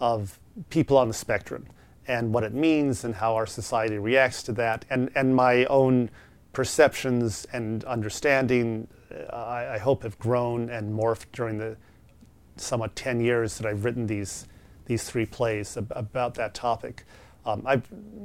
of 0.00 0.38
people 0.70 0.98
on 0.98 1.08
the 1.08 1.14
spectrum 1.14 1.66
and 2.06 2.32
what 2.32 2.44
it 2.44 2.52
means 2.52 3.04
and 3.04 3.14
how 3.14 3.34
our 3.34 3.46
society 3.46 3.98
reacts 3.98 4.42
to 4.42 4.52
that, 4.52 4.84
and, 4.90 5.10
and 5.14 5.34
my 5.34 5.64
own 5.66 6.10
perceptions 6.52 7.46
and 7.52 7.84
understanding, 7.84 8.86
I, 9.32 9.74
I, 9.74 9.78
hope, 9.78 10.02
have 10.02 10.18
grown 10.18 10.70
and 10.70 10.98
morphed 10.98 11.26
during 11.32 11.58
the 11.58 11.76
somewhat 12.56 12.96
10 12.96 13.20
years 13.20 13.58
that 13.58 13.66
I've 13.66 13.84
written 13.84 14.06
these, 14.06 14.46
these 14.86 15.04
three 15.04 15.26
plays 15.26 15.76
ab- 15.76 15.92
about 15.94 16.34
that 16.34 16.54
topic. 16.54 17.04
Um, 17.44 17.66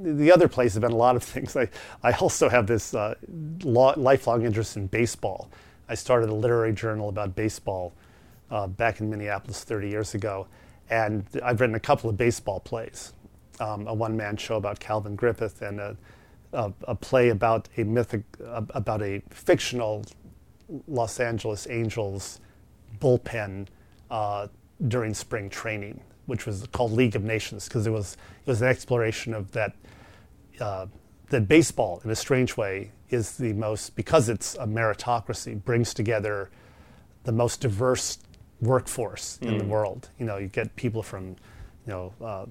the 0.03 0.31
other 0.31 0.47
plays 0.47 0.73
have 0.73 0.81
been 0.81 0.91
a 0.91 0.95
lot 0.95 1.15
of 1.15 1.23
things. 1.33 1.55
I, 1.55 1.69
I 2.03 2.13
also 2.13 2.49
have 2.49 2.67
this 2.67 2.93
uh, 2.93 3.15
lo- 3.63 3.93
lifelong 3.97 4.45
interest 4.45 4.77
in 4.77 4.87
baseball. 4.87 5.49
I 5.89 5.95
started 5.95 6.29
a 6.29 6.35
literary 6.35 6.73
journal 6.73 7.09
about 7.09 7.35
baseball 7.35 7.93
uh, 8.51 8.67
back 8.67 8.99
in 8.99 9.09
Minneapolis 9.09 9.63
30 9.63 9.89
years 9.89 10.13
ago, 10.13 10.47
and 10.89 11.25
I've 11.43 11.59
written 11.61 11.75
a 11.75 11.79
couple 11.79 12.09
of 12.09 12.17
baseball 12.17 12.59
plays 12.59 13.13
um, 13.59 13.87
a 13.87 13.93
one-man 13.93 14.37
show 14.37 14.55
about 14.55 14.79
Calvin 14.79 15.15
Griffith 15.15 15.61
and 15.61 15.79
a, 15.79 15.97
a, 16.53 16.73
a 16.87 16.95
play 16.95 17.29
about 17.29 17.67
a 17.77 17.83
mythic 17.83 18.23
about 18.39 19.01
a 19.01 19.21
fictional 19.29 20.05
Los 20.87 21.19
Angeles 21.19 21.67
Angels 21.69 22.39
bullpen 22.99 23.67
uh, 24.09 24.47
during 24.87 25.13
spring 25.13 25.49
training, 25.49 25.99
which 26.25 26.45
was 26.45 26.67
called 26.71 26.91
League 26.91 27.15
of 27.15 27.23
Nations 27.23 27.67
because 27.67 27.87
it 27.87 27.91
was 27.91 28.17
it 28.45 28.49
was 28.49 28.61
an 28.61 28.67
exploration 28.67 29.33
of 29.33 29.51
that 29.51 29.73
uh, 30.59 30.87
that 31.29 31.47
baseball 31.47 32.01
in 32.03 32.09
a 32.09 32.15
strange 32.15 32.57
way 32.57 32.91
is 33.09 33.37
the 33.37 33.53
most 33.53 33.95
because 33.95 34.29
it's 34.29 34.55
a 34.55 34.65
meritocracy 34.65 35.63
brings 35.63 35.93
together 35.93 36.49
the 37.23 37.31
most 37.31 37.61
diverse 37.61 38.19
workforce 38.61 39.39
mm. 39.41 39.47
in 39.47 39.57
the 39.57 39.63
mm. 39.63 39.69
world. 39.69 40.09
You 40.19 40.25
know, 40.25 40.37
you 40.37 40.47
get 40.47 40.75
people 40.75 41.03
from 41.03 41.29
you 41.85 41.93
know 41.93 42.13
uh, 42.21 42.45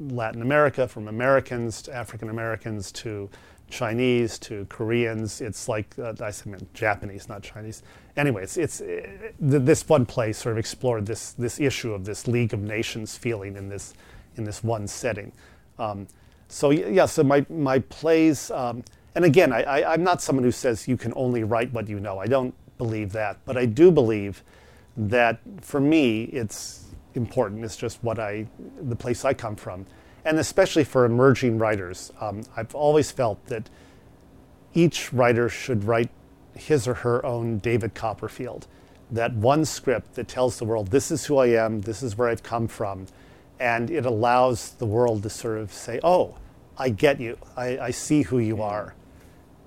Latin 0.00 0.42
America, 0.42 0.88
from 0.88 1.08
Americans 1.08 1.82
to 1.82 1.94
African 1.94 2.28
Americans 2.28 2.90
to 2.92 3.30
Chinese 3.72 4.38
to 4.38 4.66
Koreans. 4.68 5.40
It's 5.40 5.68
like 5.68 5.98
uh, 5.98 6.12
I 6.20 6.30
said 6.30 6.66
Japanese, 6.74 7.28
not 7.28 7.42
Chinese. 7.42 7.82
Anyway, 8.16 8.42
it's, 8.44 8.56
it's 8.56 8.80
it, 8.80 9.34
this 9.40 9.88
one 9.88 10.06
place 10.06 10.38
sort 10.38 10.52
of 10.52 10.58
explored 10.58 11.06
this 11.06 11.32
this 11.32 11.58
issue 11.58 11.92
of 11.92 12.04
this 12.04 12.28
League 12.28 12.52
of 12.52 12.60
Nations 12.60 13.16
feeling 13.16 13.56
in 13.56 13.68
this 13.68 13.94
in 14.36 14.44
this 14.44 14.62
one 14.62 14.86
setting. 14.86 15.32
Um, 15.78 16.06
so 16.48 16.70
yeah, 16.70 17.06
so 17.06 17.24
my 17.24 17.44
my 17.48 17.78
plays, 17.78 18.50
um, 18.50 18.84
and 19.14 19.24
again, 19.24 19.52
I, 19.52 19.62
I, 19.62 19.94
I'm 19.94 20.04
not 20.04 20.20
someone 20.20 20.44
who 20.44 20.52
says 20.52 20.86
you 20.86 20.98
can 20.98 21.12
only 21.16 21.42
write 21.42 21.72
what 21.72 21.88
you 21.88 21.98
know. 21.98 22.18
I 22.18 22.26
don't 22.26 22.54
believe 22.76 23.12
that, 23.12 23.38
but 23.46 23.56
I 23.56 23.64
do 23.64 23.90
believe 23.90 24.44
that 24.96 25.40
for 25.62 25.80
me, 25.80 26.24
it's 26.24 26.84
important. 27.14 27.64
It's 27.64 27.76
just 27.76 28.04
what 28.04 28.18
I, 28.18 28.46
the 28.82 28.96
place 28.96 29.24
I 29.24 29.32
come 29.32 29.56
from. 29.56 29.86
And 30.24 30.38
especially 30.38 30.84
for 30.84 31.04
emerging 31.04 31.58
writers, 31.58 32.12
um, 32.20 32.42
I've 32.56 32.74
always 32.74 33.10
felt 33.10 33.44
that 33.46 33.68
each 34.74 35.12
writer 35.12 35.48
should 35.48 35.84
write 35.84 36.10
his 36.54 36.86
or 36.86 36.94
her 36.94 37.24
own 37.24 37.58
David 37.58 37.94
Copperfield. 37.94 38.66
That 39.10 39.34
one 39.34 39.64
script 39.64 40.14
that 40.14 40.28
tells 40.28 40.58
the 40.58 40.64
world, 40.64 40.88
this 40.88 41.10
is 41.10 41.26
who 41.26 41.38
I 41.38 41.48
am, 41.48 41.80
this 41.82 42.02
is 42.02 42.16
where 42.16 42.28
I've 42.28 42.42
come 42.42 42.68
from. 42.68 43.06
And 43.58 43.90
it 43.90 44.06
allows 44.06 44.70
the 44.70 44.86
world 44.86 45.22
to 45.24 45.30
sort 45.30 45.58
of 45.58 45.72
say, 45.72 46.00
oh, 46.02 46.36
I 46.78 46.88
get 46.88 47.20
you, 47.20 47.36
I, 47.56 47.78
I 47.78 47.90
see 47.90 48.22
who 48.22 48.38
you 48.38 48.62
are. 48.62 48.94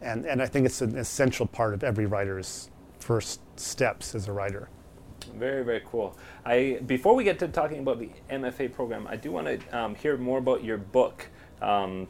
And, 0.02 0.26
and 0.26 0.42
I 0.42 0.48
think 0.48 0.66
it's 0.66 0.82
an 0.82 0.98
essential 0.98 1.46
part 1.46 1.74
of 1.74 1.84
every 1.84 2.06
writer's 2.06 2.70
first 3.00 3.40
steps 3.60 4.16
as 4.16 4.28
a 4.28 4.32
writer. 4.32 4.70
Very, 5.38 5.64
very 5.64 5.82
cool. 5.86 6.18
I 6.46 6.80
before 6.86 7.16
we 7.16 7.24
get 7.24 7.40
to 7.40 7.48
talking 7.48 7.80
about 7.80 8.00
the 8.00 8.10
MFA 8.30 8.72
program, 8.72 9.08
I 9.08 9.16
do 9.16 9.32
want 9.32 9.48
to 9.48 9.78
um, 9.78 9.96
hear 9.96 10.18
more 10.18 10.38
about 10.40 10.64
your 10.64 10.78
book, 10.78 11.28
um, 11.62 12.08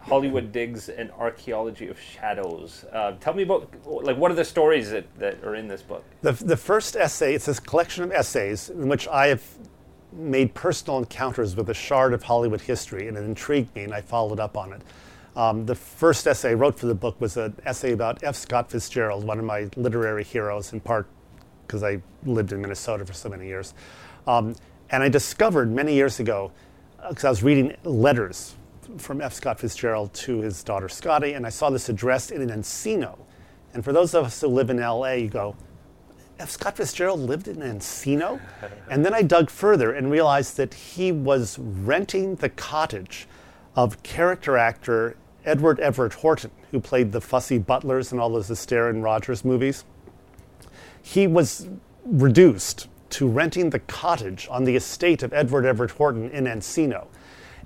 Hollywood 0.00 0.52
Digs 0.52 0.88
an 0.88 1.10
Archaeology 1.18 1.88
of 1.88 1.98
Shadows. 2.00 2.84
Uh, 2.92 3.12
tell 3.20 3.34
me 3.34 3.42
about 3.42 3.70
like 3.84 4.16
what 4.16 4.30
are 4.30 4.34
the 4.34 4.44
stories 4.44 4.90
that, 4.90 5.06
that 5.18 5.42
are 5.44 5.54
in 5.54 5.68
this 5.68 5.82
book? 5.82 6.04
The, 6.22 6.32
the 6.32 6.56
first 6.56 6.96
essay, 6.96 7.34
it's 7.34 7.48
a 7.48 7.54
collection 7.54 8.04
of 8.04 8.12
essays 8.12 8.70
in 8.70 8.88
which 8.88 9.08
I 9.08 9.28
have 9.28 9.42
made 10.12 10.54
personal 10.54 10.98
encounters 10.98 11.56
with 11.56 11.68
a 11.70 11.74
shard 11.74 12.12
of 12.12 12.22
Hollywood 12.22 12.60
history, 12.60 13.08
and 13.08 13.16
it 13.16 13.24
intrigued 13.24 13.74
me, 13.74 13.84
and 13.84 13.94
I 13.94 14.00
followed 14.00 14.40
up 14.40 14.56
on 14.56 14.72
it. 14.72 14.82
Um, 15.36 15.66
the 15.66 15.74
first 15.74 16.26
essay 16.26 16.50
I 16.50 16.54
wrote 16.54 16.78
for 16.78 16.86
the 16.86 16.94
book 16.94 17.20
was 17.20 17.36
an 17.36 17.54
essay 17.64 17.92
about 17.92 18.24
F. 18.24 18.34
Scott 18.34 18.70
Fitzgerald, 18.70 19.24
one 19.24 19.38
of 19.38 19.44
my 19.44 19.68
literary 19.76 20.24
heroes, 20.24 20.72
in 20.72 20.80
part 20.80 21.06
because 21.68 21.82
I 21.82 22.00
lived 22.24 22.52
in 22.52 22.62
Minnesota 22.62 23.04
for 23.04 23.12
so 23.12 23.28
many 23.28 23.46
years. 23.46 23.74
Um, 24.26 24.56
and 24.90 25.02
I 25.02 25.08
discovered 25.10 25.70
many 25.70 25.94
years 25.94 26.18
ago, 26.18 26.50
because 27.08 27.24
uh, 27.24 27.28
I 27.28 27.30
was 27.30 27.42
reading 27.42 27.76
letters 27.84 28.54
from 28.96 29.20
F. 29.20 29.34
Scott 29.34 29.60
Fitzgerald 29.60 30.12
to 30.14 30.40
his 30.40 30.64
daughter 30.64 30.88
Scotty, 30.88 31.34
and 31.34 31.46
I 31.46 31.50
saw 31.50 31.68
this 31.68 31.90
address 31.90 32.30
in 32.30 32.40
an 32.40 32.48
Encino. 32.48 33.18
And 33.74 33.84
for 33.84 33.92
those 33.92 34.14
of 34.14 34.24
us 34.24 34.40
who 34.40 34.48
live 34.48 34.70
in 34.70 34.78
LA, 34.78 35.12
you 35.12 35.28
go, 35.28 35.54
F. 36.38 36.50
Scott 36.50 36.78
Fitzgerald 36.78 37.20
lived 37.20 37.48
in 37.48 37.56
Encino? 37.56 38.40
and 38.90 39.04
then 39.04 39.12
I 39.12 39.22
dug 39.22 39.50
further 39.50 39.92
and 39.92 40.10
realized 40.10 40.56
that 40.56 40.72
he 40.72 41.12
was 41.12 41.58
renting 41.58 42.36
the 42.36 42.48
cottage 42.48 43.28
of 43.76 44.02
character 44.02 44.56
actor 44.56 45.16
Edward 45.44 45.80
Everett 45.80 46.14
Horton, 46.14 46.50
who 46.70 46.80
played 46.80 47.12
the 47.12 47.20
fussy 47.20 47.58
butlers 47.58 48.12
in 48.12 48.18
all 48.18 48.30
those 48.30 48.48
Astaire 48.48 48.88
and 48.88 49.02
Rogers 49.02 49.44
movies 49.44 49.84
he 51.08 51.26
was 51.26 51.66
reduced 52.04 52.86
to 53.08 53.26
renting 53.26 53.70
the 53.70 53.78
cottage 53.78 54.46
on 54.50 54.64
the 54.64 54.76
estate 54.76 55.22
of 55.22 55.32
Edward 55.32 55.64
Everett 55.64 55.92
Horton 55.92 56.30
in 56.32 56.44
Encino. 56.44 57.06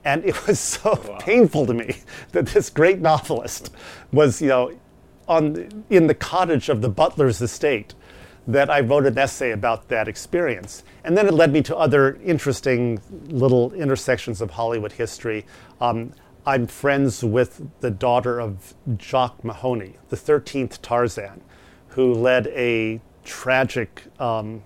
And 0.05 0.25
it 0.25 0.47
was 0.47 0.61
so 0.75 0.93
wow. 1.09 1.19
painful 1.19 1.67
to 1.67 1.75
me 1.75 1.97
that 2.31 2.47
this 2.47 2.71
great 2.71 3.01
novelist 3.01 3.75
was, 4.13 4.41
you 4.41 4.49
know, 4.49 4.79
on, 5.27 5.85
in 5.91 6.07
the 6.07 6.15
cottage 6.15 6.69
of 6.69 6.83
the 6.83 6.89
butler's 6.89 7.43
estate 7.43 7.95
that 8.47 8.71
I 8.71 8.79
wrote 8.79 9.07
an 9.07 9.19
essay 9.19 9.51
about 9.51 9.89
that 9.89 10.07
experience. 10.07 10.85
And 11.03 11.19
then 11.19 11.27
it 11.27 11.35
led 11.35 11.53
me 11.53 11.63
to 11.63 11.77
other 11.77 12.21
interesting 12.23 13.01
little 13.27 13.73
intersections 13.73 14.41
of 14.41 14.53
Hollywood 14.53 14.93
history. 14.93 15.47
Um, 15.81 16.13
I'm 16.47 16.69
friends 16.69 17.25
with 17.25 17.69
the 17.81 17.91
daughter 17.91 18.41
of 18.41 18.75
Jock 18.97 19.43
Mahoney, 19.43 19.97
the 20.11 20.17
13th 20.17 20.81
Tarzan, 20.81 21.41
who 21.89 22.15
led 22.15 22.47
a 22.49 23.01
tragic, 23.25 24.03
um, 24.19 24.63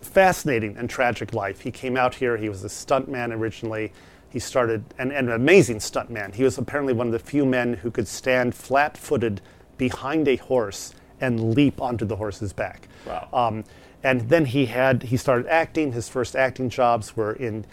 fascinating 0.00 0.76
and 0.76 0.88
tragic 0.88 1.32
life. 1.32 1.60
He 1.60 1.70
came 1.70 1.96
out 1.96 2.14
here, 2.14 2.36
he 2.36 2.48
was 2.48 2.64
a 2.64 2.68
stuntman 2.68 3.32
originally. 3.32 3.92
He 4.30 4.40
started, 4.40 4.84
and, 4.98 5.12
and 5.12 5.28
an 5.28 5.34
amazing 5.34 5.78
stuntman. 5.78 6.34
He 6.34 6.42
was 6.42 6.58
apparently 6.58 6.92
one 6.92 7.06
of 7.06 7.12
the 7.12 7.18
few 7.20 7.46
men 7.46 7.74
who 7.74 7.90
could 7.90 8.08
stand 8.08 8.54
flat 8.54 8.96
footed 8.96 9.40
behind 9.78 10.26
a 10.26 10.36
horse 10.36 10.94
and 11.20 11.54
leap 11.54 11.80
onto 11.80 12.04
the 12.04 12.16
horse's 12.16 12.52
back. 12.52 12.88
Wow. 13.06 13.28
Um, 13.32 13.64
and 14.02 14.28
then 14.28 14.46
he 14.46 14.66
had, 14.66 15.04
he 15.04 15.16
started 15.16 15.46
acting. 15.46 15.92
His 15.92 16.08
first 16.08 16.36
acting 16.36 16.68
jobs 16.68 17.16
were 17.16 17.32
in 17.32 17.64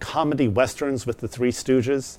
comedy 0.00 0.48
westerns 0.48 1.06
with 1.06 1.18
the 1.18 1.28
Three 1.28 1.52
Stooges. 1.52 2.18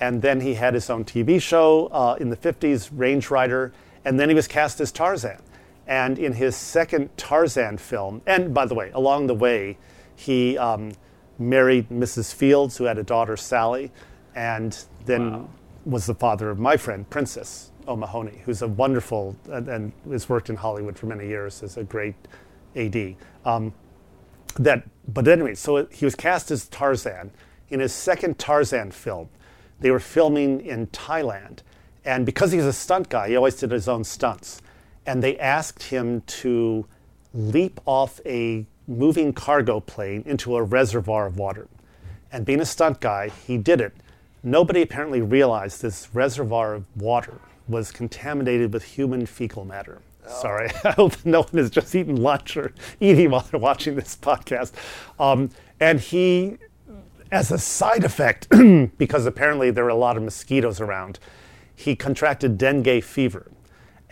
And 0.00 0.22
then 0.22 0.40
he 0.40 0.54
had 0.54 0.74
his 0.74 0.88
own 0.88 1.04
TV 1.04 1.40
show 1.40 1.86
uh, 1.88 2.16
in 2.18 2.30
the 2.30 2.36
50s, 2.36 2.90
Range 2.92 3.30
Rider. 3.30 3.72
And 4.04 4.18
then 4.18 4.28
he 4.28 4.34
was 4.34 4.48
cast 4.48 4.80
as 4.80 4.90
Tarzan. 4.90 5.40
And 5.86 6.18
in 6.18 6.34
his 6.34 6.56
second 6.56 7.16
Tarzan 7.16 7.78
film, 7.78 8.22
and 8.26 8.54
by 8.54 8.66
the 8.66 8.74
way, 8.74 8.90
along 8.94 9.26
the 9.26 9.34
way, 9.34 9.78
he 10.14 10.56
um, 10.56 10.92
married 11.38 11.88
Mrs. 11.88 12.32
Fields, 12.32 12.76
who 12.76 12.84
had 12.84 12.98
a 12.98 13.02
daughter, 13.02 13.36
Sally, 13.36 13.90
and 14.34 14.84
then 15.04 15.32
wow. 15.32 15.48
was 15.84 16.06
the 16.06 16.14
father 16.14 16.50
of 16.50 16.58
my 16.58 16.76
friend, 16.76 17.08
Princess 17.10 17.72
O'Mahony, 17.88 18.42
who's 18.44 18.62
a 18.62 18.68
wonderful 18.68 19.36
and, 19.50 19.68
and, 19.68 19.92
has 20.10 20.28
worked 20.28 20.48
in 20.48 20.56
Hollywood 20.56 20.96
for 20.96 21.06
many 21.06 21.26
years 21.26 21.62
as 21.62 21.76
a 21.76 21.84
great 21.84 22.14
AD. 22.76 23.16
Um, 23.44 23.74
that, 24.56 24.88
but 25.08 25.26
anyway, 25.26 25.54
so 25.54 25.86
he 25.86 26.04
was 26.04 26.14
cast 26.14 26.50
as 26.50 26.68
Tarzan. 26.68 27.32
In 27.70 27.80
his 27.80 27.92
second 27.92 28.38
Tarzan 28.38 28.92
film, 28.92 29.28
they 29.80 29.90
were 29.90 30.00
filming 30.00 30.64
in 30.64 30.86
Thailand. 30.88 31.60
And 32.04 32.26
because 32.26 32.52
he's 32.52 32.64
a 32.64 32.72
stunt 32.72 33.08
guy, 33.08 33.28
he 33.28 33.36
always 33.36 33.56
did 33.56 33.70
his 33.70 33.88
own 33.88 34.04
stunts 34.04 34.61
and 35.06 35.22
they 35.22 35.38
asked 35.38 35.84
him 35.84 36.22
to 36.22 36.86
leap 37.34 37.80
off 37.86 38.20
a 38.26 38.66
moving 38.86 39.32
cargo 39.32 39.80
plane 39.80 40.22
into 40.26 40.56
a 40.56 40.62
reservoir 40.62 41.26
of 41.26 41.38
water. 41.38 41.68
And 42.30 42.44
being 42.44 42.60
a 42.60 42.66
stunt 42.66 43.00
guy, 43.00 43.30
he 43.46 43.58
did 43.58 43.80
it. 43.80 43.92
Nobody 44.42 44.82
apparently 44.82 45.20
realized 45.20 45.82
this 45.82 46.08
reservoir 46.12 46.74
of 46.74 46.84
water 46.96 47.38
was 47.68 47.92
contaminated 47.92 48.72
with 48.72 48.82
human 48.82 49.26
fecal 49.26 49.64
matter. 49.64 50.00
Sorry, 50.26 50.70
I 50.84 50.92
hope 50.92 51.24
no 51.24 51.42
one 51.42 51.54
has 51.54 51.70
just 51.70 51.94
eaten 51.94 52.16
lunch 52.16 52.56
or 52.56 52.72
eating 53.00 53.30
while 53.30 53.46
they're 53.50 53.60
watching 53.60 53.96
this 53.96 54.16
podcast. 54.16 54.72
Um, 55.18 55.50
and 55.80 56.00
he, 56.00 56.58
as 57.30 57.50
a 57.50 57.58
side 57.58 58.04
effect, 58.04 58.48
because 58.98 59.26
apparently 59.26 59.70
there 59.70 59.84
were 59.84 59.90
a 59.90 59.94
lot 59.94 60.16
of 60.16 60.22
mosquitoes 60.22 60.80
around, 60.80 61.18
he 61.74 61.96
contracted 61.96 62.58
dengue 62.58 63.02
fever. 63.02 63.50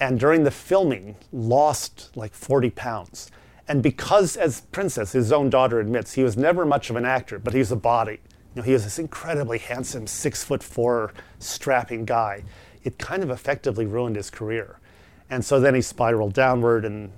And 0.00 0.18
during 0.18 0.44
the 0.44 0.50
filming, 0.50 1.16
lost 1.30 2.10
like 2.16 2.32
40 2.32 2.70
pounds. 2.70 3.30
And 3.68 3.82
because, 3.82 4.36
as 4.36 4.62
Princess, 4.62 5.12
his 5.12 5.30
own 5.30 5.50
daughter 5.50 5.78
admits, 5.78 6.14
he 6.14 6.24
was 6.24 6.36
never 6.36 6.64
much 6.64 6.90
of 6.90 6.96
an 6.96 7.04
actor, 7.04 7.38
but 7.38 7.52
he 7.52 7.58
was 7.58 7.70
a 7.70 7.76
body. 7.76 8.18
You 8.54 8.62
know, 8.62 8.62
he 8.62 8.72
was 8.72 8.84
this 8.84 8.98
incredibly 8.98 9.58
handsome, 9.58 10.06
six 10.06 10.42
foot 10.42 10.62
four, 10.62 11.12
strapping 11.38 12.04
guy. 12.04 12.42
It 12.82 12.98
kind 12.98 13.22
of 13.22 13.30
effectively 13.30 13.86
ruined 13.86 14.16
his 14.16 14.30
career. 14.30 14.80
And 15.28 15.44
so 15.44 15.60
then 15.60 15.76
he 15.76 15.82
spiraled 15.82 16.32
downward 16.32 16.84
and 16.84 17.12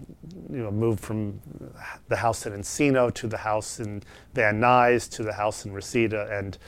you 0.51 0.59
know, 0.59 0.71
moved 0.71 1.01
from 1.01 1.41
the 2.09 2.17
house 2.17 2.45
in 2.45 2.53
Encino 2.53 3.15
to 3.15 3.27
the 3.27 3.39
house 3.39 3.81
in 3.81 4.03
Van 4.35 4.61
Nuys 4.61 5.09
to 5.13 5.23
the 5.23 5.33
house 5.33 5.65
in 5.65 5.73
Reseda 5.73 6.29
and 6.31 6.59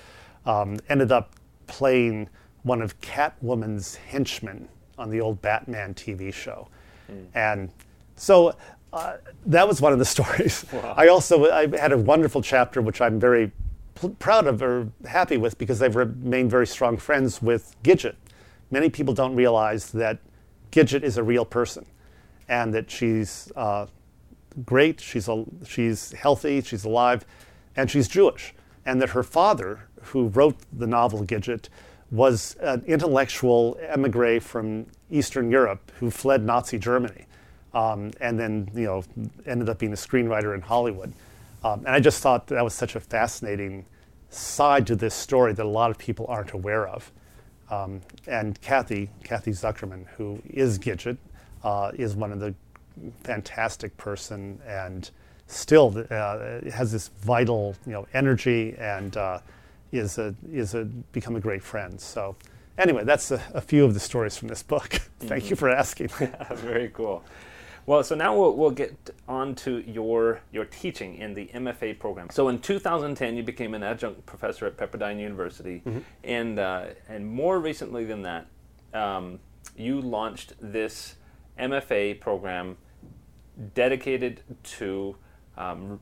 um, 0.47 0.79
ended 0.89 1.13
up 1.13 1.35
playing 1.67 2.31
one 2.63 2.81
of 2.81 2.99
Catwoman's 3.03 3.97
henchmen 3.97 4.69
on 4.99 5.11
the 5.11 5.21
old 5.21 5.41
Batman 5.43 5.95
TV 5.95 6.33
show. 6.33 6.69
Mm. 7.11 7.27
And 7.35 7.71
so 8.17 8.55
uh, 8.93 9.17
that 9.47 9.67
was 9.67 9.81
one 9.81 9.93
of 9.93 9.99
the 9.99 10.05
stories. 10.17 10.65
Wow. 10.73 10.95
I 10.97 11.09
also 11.09 11.51
I 11.51 11.67
had 11.77 11.93
a 11.93 11.99
wonderful 11.99 12.43
chapter, 12.43 12.81
which 12.81 13.01
I'm 13.01 13.19
very 13.19 13.53
proud 14.19 14.47
of 14.47 14.63
or 14.63 14.89
happy 15.07 15.37
with 15.37 15.59
because 15.59 15.83
I've 15.83 15.97
remained 15.97 16.51
very 16.51 16.67
strong 16.67 16.97
friends 16.97 17.41
with 17.41 17.77
Gidget. 17.83 18.17
Many 18.71 18.91
people 18.91 19.15
don't 19.15 19.35
realize 19.35 19.91
that 19.93 20.19
Gidget 20.73 21.03
is 21.03 21.17
a 21.17 21.23
real 21.23 21.45
person 21.45 21.87
and 22.49 22.75
that 22.75 22.91
she's 22.91 23.51
uh, 23.57 23.87
great, 24.65 25.01
she's, 25.01 25.29
a, 25.29 25.45
she's 25.67 26.13
healthy, 26.13 26.61
she's 26.61 26.85
alive, 26.85 27.25
and 27.77 27.91
she's 27.91 28.09
Jewish. 28.09 28.55
And 28.85 29.01
that 29.01 29.11
her 29.11 29.23
father, 29.23 29.89
who 30.03 30.29
wrote 30.29 30.57
the 30.73 30.87
novel 30.87 31.25
Gidget, 31.25 31.69
was 32.15 32.55
an 32.61 32.85
intellectual 32.87 33.77
emigre 33.89 34.41
from 34.41 34.87
Eastern 35.11 35.51
Europe 35.51 35.91
who 35.99 36.11
fled 36.11 36.45
Nazi 36.45 36.79
Germany 36.79 37.27
um, 37.75 38.13
and 38.21 38.39
then 38.39 38.71
you 38.75 38.85
know 38.85 39.05
ended 39.47 39.69
up 39.69 39.79
being 39.79 39.93
a 39.93 39.97
screenwriter 39.97 40.55
in 40.55 40.61
Hollywood. 40.61 41.13
Um, 41.65 41.81
and 41.81 41.89
I 41.89 42.01
just 42.01 42.23
thought 42.23 42.47
that 42.49 42.63
was 42.63 42.75
such 42.75 42.95
a 42.95 43.01
fascinating 43.01 43.85
side 44.31 44.87
to 44.87 44.97
this 44.97 45.15
story 45.15 45.53
that 45.53 45.65
a 45.65 45.69
lot 45.69 45.91
of 45.91 45.99
people 45.99 46.27
aren't 46.29 46.53
aware 46.53 46.87
of. 46.87 47.11
Um, 47.71 48.01
and 48.27 48.61
Kathy, 48.61 49.11
Kathy 49.25 49.51
Zuckerman, 49.51 50.07
who 50.17 50.41
is 50.49 50.79
Gidget, 50.79 51.17
uh, 51.63 51.91
is 51.95 52.15
one 52.15 52.31
of 52.31 52.41
the 52.41 52.55
fantastic 53.25 53.97
person 53.97 54.61
and 54.67 55.11
still 55.47 56.05
uh, 56.11 56.61
has 56.71 56.93
this 56.93 57.09
vital 57.21 57.75
you 57.87 57.93
know 57.93 58.07
energy 58.15 58.75
and 58.79 59.17
uh, 59.17 59.41
is 59.95 60.19
a 60.19 60.35
is 60.53 60.75
a 60.75 60.85
become 60.85 61.37
a 61.37 61.41
great 61.41 61.63
friend. 61.63 62.01
So 62.01 62.37
anyway, 62.79 63.05
that's 63.05 63.31
a, 63.31 63.43
a 63.55 63.61
few 63.61 63.85
of 63.85 63.95
the 63.95 64.01
stories 64.01 64.37
from 64.37 64.49
this 64.49 64.63
book. 64.63 64.89
Thank 65.21 65.45
mm-hmm. 65.45 65.51
you 65.51 65.57
for 65.57 65.71
asking. 65.71 66.11
Yeah, 66.21 66.37
that's 66.49 66.61
very 66.61 66.89
cool. 66.91 67.25
Well, 67.87 68.03
so 68.03 68.15
now 68.15 68.35
we'll, 68.35 68.57
we'll 68.57 68.71
get 68.71 69.11
on 69.29 69.55
to 69.57 69.85
your, 69.87 70.41
your 70.53 70.65
teaching 70.65 71.17
in 71.17 71.35
the 71.35 71.51
MFA 71.55 71.99
program. 71.99 72.31
So 72.31 72.49
in 72.49 72.59
2010, 72.59 73.37
you 73.37 73.43
became 73.43 73.75
an 73.75 73.83
adjunct 73.83 74.25
professor 74.25 74.65
at 74.65 74.79
Pepperdine 74.79 75.21
University, 75.21 75.83
mm-hmm. 75.85 75.99
and, 76.23 76.59
uh, 76.59 76.87
and 77.11 77.27
more 77.27 77.61
recently 77.61 78.07
than 78.07 78.23
that, 78.23 78.47
um, 78.95 79.39
you 79.77 80.01
launched 80.01 80.55
this 80.61 81.17
MFA 81.59 82.21
program 82.21 82.79
dedicated 83.75 84.41
to 84.63 85.17
um, 85.59 86.01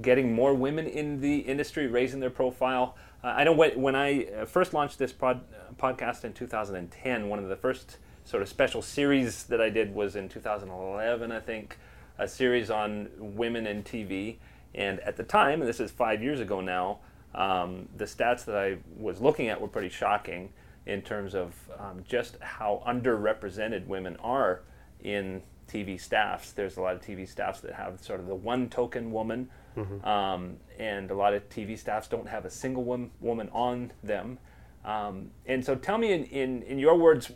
getting 0.00 0.32
more 0.32 0.54
women 0.54 0.86
in 0.86 1.20
the 1.20 1.38
industry, 1.38 1.86
raising 1.88 2.20
their 2.20 2.30
profile. 2.30 2.96
Uh, 3.22 3.28
I 3.28 3.44
know 3.44 3.52
when 3.52 3.94
I 3.94 4.24
uh, 4.24 4.44
first 4.46 4.72
launched 4.72 4.98
this 4.98 5.12
pod, 5.12 5.42
podcast 5.76 6.24
in 6.24 6.32
2010, 6.32 7.28
one 7.28 7.38
of 7.38 7.48
the 7.48 7.56
first 7.56 7.98
sort 8.24 8.42
of 8.42 8.48
special 8.48 8.80
series 8.80 9.44
that 9.44 9.60
I 9.60 9.68
did 9.68 9.94
was 9.94 10.16
in 10.16 10.28
2011, 10.28 11.30
I 11.30 11.40
think, 11.40 11.76
a 12.18 12.26
series 12.26 12.70
on 12.70 13.08
women 13.18 13.66
in 13.66 13.82
TV. 13.82 14.36
And 14.74 15.00
at 15.00 15.16
the 15.16 15.22
time, 15.22 15.60
and 15.60 15.68
this 15.68 15.80
is 15.80 15.90
five 15.90 16.22
years 16.22 16.40
ago 16.40 16.60
now, 16.60 17.00
um, 17.34 17.88
the 17.96 18.06
stats 18.06 18.44
that 18.46 18.56
I 18.56 18.78
was 18.96 19.20
looking 19.20 19.48
at 19.48 19.60
were 19.60 19.68
pretty 19.68 19.90
shocking 19.90 20.50
in 20.86 21.02
terms 21.02 21.34
of 21.34 21.54
um, 21.78 22.02
just 22.08 22.36
how 22.40 22.82
underrepresented 22.86 23.86
women 23.86 24.16
are 24.16 24.62
in 25.02 25.42
TV 25.68 26.00
staffs. 26.00 26.52
There's 26.52 26.76
a 26.76 26.80
lot 26.80 26.94
of 26.94 27.02
TV 27.02 27.28
staffs 27.28 27.60
that 27.60 27.74
have 27.74 28.02
sort 28.02 28.20
of 28.20 28.26
the 28.26 28.34
one 28.34 28.68
token 28.68 29.12
woman, 29.12 29.50
mm-hmm. 29.76 30.04
um, 30.06 30.56
and 30.78 31.10
a 31.10 31.14
lot 31.14 31.34
of 31.34 31.48
TV 31.48 31.78
staffs 31.78 32.08
don't 32.08 32.28
have 32.28 32.44
a 32.44 32.50
single 32.50 32.84
one, 32.84 33.10
woman 33.20 33.48
on 33.52 33.92
them. 34.02 34.38
Um, 34.84 35.30
and 35.46 35.64
so, 35.64 35.74
tell 35.74 35.98
me 35.98 36.12
in, 36.12 36.24
in, 36.24 36.62
in 36.62 36.78
your 36.78 36.96
words, 36.96 37.32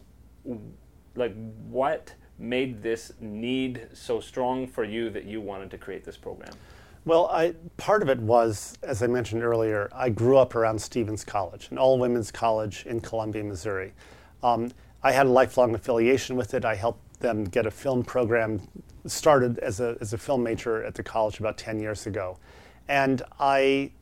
like 1.14 1.34
what 1.68 2.14
made 2.38 2.82
this 2.82 3.12
need 3.20 3.88
so 3.92 4.20
strong 4.20 4.66
for 4.66 4.84
you 4.84 5.10
that 5.10 5.24
you 5.24 5.40
wanted 5.40 5.70
to 5.70 5.78
create 5.78 6.04
this 6.04 6.16
program? 6.16 6.52
Well, 7.04 7.26
I, 7.26 7.54
part 7.76 8.02
of 8.02 8.08
it 8.08 8.18
was, 8.18 8.78
as 8.82 9.02
I 9.02 9.06
mentioned 9.06 9.42
earlier, 9.42 9.90
I 9.92 10.08
grew 10.08 10.38
up 10.38 10.54
around 10.54 10.80
Stephens 10.80 11.22
College, 11.22 11.68
an 11.70 11.76
all 11.76 11.98
women's 11.98 12.30
college 12.30 12.86
in 12.86 13.00
Columbia, 13.00 13.44
Missouri. 13.44 13.92
Um, 14.42 14.70
I 15.02 15.12
had 15.12 15.26
a 15.26 15.30
lifelong 15.30 15.74
affiliation 15.74 16.34
with 16.34 16.54
it. 16.54 16.64
I 16.64 16.74
helped 16.74 17.03
them 17.20 17.44
get 17.44 17.66
a 17.66 17.70
film 17.70 18.02
program 18.02 18.60
started 19.06 19.58
as 19.58 19.80
a, 19.80 19.96
as 20.00 20.12
a 20.12 20.18
film 20.18 20.42
major 20.42 20.82
at 20.84 20.94
the 20.94 21.02
college 21.02 21.38
about 21.40 21.58
10 21.58 21.78
years 21.78 22.06
ago. 22.06 22.38
And 22.88 23.22
I, 23.38 23.92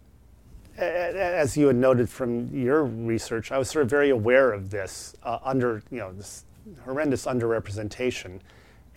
as 0.76 1.56
you 1.56 1.66
had 1.66 1.76
noted 1.76 2.08
from 2.08 2.48
your 2.48 2.84
research, 2.84 3.52
I 3.52 3.58
was 3.58 3.70
sort 3.70 3.84
of 3.84 3.90
very 3.90 4.10
aware 4.10 4.52
of 4.52 4.70
this 4.70 5.14
uh, 5.22 5.38
under, 5.42 5.82
you 5.90 5.98
know, 5.98 6.12
this 6.12 6.44
horrendous 6.84 7.26
underrepresentation. 7.26 8.40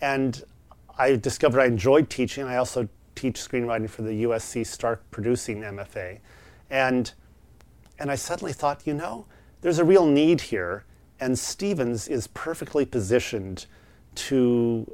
And 0.00 0.42
I 0.98 1.16
discovered 1.16 1.60
I 1.60 1.66
enjoyed 1.66 2.10
teaching. 2.10 2.44
I 2.44 2.56
also 2.56 2.88
teach 3.14 3.36
screenwriting 3.36 3.88
for 3.88 4.02
the 4.02 4.24
USC 4.24 4.66
Stark 4.66 5.02
Producing 5.10 5.62
MFA. 5.62 6.20
And, 6.70 7.12
and 7.98 8.10
I 8.10 8.14
suddenly 8.14 8.52
thought, 8.52 8.86
you 8.86 8.94
know, 8.94 9.26
there's 9.62 9.78
a 9.78 9.84
real 9.84 10.06
need 10.06 10.42
here, 10.42 10.84
and 11.18 11.38
Stephens 11.38 12.08
is 12.08 12.28
perfectly 12.28 12.84
positioned 12.84 13.66
to, 14.16 14.90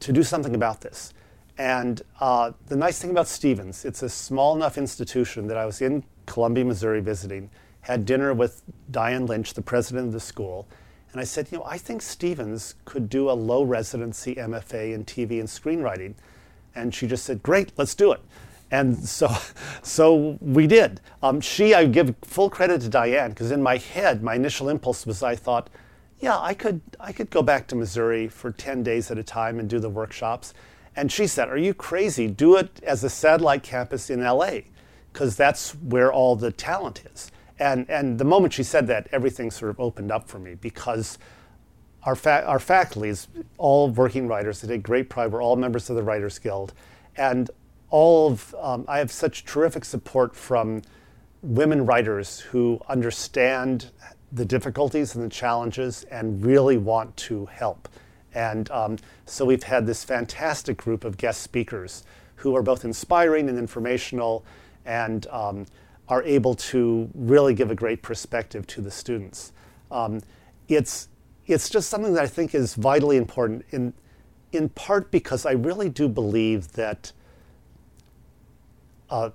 to 0.00 0.12
do 0.12 0.22
something 0.22 0.54
about 0.54 0.80
this. 0.80 1.12
And 1.58 2.02
uh, 2.20 2.52
the 2.66 2.76
nice 2.76 3.00
thing 3.00 3.10
about 3.10 3.26
Stephens, 3.26 3.84
it's 3.84 4.02
a 4.02 4.08
small 4.08 4.54
enough 4.54 4.78
institution 4.78 5.48
that 5.48 5.56
I 5.56 5.66
was 5.66 5.82
in 5.82 6.04
Columbia, 6.26 6.64
Missouri 6.64 7.00
visiting, 7.00 7.50
had 7.80 8.04
dinner 8.04 8.32
with 8.32 8.62
Dianne 8.92 9.28
Lynch, 9.28 9.54
the 9.54 9.62
president 9.62 10.06
of 10.06 10.12
the 10.12 10.20
school, 10.20 10.68
and 11.12 11.20
I 11.20 11.24
said, 11.24 11.48
you 11.50 11.58
know, 11.58 11.64
I 11.64 11.78
think 11.78 12.02
Stephens 12.02 12.74
could 12.84 13.08
do 13.08 13.30
a 13.30 13.32
low 13.32 13.62
residency 13.62 14.34
MFA 14.34 14.92
in 14.92 15.04
TV 15.04 15.40
and 15.40 15.48
screenwriting. 15.48 16.14
And 16.74 16.94
she 16.94 17.06
just 17.06 17.24
said, 17.24 17.42
great, 17.42 17.72
let's 17.76 17.94
do 17.94 18.12
it. 18.12 18.20
And 18.70 18.96
so, 18.96 19.34
so 19.82 20.38
we 20.40 20.66
did. 20.66 21.00
Um, 21.22 21.40
she, 21.40 21.74
I 21.74 21.86
give 21.86 22.14
full 22.22 22.50
credit 22.50 22.82
to 22.82 22.88
Diane 22.88 23.30
because 23.30 23.50
in 23.50 23.62
my 23.62 23.78
head, 23.78 24.22
my 24.22 24.34
initial 24.34 24.68
impulse 24.68 25.06
was 25.06 25.22
I 25.22 25.34
thought, 25.34 25.70
yeah, 26.20 26.38
I 26.38 26.54
could, 26.54 26.80
I 26.98 27.12
could 27.12 27.30
go 27.30 27.42
back 27.42 27.66
to 27.68 27.76
Missouri 27.76 28.28
for 28.28 28.50
10 28.50 28.82
days 28.82 29.10
at 29.10 29.18
a 29.18 29.22
time 29.22 29.58
and 29.58 29.68
do 29.68 29.78
the 29.78 29.88
workshops. 29.88 30.52
And 30.96 31.12
she 31.12 31.26
said, 31.26 31.48
Are 31.48 31.56
you 31.56 31.74
crazy? 31.74 32.26
Do 32.26 32.56
it 32.56 32.80
as 32.82 33.04
a 33.04 33.10
satellite 33.10 33.62
campus 33.62 34.10
in 34.10 34.22
LA 34.22 34.60
because 35.12 35.36
that's 35.36 35.72
where 35.76 36.12
all 36.12 36.34
the 36.34 36.50
talent 36.50 37.04
is. 37.12 37.30
And, 37.58 37.88
and 37.88 38.18
the 38.18 38.24
moment 38.24 38.52
she 38.52 38.62
said 38.62 38.86
that, 38.88 39.08
everything 39.12 39.50
sort 39.50 39.70
of 39.70 39.80
opened 39.80 40.10
up 40.10 40.28
for 40.28 40.38
me 40.38 40.54
because 40.54 41.18
our, 42.04 42.14
fa- 42.14 42.44
our 42.46 42.58
faculty 42.58 43.08
is 43.08 43.28
all 43.56 43.88
working 43.90 44.28
writers. 44.28 44.60
They 44.60 44.68
take 44.68 44.82
great 44.82 45.08
pride. 45.08 45.32
We're 45.32 45.42
all 45.42 45.56
members 45.56 45.90
of 45.90 45.96
the 45.96 46.02
Writers 46.02 46.38
Guild. 46.38 46.72
And 47.16 47.50
all 47.90 48.32
of, 48.32 48.54
um, 48.60 48.84
I 48.86 48.98
have 48.98 49.10
such 49.10 49.44
terrific 49.44 49.84
support 49.84 50.36
from 50.36 50.82
women 51.42 51.86
writers 51.86 52.40
who 52.40 52.80
understand 52.88 53.90
the 54.32 54.44
difficulties 54.44 55.14
and 55.14 55.24
the 55.24 55.28
challenges 55.28 56.04
and 56.10 56.44
really 56.44 56.76
want 56.76 57.16
to 57.16 57.46
help. 57.46 57.88
And 58.34 58.70
um, 58.70 58.98
so 59.26 59.44
we've 59.44 59.62
had 59.62 59.86
this 59.86 60.04
fantastic 60.04 60.76
group 60.76 61.04
of 61.04 61.16
guest 61.16 61.42
speakers 61.42 62.04
who 62.36 62.54
are 62.54 62.62
both 62.62 62.84
inspiring 62.84 63.48
and 63.48 63.58
informational 63.58 64.44
and 64.84 65.26
um, 65.28 65.66
are 66.08 66.22
able 66.22 66.54
to 66.54 67.10
really 67.14 67.54
give 67.54 67.70
a 67.70 67.74
great 67.74 68.02
perspective 68.02 68.66
to 68.66 68.80
the 68.80 68.90
students. 68.90 69.52
Um, 69.90 70.20
it's, 70.68 71.08
it's 71.46 71.68
just 71.68 71.88
something 71.88 72.14
that 72.14 72.22
I 72.22 72.26
think 72.26 72.54
is 72.54 72.74
vitally 72.74 73.16
important, 73.16 73.64
in, 73.70 73.92
in 74.52 74.68
part 74.70 75.10
because 75.10 75.46
I 75.46 75.52
really 75.52 75.88
do 75.88 76.08
believe 76.08 76.72
that 76.72 77.12
uh, 79.10 79.30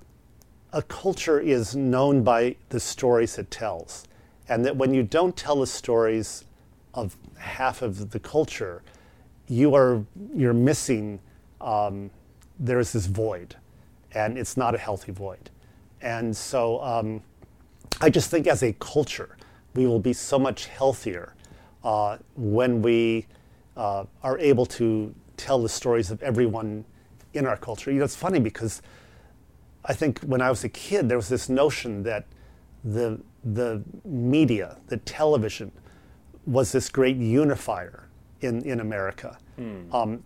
a 0.72 0.82
culture 0.84 1.40
is 1.40 1.76
known 1.76 2.24
by 2.24 2.56
the 2.70 2.80
stories 2.80 3.38
it 3.38 3.52
tells. 3.52 4.06
And 4.50 4.66
that 4.66 4.76
when 4.76 4.94
you 4.94 5.04
don't 5.04 5.36
tell 5.36 5.60
the 5.60 5.68
stories 5.68 6.46
of 6.94 7.18
half 7.38 7.82
of 7.82 8.12
the 8.12 8.20
culture, 8.20 8.84
you 9.48 9.76
are 9.76 10.04
you're 10.36 10.54
missing. 10.54 11.20
Um, 11.62 12.12
there's 12.60 12.92
this 12.94 13.06
void, 13.06 13.56
and 14.12 14.38
it's 14.38 14.58
not 14.58 14.76
a 14.76 14.78
healthy 14.78 15.12
void, 15.12 15.50
and 16.02 16.36
so 16.36 16.82
um, 16.82 17.22
I 18.02 18.10
just 18.10 18.30
think 18.30 18.48
as 18.48 18.64
a 18.64 18.74
culture, 18.74 19.38
we 19.76 19.88
will 19.88 20.00
be 20.00 20.14
so 20.14 20.38
much 20.38 20.66
healthier 20.68 21.34
uh, 21.84 22.18
when 22.36 22.82
we 22.82 23.26
uh, 23.76 24.06
are 24.22 24.38
able 24.40 24.66
to 24.66 25.14
tell 25.38 25.62
the 25.62 25.70
stories 25.70 26.12
of 26.12 26.22
everyone 26.22 26.86
in 27.34 27.46
our 27.46 27.58
culture. 27.58 27.92
You 27.92 28.00
know, 28.00 28.06
it's 28.06 28.16
funny 28.16 28.40
because 28.40 28.82
I 29.86 29.94
think 29.94 30.20
when 30.22 30.42
I 30.42 30.50
was 30.50 30.64
a 30.64 30.70
kid, 30.70 31.10
there 31.10 31.18
was 31.18 31.30
this 31.30 31.50
notion 31.50 32.04
that 32.04 32.26
the 32.84 33.20
the 33.44 33.84
media, 34.06 34.78
the 34.88 34.98
television, 34.98 35.72
was 36.46 36.72
this 36.72 36.90
great 36.90 37.18
unifier 37.18 38.10
in 38.42 38.62
in 38.64 38.80
America, 38.80 39.38
mm. 39.60 39.94
um, 39.94 40.24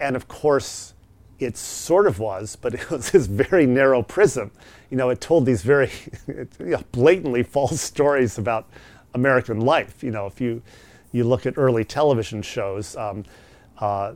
and 0.00 0.16
of 0.16 0.28
course. 0.28 0.92
It 1.38 1.58
sort 1.58 2.06
of 2.06 2.18
was, 2.18 2.56
but 2.56 2.72
it 2.72 2.90
was 2.90 3.10
this 3.12 3.26
very 3.26 3.66
narrow 3.66 4.02
prism. 4.02 4.50
You 4.88 4.96
know, 4.96 5.10
it 5.10 5.20
told 5.20 5.44
these 5.44 5.60
very 5.60 5.90
you 6.26 6.48
know, 6.58 6.82
blatantly 6.92 7.42
false 7.56 7.78
stories 7.78 8.38
about 8.38 8.66
American 9.12 9.60
life. 9.60 10.02
You 10.02 10.12
know, 10.12 10.26
if 10.26 10.40
you 10.40 10.62
you 11.12 11.24
look 11.24 11.44
at 11.44 11.58
early 11.58 11.84
television 11.84 12.40
shows, 12.40 12.96
um, 12.96 13.24
uh, 13.78 14.14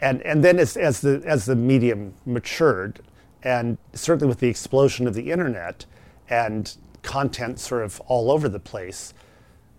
and 0.00 0.22
and 0.22 0.42
then 0.42 0.58
as, 0.58 0.76
as 0.76 1.00
the 1.00 1.22
as 1.26 1.44
the 1.44 1.56
medium 1.56 2.14
matured, 2.24 3.00
and 3.42 3.78
certainly 3.92 4.28
with 4.28 4.38
the 4.38 4.48
explosion 4.48 5.06
of 5.06 5.14
the 5.14 5.30
internet 5.30 5.86
and 6.28 6.76
content 7.02 7.58
sort 7.58 7.82
of 7.84 8.00
all 8.06 8.30
over 8.30 8.48
the 8.48 8.60
place, 8.60 9.14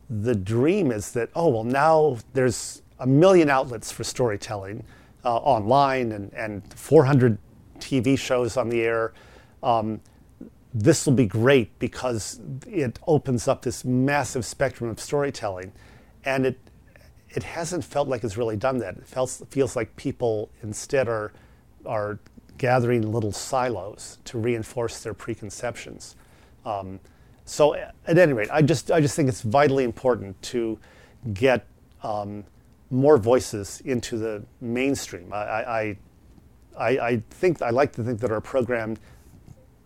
the 0.10 0.36
dream 0.36 0.92
is 0.92 1.12
that, 1.14 1.30
oh, 1.36 1.48
well, 1.48 1.64
now 1.64 2.18
there's 2.34 2.82
a 3.00 3.08
million 3.08 3.50
outlets 3.50 3.92
for 3.92 4.04
storytelling 4.04 4.84
uh, 5.26 5.38
online 5.38 6.12
and, 6.12 6.34
and 6.34 6.74
400 6.74 7.38
TV 7.80 8.18
shows 8.18 8.58
on 8.58 8.70
the 8.70 8.82
air. 8.82 9.14
Um, 9.62 10.02
this 10.74 11.06
will 11.06 11.14
be 11.14 11.26
great 11.26 11.78
because 11.80 12.42
it 12.68 13.00
opens 13.08 13.48
up 13.48 13.62
this 13.62 13.86
massive 13.86 14.46
spectrum 14.46 14.90
of 14.90 15.00
storytelling. 15.00 15.72
And 16.26 16.46
it, 16.46 16.60
it 17.30 17.44
hasn't 17.44 17.84
felt 17.84 18.08
like 18.08 18.24
it's 18.24 18.38
really 18.38 18.58
done 18.58 18.80
that. 18.80 18.98
It 18.98 19.08
feels, 19.08 19.44
feels 19.50 19.76
like 19.76 19.96
people 19.96 20.50
instead 20.62 21.08
are, 21.08 21.32
are 21.86 22.20
gathering 22.58 23.12
little 23.12 23.32
silos 23.32 24.20
to 24.26 24.38
reinforce 24.38 25.02
their 25.02 25.14
preconceptions. 25.14 26.16
Um, 26.66 27.00
so, 27.46 27.76
at 27.76 28.18
any 28.18 28.34
rate, 28.34 28.50
I 28.52 28.62
just 28.62 28.92
I 28.92 29.02
just 29.02 29.16
think 29.16 29.30
it's 29.30 29.42
vitally 29.42 29.84
important 29.84 30.42
to 30.44 30.80
get 31.34 31.66
um, 32.02 32.46
more 32.90 33.18
voices 33.18 33.82
into 33.86 34.18
the 34.18 34.44
mainstream. 34.62 35.34
I, 35.34 35.98
I, 36.78 36.90
I 36.90 37.24
think 37.32 37.62
I 37.62 37.70
like 37.70 37.92
to 37.94 38.04
think 38.04 38.20
that 38.22 38.32
our 38.32 38.42
program 38.42 38.98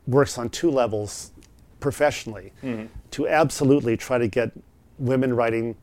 works 0.05 0.37
on 0.37 0.49
two 0.49 0.69
levels 0.69 1.31
professionally 1.79 2.53
mm-hmm. 2.63 2.85
to 3.11 3.27
absolutely 3.27 3.97
try 3.97 4.17
to 4.17 4.27
get 4.27 4.51
women 4.97 5.33
writing 5.33 5.75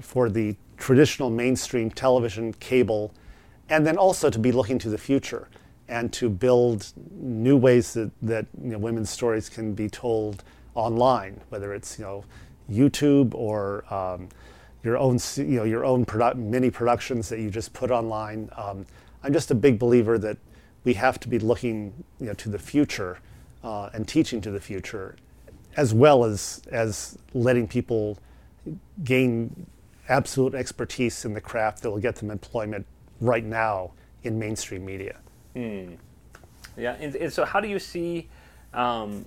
for 0.00 0.28
the 0.28 0.56
traditional 0.76 1.30
mainstream 1.30 1.90
television, 1.90 2.52
cable, 2.54 3.12
and 3.68 3.86
then 3.86 3.96
also 3.96 4.30
to 4.30 4.38
be 4.38 4.52
looking 4.52 4.78
to 4.78 4.88
the 4.88 4.98
future 4.98 5.48
and 5.88 6.12
to 6.12 6.28
build 6.28 6.92
new 7.12 7.56
ways 7.56 7.94
that, 7.94 8.10
that 8.22 8.46
you 8.62 8.70
know, 8.70 8.78
women's 8.78 9.10
stories 9.10 9.48
can 9.48 9.72
be 9.74 9.88
told 9.88 10.42
online, 10.76 11.40
whether 11.48 11.74
it's 11.74 11.98
you 11.98 12.04
know 12.04 12.24
YouTube 12.70 13.34
or 13.34 13.92
um, 13.92 14.28
your 14.84 14.96
own 14.96 15.18
you 15.36 15.44
know 15.44 15.64
your 15.64 15.84
own 15.84 16.06
mini 16.36 16.70
productions 16.70 17.28
that 17.28 17.40
you 17.40 17.50
just 17.50 17.72
put 17.72 17.90
online. 17.90 18.48
Um, 18.56 18.86
I'm 19.24 19.32
just 19.32 19.50
a 19.50 19.54
big 19.54 19.78
believer 19.78 20.18
that 20.18 20.38
we 20.84 20.94
have 20.94 21.18
to 21.20 21.28
be 21.28 21.40
looking 21.40 22.04
you 22.20 22.26
know 22.26 22.34
to 22.34 22.48
the 22.48 22.58
future 22.58 23.18
uh, 23.64 23.90
and 23.92 24.06
teaching 24.06 24.40
to 24.42 24.50
the 24.50 24.60
future, 24.60 25.16
as 25.76 25.92
well 25.92 26.24
as 26.24 26.62
as 26.70 27.18
letting 27.34 27.66
people 27.66 28.18
gain 29.02 29.66
absolute 30.08 30.54
expertise 30.54 31.24
in 31.24 31.34
the 31.34 31.40
craft 31.40 31.82
that 31.82 31.90
will 31.90 31.98
get 31.98 32.16
them 32.16 32.30
employment 32.30 32.86
right 33.20 33.44
now 33.44 33.92
in 34.22 34.38
mainstream 34.38 34.84
media. 34.84 35.16
Mm. 35.54 35.96
Yeah, 36.76 36.96
and, 37.00 37.14
and, 37.16 37.32
so 37.32 37.44
how 37.44 37.60
do 37.60 37.68
you 37.68 37.78
see 37.78 38.28
um, 38.74 39.24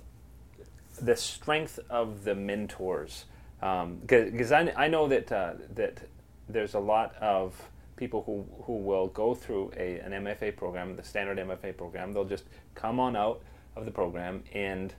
the 1.00 1.16
strength 1.16 1.78
of 1.88 2.24
the 2.24 2.34
mentors? 2.34 3.24
Because 3.60 4.52
um, 4.52 4.68
I, 4.76 4.84
I 4.84 4.88
know 4.88 5.08
that 5.08 5.30
uh, 5.30 5.54
that 5.74 6.02
there's 6.48 6.74
a 6.74 6.80
lot 6.80 7.14
of 7.16 7.70
people 8.00 8.22
who, 8.24 8.46
who 8.64 8.78
will 8.78 9.08
go 9.08 9.34
through 9.34 9.70
a, 9.76 9.98
an 10.00 10.12
MFA 10.12 10.56
program, 10.56 10.96
the 10.96 11.02
standard 11.02 11.38
MFA 11.38 11.76
program. 11.76 12.12
They'll 12.12 12.24
just 12.24 12.44
come 12.74 12.98
on 12.98 13.14
out 13.14 13.42
of 13.76 13.84
the 13.84 13.90
program 13.90 14.42
and 14.54 14.94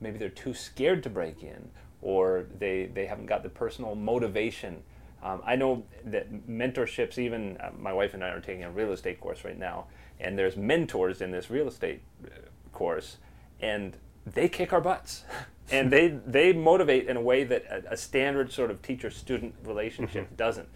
maybe 0.00 0.18
they're 0.18 0.28
too 0.28 0.54
scared 0.54 1.02
to 1.04 1.10
break 1.10 1.42
in 1.42 1.70
or 2.02 2.44
they, 2.58 2.86
they 2.92 3.06
haven't 3.06 3.26
got 3.26 3.42
the 3.42 3.48
personal 3.48 3.94
motivation. 3.94 4.82
Um, 5.22 5.40
I 5.44 5.56
know 5.56 5.84
that 6.04 6.48
mentorships, 6.48 7.16
even 7.16 7.56
uh, 7.58 7.70
my 7.78 7.92
wife 7.92 8.12
and 8.12 8.22
I 8.22 8.28
are 8.28 8.40
taking 8.40 8.64
a 8.64 8.70
real 8.70 8.92
estate 8.92 9.20
course 9.20 9.44
right 9.44 9.58
now, 9.58 9.86
and 10.18 10.36
there's 10.36 10.56
mentors 10.56 11.20
in 11.20 11.30
this 11.30 11.48
real 11.48 11.68
estate 11.68 12.02
uh, 12.26 12.30
course, 12.72 13.18
and 13.60 13.96
they 14.26 14.48
kick 14.48 14.72
our 14.72 14.80
butts, 14.80 15.24
and 15.70 15.90
they 15.90 16.08
they 16.26 16.52
motivate 16.52 17.08
in 17.08 17.16
a 17.16 17.20
way 17.20 17.44
that 17.44 17.64
a, 17.64 17.92
a 17.92 17.96
standard 17.96 18.52
sort 18.52 18.70
of 18.70 18.82
teacher-student 18.82 19.54
relationship 19.64 20.26
mm-hmm. 20.26 20.36
doesn't. 20.36 20.68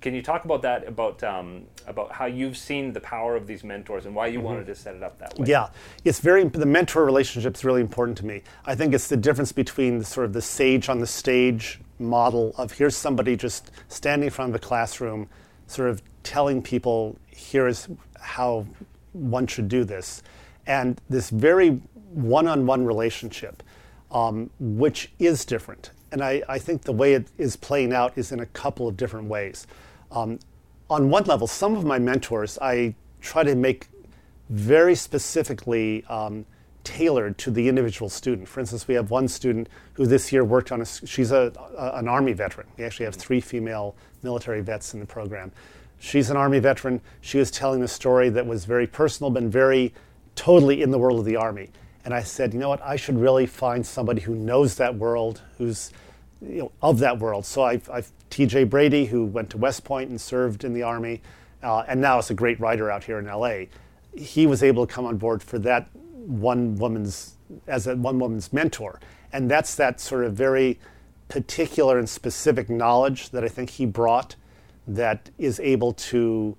Can 0.00 0.14
you 0.14 0.22
talk 0.22 0.46
about 0.46 0.62
that? 0.62 0.88
About 0.88 1.22
um, 1.22 1.66
about 1.86 2.12
how 2.12 2.24
you've 2.24 2.56
seen 2.56 2.92
the 2.92 3.00
power 3.00 3.36
of 3.36 3.46
these 3.46 3.62
mentors 3.62 4.06
and 4.06 4.14
why 4.14 4.28
you 4.28 4.38
mm-hmm. 4.38 4.46
wanted 4.46 4.66
to 4.66 4.74
set 4.74 4.94
it 4.94 5.02
up 5.02 5.18
that 5.18 5.38
way? 5.38 5.46
Yeah, 5.46 5.68
it's 6.04 6.20
very 6.20 6.44
the 6.44 6.66
mentor 6.66 7.04
relationship 7.04 7.54
is 7.54 7.64
really 7.64 7.82
important 7.82 8.16
to 8.18 8.26
me. 8.26 8.42
I 8.64 8.74
think 8.74 8.94
it's 8.94 9.08
the 9.08 9.16
difference 9.16 9.52
between 9.52 9.98
the, 9.98 10.04
sort 10.04 10.24
of 10.24 10.32
the 10.32 10.42
sage 10.42 10.88
on 10.88 11.00
the 11.00 11.06
stage 11.06 11.80
model 11.98 12.54
of 12.56 12.72
here's 12.72 12.96
somebody 12.96 13.36
just 13.36 13.70
standing 13.88 14.28
in 14.28 14.30
front 14.30 14.54
of 14.54 14.60
the 14.60 14.66
classroom, 14.66 15.28
sort 15.66 15.90
of 15.90 16.02
telling 16.22 16.62
people 16.62 17.18
here's 17.28 17.88
how 18.18 18.66
one 19.12 19.46
should 19.46 19.68
do 19.68 19.84
this. 19.84 20.22
And 20.66 21.00
this 21.08 21.30
very 21.30 21.80
one 22.10 22.46
on 22.46 22.66
one 22.66 22.84
relationship, 22.84 23.62
um, 24.10 24.50
which 24.58 25.12
is 25.18 25.44
different. 25.44 25.90
And 26.12 26.22
I, 26.22 26.42
I, 26.48 26.58
think 26.58 26.82
the 26.82 26.92
way 26.92 27.14
it 27.14 27.28
is 27.38 27.54
playing 27.54 27.92
out 27.92 28.12
is 28.16 28.32
in 28.32 28.40
a 28.40 28.46
couple 28.46 28.88
of 28.88 28.96
different 28.96 29.28
ways. 29.28 29.66
Um, 30.10 30.40
on 30.88 31.08
one 31.08 31.22
level, 31.24 31.46
some 31.46 31.76
of 31.76 31.84
my 31.84 32.00
mentors 32.00 32.58
I 32.60 32.96
try 33.20 33.44
to 33.44 33.54
make 33.54 33.86
very 34.48 34.96
specifically 34.96 36.04
um, 36.06 36.44
tailored 36.82 37.38
to 37.38 37.50
the 37.50 37.68
individual 37.68 38.08
student. 38.08 38.48
For 38.48 38.58
instance, 38.58 38.88
we 38.88 38.94
have 38.94 39.10
one 39.10 39.28
student 39.28 39.68
who 39.94 40.06
this 40.06 40.32
year 40.32 40.44
worked 40.44 40.72
on 40.72 40.80
a, 40.80 40.84
she's 40.84 41.30
a, 41.30 41.52
a, 41.78 41.98
an 41.98 42.08
Army 42.08 42.32
veteran. 42.32 42.66
We 42.76 42.84
actually 42.84 43.04
have 43.04 43.14
three 43.14 43.40
female 43.40 43.94
military 44.22 44.60
vets 44.60 44.94
in 44.94 45.00
the 45.00 45.06
program. 45.06 45.52
She's 46.00 46.30
an 46.30 46.36
Army 46.36 46.58
veteran. 46.58 47.00
She 47.20 47.38
was 47.38 47.50
telling 47.50 47.82
a 47.82 47.88
story 47.88 48.30
that 48.30 48.46
was 48.46 48.64
very 48.64 48.86
personal, 48.86 49.30
but 49.30 49.44
very 49.44 49.94
totally 50.34 50.82
in 50.82 50.90
the 50.90 50.98
world 50.98 51.18
of 51.18 51.26
the 51.26 51.36
Army. 51.36 51.70
And 52.04 52.14
I 52.14 52.22
said, 52.22 52.54
you 52.54 52.60
know 52.60 52.68
what, 52.68 52.82
I 52.82 52.96
should 52.96 53.18
really 53.18 53.46
find 53.46 53.86
somebody 53.86 54.22
who 54.22 54.34
knows 54.34 54.76
that 54.76 54.94
world, 54.94 55.42
who's 55.58 55.92
you 56.40 56.58
know, 56.58 56.72
of 56.80 56.98
that 57.00 57.18
world. 57.18 57.44
So 57.44 57.62
I've, 57.62 57.88
I've 57.90 58.10
T.J. 58.30 58.64
Brady, 58.64 59.06
who 59.06 59.24
went 59.24 59.50
to 59.50 59.58
West 59.58 59.84
Point 59.84 60.10
and 60.10 60.20
served 60.20 60.64
in 60.64 60.72
the 60.72 60.82
Army, 60.82 61.20
uh, 61.62 61.84
and 61.86 62.00
now 62.00 62.18
is 62.18 62.30
a 62.30 62.34
great 62.34 62.58
writer 62.60 62.90
out 62.90 63.04
here 63.04 63.18
in 63.18 63.26
L.A. 63.26 63.68
He 64.16 64.46
was 64.46 64.62
able 64.62 64.86
to 64.86 64.92
come 64.92 65.04
on 65.04 65.18
board 65.18 65.42
for 65.42 65.58
that 65.60 65.88
one 65.94 66.76
woman's 66.76 67.34
as 67.66 67.86
a 67.86 67.96
one 67.96 68.18
woman's 68.18 68.52
mentor, 68.52 69.00
and 69.32 69.50
that's 69.50 69.74
that 69.74 70.00
sort 70.00 70.24
of 70.24 70.34
very 70.34 70.78
particular 71.28 71.98
and 71.98 72.08
specific 72.08 72.70
knowledge 72.70 73.30
that 73.30 73.44
I 73.44 73.48
think 73.48 73.70
he 73.70 73.86
brought 73.86 74.36
that 74.86 75.30
is 75.38 75.60
able 75.60 75.92
to 75.92 76.56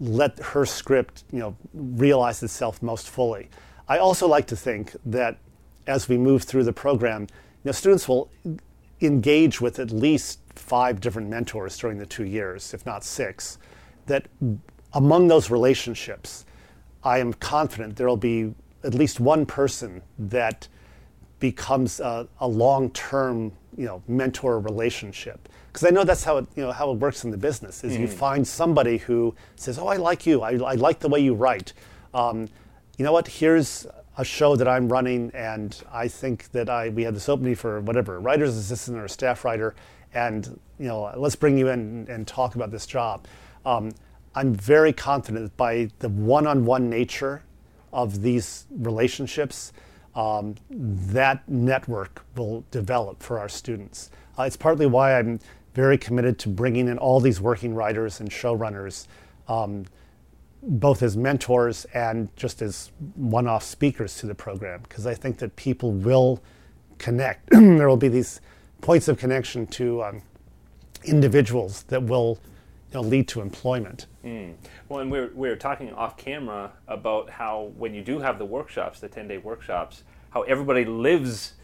let 0.00 0.38
her 0.38 0.66
script, 0.66 1.24
you 1.30 1.38
know, 1.38 1.56
realize 1.72 2.42
itself 2.42 2.82
most 2.82 3.08
fully. 3.08 3.48
I 3.88 3.98
also 3.98 4.26
like 4.26 4.46
to 4.48 4.56
think 4.56 4.94
that 5.04 5.38
as 5.86 6.08
we 6.08 6.16
move 6.16 6.44
through 6.44 6.64
the 6.64 6.72
program, 6.72 7.22
you 7.22 7.28
know, 7.64 7.72
students 7.72 8.08
will 8.08 8.30
engage 9.00 9.60
with 9.60 9.78
at 9.78 9.90
least 9.90 10.40
five 10.54 11.00
different 11.00 11.28
mentors 11.28 11.76
during 11.76 11.98
the 11.98 12.06
two 12.06 12.24
years, 12.24 12.72
if 12.72 12.86
not 12.86 13.04
six. 13.04 13.58
That 14.06 14.28
among 14.92 15.28
those 15.28 15.50
relationships, 15.50 16.46
I 17.02 17.18
am 17.18 17.34
confident 17.34 17.96
there 17.96 18.08
will 18.08 18.16
be 18.16 18.54
at 18.82 18.94
least 18.94 19.20
one 19.20 19.44
person 19.44 20.02
that 20.18 20.68
becomes 21.40 22.00
a, 22.00 22.28
a 22.40 22.48
long-term, 22.48 23.52
you 23.76 23.84
know, 23.84 24.02
mentor 24.08 24.60
relationship 24.60 25.48
because 25.74 25.88
I 25.88 25.90
know 25.90 26.04
that's 26.04 26.22
how 26.22 26.36
it, 26.36 26.46
you 26.54 26.62
know, 26.62 26.70
how 26.70 26.92
it 26.92 26.98
works 26.98 27.24
in 27.24 27.32
the 27.32 27.36
business 27.36 27.82
is 27.82 27.96
mm. 27.96 28.00
you 28.02 28.06
find 28.06 28.46
somebody 28.46 28.96
who 28.96 29.34
says, 29.56 29.76
oh, 29.76 29.88
I 29.88 29.96
like 29.96 30.24
you. 30.24 30.40
I, 30.40 30.52
I 30.52 30.74
like 30.74 31.00
the 31.00 31.08
way 31.08 31.18
you 31.18 31.34
write. 31.34 31.72
Um, 32.14 32.46
you 32.96 33.04
know 33.04 33.12
what? 33.12 33.26
Here's 33.26 33.86
a 34.16 34.24
show 34.24 34.56
that 34.56 34.68
I'm 34.68 34.88
running, 34.88 35.30
and 35.34 35.76
I 35.92 36.08
think 36.08 36.50
that 36.52 36.68
I 36.68 36.88
we 36.90 37.02
had 37.02 37.16
this 37.16 37.28
opening 37.28 37.54
for 37.54 37.80
whatever 37.80 38.20
writer's 38.20 38.56
assistant 38.56 38.98
or 38.98 39.08
staff 39.08 39.44
writer, 39.44 39.74
and 40.12 40.60
you 40.78 40.86
know 40.86 41.12
let's 41.16 41.36
bring 41.36 41.58
you 41.58 41.68
in 41.68 42.06
and, 42.08 42.26
talk 42.26 42.54
about 42.54 42.70
this 42.70 42.86
job. 42.86 43.26
Um, 43.66 43.92
I'm 44.34 44.54
very 44.54 44.92
confident 44.92 45.56
by 45.56 45.90
the 46.00 46.08
one-on-one 46.08 46.90
nature 46.90 47.42
of 47.92 48.22
these 48.22 48.66
relationships, 48.70 49.72
um, 50.16 50.56
that 50.70 51.48
network 51.48 52.24
will 52.36 52.64
develop 52.70 53.22
for 53.22 53.38
our 53.38 53.48
students. 53.48 54.10
Uh, 54.36 54.42
it's 54.42 54.56
partly 54.56 54.86
why 54.86 55.16
I'm 55.16 55.38
very 55.74 55.96
committed 55.96 56.38
to 56.40 56.48
bringing 56.48 56.88
in 56.88 56.98
all 56.98 57.20
these 57.20 57.40
working 57.40 57.74
writers 57.74 58.20
and 58.20 58.28
showrunners, 58.30 59.06
um, 59.48 59.84
both 60.66 61.02
as 61.02 61.16
mentors 61.16 61.84
and 61.94 62.34
just 62.36 62.62
as 62.62 62.90
one 63.16 63.46
off 63.46 63.62
speakers 63.62 64.16
to 64.18 64.26
the 64.26 64.34
program, 64.34 64.80
because 64.82 65.06
I 65.06 65.14
think 65.14 65.38
that 65.38 65.56
people 65.56 65.92
will 65.92 66.42
connect. 66.98 67.46
there 67.50 67.88
will 67.88 67.96
be 67.96 68.08
these 68.08 68.40
points 68.80 69.08
of 69.08 69.18
connection 69.18 69.66
to 69.66 70.02
um, 70.02 70.22
individuals 71.04 71.82
that 71.84 72.02
will 72.02 72.38
you 72.90 72.94
know, 72.94 73.02
lead 73.02 73.28
to 73.28 73.40
employment. 73.40 74.06
Mm. 74.24 74.54
Well, 74.88 75.00
and 75.00 75.10
we 75.10 75.20
we're, 75.20 75.26
we 75.28 75.48
we're 75.48 75.56
talking 75.56 75.92
off 75.92 76.16
camera 76.16 76.72
about 76.88 77.28
how 77.28 77.72
when 77.76 77.94
you 77.94 78.02
do 78.02 78.20
have 78.20 78.38
the 78.38 78.44
workshops, 78.44 79.00
the 79.00 79.08
10 79.08 79.28
day 79.28 79.38
workshops, 79.38 80.02
how 80.30 80.42
everybody 80.42 80.84
lives 80.84 81.54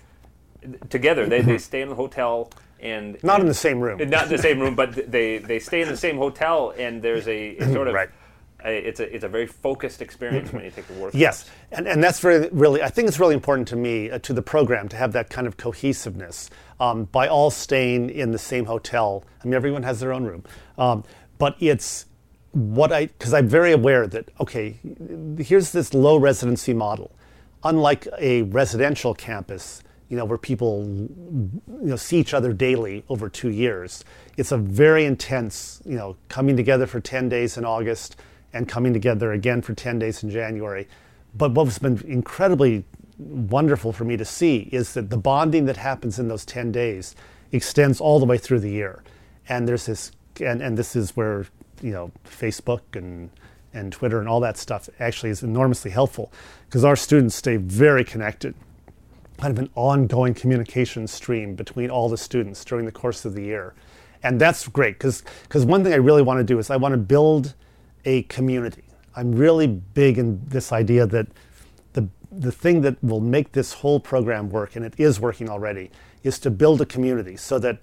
together. 0.91 1.27
They, 1.27 1.41
they 1.41 1.59
stay 1.59 1.81
in 1.81 1.89
the 1.89 1.95
hotel 1.95 2.51
and 2.81 3.23
not 3.23 3.41
in 3.41 3.47
the 3.47 3.55
same 3.55 3.81
room. 3.81 3.99
Not 4.09 4.25
in 4.25 4.31
the 4.31 4.39
same 4.39 4.59
room, 4.59 4.75
but 4.75 5.11
they, 5.11 5.39
they 5.39 5.59
stay 5.59 5.83
in 5.83 5.89
the 5.89 5.97
same 5.97 6.17
hotel, 6.17 6.75
and 6.79 7.03
there's 7.03 7.29
a, 7.29 7.57
a 7.59 7.73
sort 7.73 7.89
of 7.89 7.95
right. 7.95 8.11
It's 8.65 9.01
a 9.01 9.15
it's 9.15 9.25
a 9.25 9.29
very 9.29 9.47
focused 9.47 10.03
experience 10.03 10.53
when 10.53 10.65
you 10.65 10.71
take 10.71 10.87
the 10.87 10.95
work. 10.95 11.13
Yes, 11.15 11.49
and 11.73 11.87
and 11.87 12.03
that's 12.03 12.21
very 12.21 12.49
really 12.53 12.83
I 12.83 12.89
think 12.89 13.09
it's 13.09 13.19
really 13.19 13.35
important 13.35 13.69
to 13.69 13.77
me 13.77 14.11
uh, 14.11 14.19
to 14.21 14.33
the 14.33 14.43
program 14.43 14.89
to 14.89 14.97
have 14.97 15.13
that 15.13 15.31
kind 15.31 15.47
of 15.47 15.57
cohesiveness 15.57 16.51
um, 16.79 17.05
by 17.05 17.29
all 17.29 17.51
staying 17.51 18.11
in 18.11 18.33
the 18.33 18.39
same 18.39 18.67
hotel. 18.67 19.25
I 19.43 19.45
mean, 19.45 19.55
everyone 19.55 19.83
has 19.83 20.01
their 20.01 20.13
own 20.13 20.25
room, 20.25 20.45
um, 20.79 21.05
but 21.39 21.57
it's 21.61 22.07
what 22.53 22.93
I 22.93 23.07
because 23.07 23.35
I'm 23.35 23.49
very 23.49 23.73
aware 23.73 24.07
that 24.07 24.29
okay, 24.41 24.79
here's 25.39 25.73
this 25.73 25.95
low 25.95 26.17
residency 26.17 26.75
model, 26.75 27.13
unlike 27.65 28.07
a 28.19 28.43
residential 28.43 29.15
campus 29.15 29.83
you 30.11 30.17
know, 30.17 30.25
where 30.25 30.37
people 30.37 30.85
you 30.85 31.51
know 31.69 31.97
see 31.97 32.19
each 32.19 32.35
other 32.35 32.53
daily 32.53 33.05
over 33.09 33.29
two 33.29 33.51
years. 33.51 34.05
It's 34.37 34.51
a 34.51 34.59
very 34.59 35.05
intense, 35.05 35.81
you 35.85 35.97
know, 35.97 36.17
coming 36.29 36.57
together 36.57 36.87
for 36.87 37.01
10 37.01 37.29
days 37.29 37.57
in 37.57 37.65
August 37.65 38.17
and 38.53 38.69
coming 38.69 38.93
together 38.93 39.33
again 39.33 39.63
for 39.63 39.75
10 39.75 39.99
days 39.99 40.23
in 40.23 40.31
January. 40.31 40.89
But 41.35 41.53
what's 41.53 41.79
been 41.79 42.03
incredibly 42.07 42.85
wonderful 43.19 43.93
for 43.93 44.05
me 44.05 44.17
to 44.17 44.25
see 44.25 44.69
is 44.73 44.95
that 44.95 45.11
the 45.11 45.17
bonding 45.17 45.67
that 45.67 45.77
happens 45.77 46.19
in 46.19 46.29
those 46.29 46.45
10 46.45 46.73
days 46.73 47.15
extends 47.53 48.01
all 48.01 48.19
the 48.19 48.27
way 48.27 48.39
through 48.39 48.61
the 48.61 48.71
year. 48.71 49.03
And 49.49 49.69
there's 49.69 49.87
this, 49.87 50.13
and, 50.41 50.63
and 50.63 50.77
this 50.77 50.97
is 50.97 51.17
where, 51.17 51.47
you 51.83 51.91
know, 51.91 52.11
Facebook 52.25 52.81
and, 52.95 53.31
and 53.73 53.93
Twitter 53.93 54.19
and 54.19 54.29
all 54.29 54.41
that 54.41 54.57
stuff 54.57 54.89
actually 54.99 55.31
is 55.31 55.43
enormously 55.43 55.91
helpful 55.91 56.33
because 56.67 56.85
our 56.85 56.97
students 56.97 57.35
stay 57.35 57.57
very 57.57 58.05
connected 58.05 58.55
kind 59.41 59.57
of 59.57 59.59
an 59.59 59.71
ongoing 59.75 60.35
communication 60.35 61.07
stream 61.07 61.55
between 61.55 61.91
all 61.91 62.09
the 62.09 62.19
students 62.19 62.65
during 62.65 62.85
the 62.85 62.93
course 62.93 63.25
of 63.25 63.35
the 63.35 63.43
year. 63.43 63.75
And 64.23 64.39
that's 64.39 64.69
great 64.69 64.99
because 64.99 65.23
because 65.45 65.65
one 65.65 65.83
thing 65.83 65.95
I 65.95 65.97
really 65.97 66.21
want 66.21 66.39
to 66.39 66.45
do 66.45 66.59
is 66.59 66.71
I 66.71 66.77
want 66.77 66.93
to 66.93 66.99
build 66.99 67.55
a 68.05 68.23
community. 68.25 68.85
I'm 69.17 69.33
really 69.33 69.67
big 69.67 70.19
in 70.19 70.41
this 70.47 70.73
idea 70.73 71.07
that 71.07 71.27
the, 71.93 72.09
the 72.31 72.53
thing 72.53 72.81
that 72.83 73.03
will 73.03 73.21
make 73.21 73.53
this 73.53 73.73
whole 73.73 74.01
program 74.01 74.51
work, 74.51 74.77
and 74.77 74.85
it 74.85 74.95
is 74.99 75.21
working 75.21 75.49
already, 75.49 75.91
is 76.23 76.39
to 76.41 76.51
build 76.51 76.81
a 76.81 76.87
community 76.87 77.37
so 77.37 77.59
that 77.59 77.79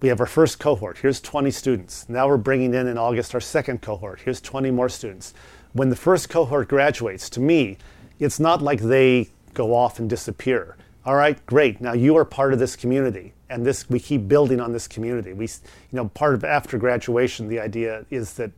we 0.00 0.08
have 0.08 0.20
our 0.20 0.26
first 0.26 0.58
cohort. 0.58 0.98
Here's 0.98 1.20
20 1.20 1.50
students. 1.50 2.08
Now 2.08 2.26
we're 2.28 2.38
bringing 2.38 2.72
in 2.72 2.86
in 2.86 2.96
August 2.96 3.34
our 3.34 3.40
second 3.40 3.82
cohort. 3.82 4.20
Here's 4.24 4.40
20 4.40 4.70
more 4.70 4.88
students. 4.88 5.34
When 5.72 5.90
the 5.90 5.96
first 5.96 6.30
cohort 6.30 6.68
graduates, 6.68 7.28
to 7.30 7.40
me, 7.40 7.76
it's 8.18 8.40
not 8.40 8.62
like 8.62 8.80
they 8.80 9.28
go 9.52 9.74
off 9.74 9.98
and 9.98 10.08
disappear 10.08 10.76
all 11.04 11.14
right, 11.14 11.44
great. 11.46 11.80
Now 11.80 11.94
you 11.94 12.16
are 12.16 12.26
part 12.26 12.52
of 12.52 12.58
this 12.58 12.76
community, 12.76 13.32
and 13.48 13.64
this 13.64 13.88
we 13.88 13.98
keep 13.98 14.28
building 14.28 14.60
on 14.60 14.72
this 14.72 14.86
community. 14.86 15.32
We, 15.32 15.46
you 15.46 15.96
know, 15.96 16.08
part 16.08 16.34
of 16.34 16.44
after 16.44 16.76
graduation, 16.76 17.48
the 17.48 17.58
idea 17.58 18.04
is 18.10 18.34
that 18.34 18.50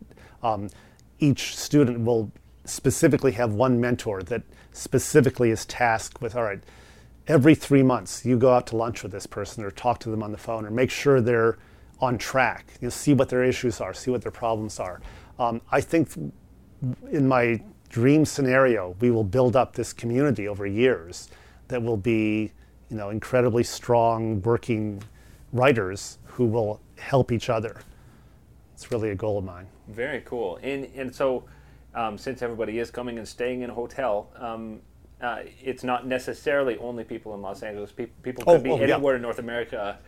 um, 0.42 0.68
each 1.22 1.56
student 1.56 2.00
will 2.00 2.32
specifically 2.64 3.32
have 3.32 3.52
one 3.52 3.80
mentor 3.80 4.22
that 4.24 4.42
specifically 4.72 5.50
is 5.50 5.64
tasked 5.66 6.20
with, 6.20 6.34
all 6.34 6.42
right, 6.42 6.62
every 7.28 7.54
three 7.54 7.82
months 7.82 8.24
you 8.24 8.36
go 8.36 8.52
out 8.52 8.66
to 8.66 8.76
lunch 8.76 9.02
with 9.02 9.12
this 9.12 9.26
person 9.26 9.62
or 9.62 9.70
talk 9.70 10.00
to 10.00 10.10
them 10.10 10.22
on 10.22 10.32
the 10.32 10.38
phone 10.38 10.66
or 10.66 10.70
make 10.70 10.90
sure 10.90 11.20
they're 11.20 11.58
on 12.00 12.18
track. 12.18 12.74
You 12.80 12.86
know, 12.86 12.90
see 12.90 13.14
what 13.14 13.28
their 13.28 13.44
issues 13.44 13.80
are, 13.80 13.94
see 13.94 14.10
what 14.10 14.22
their 14.22 14.32
problems 14.32 14.80
are. 14.80 15.00
Um, 15.38 15.60
I 15.70 15.80
think 15.80 16.08
in 17.10 17.28
my 17.28 17.62
dream 17.88 18.24
scenario, 18.24 18.96
we 19.00 19.12
will 19.12 19.24
build 19.24 19.54
up 19.54 19.74
this 19.74 19.92
community 19.92 20.48
over 20.48 20.66
years 20.66 21.28
that 21.68 21.80
will 21.80 21.96
be, 21.96 22.50
you 22.90 22.96
know, 22.96 23.10
incredibly 23.10 23.62
strong 23.62 24.42
working 24.42 25.00
writers 25.52 26.18
who 26.24 26.46
will 26.46 26.80
help 26.98 27.30
each 27.30 27.48
other. 27.48 27.80
It's 28.82 28.90
really 28.90 29.10
a 29.10 29.14
goal 29.14 29.38
of 29.38 29.44
mine. 29.44 29.68
Very 29.86 30.22
cool. 30.22 30.58
And 30.60 30.88
and 30.96 31.14
so, 31.14 31.44
um, 31.94 32.18
since 32.18 32.42
everybody 32.42 32.80
is 32.80 32.90
coming 32.90 33.16
and 33.16 33.28
staying 33.28 33.62
in 33.62 33.70
a 33.70 33.74
hotel, 33.74 34.28
um, 34.34 34.80
uh, 35.20 35.42
it's 35.62 35.84
not 35.84 36.04
necessarily 36.04 36.76
only 36.78 37.04
people 37.04 37.32
in 37.34 37.42
Los 37.42 37.62
Angeles. 37.62 37.92
People, 37.92 38.16
people 38.24 38.44
could 38.44 38.60
oh, 38.60 38.62
be 38.62 38.70
oh, 38.70 38.78
anywhere 38.78 39.14
yeah. 39.14 39.16
in 39.16 39.22
North 39.22 39.38
America 39.38 39.98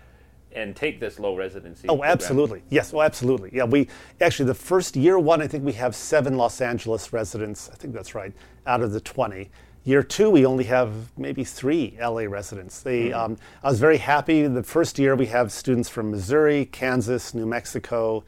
and 0.50 0.74
take 0.74 0.98
this 0.98 1.20
low 1.20 1.36
residency. 1.36 1.86
Oh, 1.88 1.94
program. 1.94 2.10
absolutely. 2.10 2.62
Yes. 2.68 2.92
Oh, 2.92 3.00
absolutely. 3.00 3.50
Yeah. 3.52 3.62
We 3.62 3.86
actually 4.20 4.46
the 4.46 4.54
first 4.54 4.96
year 4.96 5.20
one, 5.20 5.40
I 5.40 5.46
think 5.46 5.64
we 5.64 5.74
have 5.74 5.94
seven 5.94 6.36
Los 6.36 6.60
Angeles 6.60 7.12
residents. 7.12 7.70
I 7.72 7.76
think 7.76 7.94
that's 7.94 8.16
right, 8.16 8.32
out 8.66 8.82
of 8.82 8.90
the 8.90 9.00
twenty. 9.00 9.50
Year 9.84 10.02
two, 10.02 10.30
we 10.30 10.44
only 10.44 10.64
have 10.64 11.16
maybe 11.16 11.44
three 11.44 11.96
LA 12.00 12.22
residents. 12.22 12.80
They, 12.80 13.10
mm-hmm. 13.10 13.20
um, 13.20 13.36
I 13.62 13.68
was 13.68 13.78
very 13.78 13.98
happy. 13.98 14.48
The 14.48 14.64
first 14.64 14.98
year, 14.98 15.14
we 15.14 15.26
have 15.26 15.52
students 15.52 15.88
from 15.88 16.10
Missouri, 16.10 16.64
Kansas, 16.64 17.34
New 17.34 17.46
Mexico, 17.46 18.24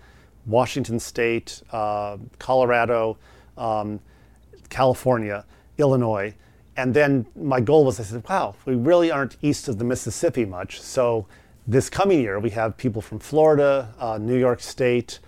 Washington 0.47 0.99
State, 1.01 1.63
uh, 1.73 2.17
Colorado, 2.39 3.19
um, 3.57 4.01
California, 4.69 5.45
Illinois. 5.79 6.35
And 6.77 6.93
then 6.93 7.27
my 7.35 7.61
goal 7.61 7.85
was 7.85 7.99
I 8.01 8.03
said, 8.03 8.23
wow, 8.29 8.55
we 8.65 8.75
really 8.75 9.11
aren't 9.11 9.37
east 9.43 9.69
of 9.69 9.79
the 9.79 9.85
Mississippi 9.85 10.45
much. 10.45 10.81
So 10.81 11.27
this 11.67 11.91
coming 11.91 12.21
year, 12.21 12.39
we 12.39 12.51
have 12.51 12.77
people 12.77 13.03
from 13.03 13.19
Florida, 13.19 13.93
uh, 13.99 14.19
New 14.19 14.37
York 14.37 14.61
State, 14.61 15.19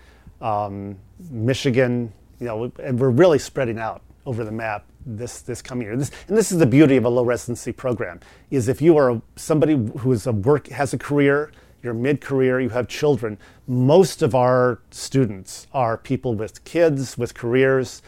um, 0.41 0.97
Michigan, 1.31 2.13
you 2.39 2.45
know, 2.45 2.71
and 2.81 2.99
we're 2.99 3.09
really 3.09 3.39
spreading 3.39 3.77
out 3.77 4.01
over 4.25 4.43
the 4.43 4.51
map 4.51 4.85
this 5.05 5.41
this 5.41 5.61
coming 5.61 5.87
year. 5.87 5.97
This, 5.97 6.11
and 6.27 6.37
this 6.37 6.51
is 6.51 6.59
the 6.59 6.65
beauty 6.65 6.97
of 6.97 7.05
a 7.05 7.09
low 7.09 7.23
residency 7.23 7.71
program: 7.71 8.19
is 8.51 8.67
if 8.67 8.81
you 8.81 8.95
are 8.97 9.21
somebody 9.35 9.73
who 9.73 10.11
is 10.11 10.27
a 10.27 10.31
work 10.31 10.67
has 10.67 10.93
a 10.93 10.97
career, 10.97 11.51
you're 11.83 11.93
mid-career, 11.93 12.59
you 12.59 12.69
have 12.69 12.87
children. 12.87 13.37
Most 13.69 14.21
of 14.21 14.33
our 14.33 14.79
students 14.89 15.67
are 15.73 15.95
people 15.95 16.33
with 16.35 16.63
kids 16.63 17.17
with 17.17 17.33
careers, 17.35 18.01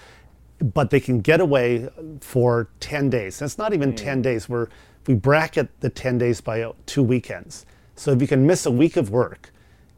but 0.60 0.90
they 0.90 1.00
can 1.00 1.22
get 1.22 1.40
away 1.40 1.88
for 2.20 2.68
10 2.80 3.10
days. 3.10 3.40
And 3.40 3.48
it's 3.48 3.58
not 3.58 3.74
even 3.74 3.94
mm. 3.94 3.98
10 3.98 4.22
days. 4.22 4.50
We're 4.50 4.68
we 5.08 5.14
bracket 5.16 5.70
the 5.80 5.90
10 5.90 6.18
days 6.18 6.42
by 6.42 6.72
two 6.86 7.02
weekends. 7.02 7.66
So 7.96 8.12
if 8.12 8.22
you 8.22 8.28
can 8.28 8.46
miss 8.46 8.66
a 8.66 8.72
week 8.72 8.98
of 8.98 9.10
work, 9.10 9.52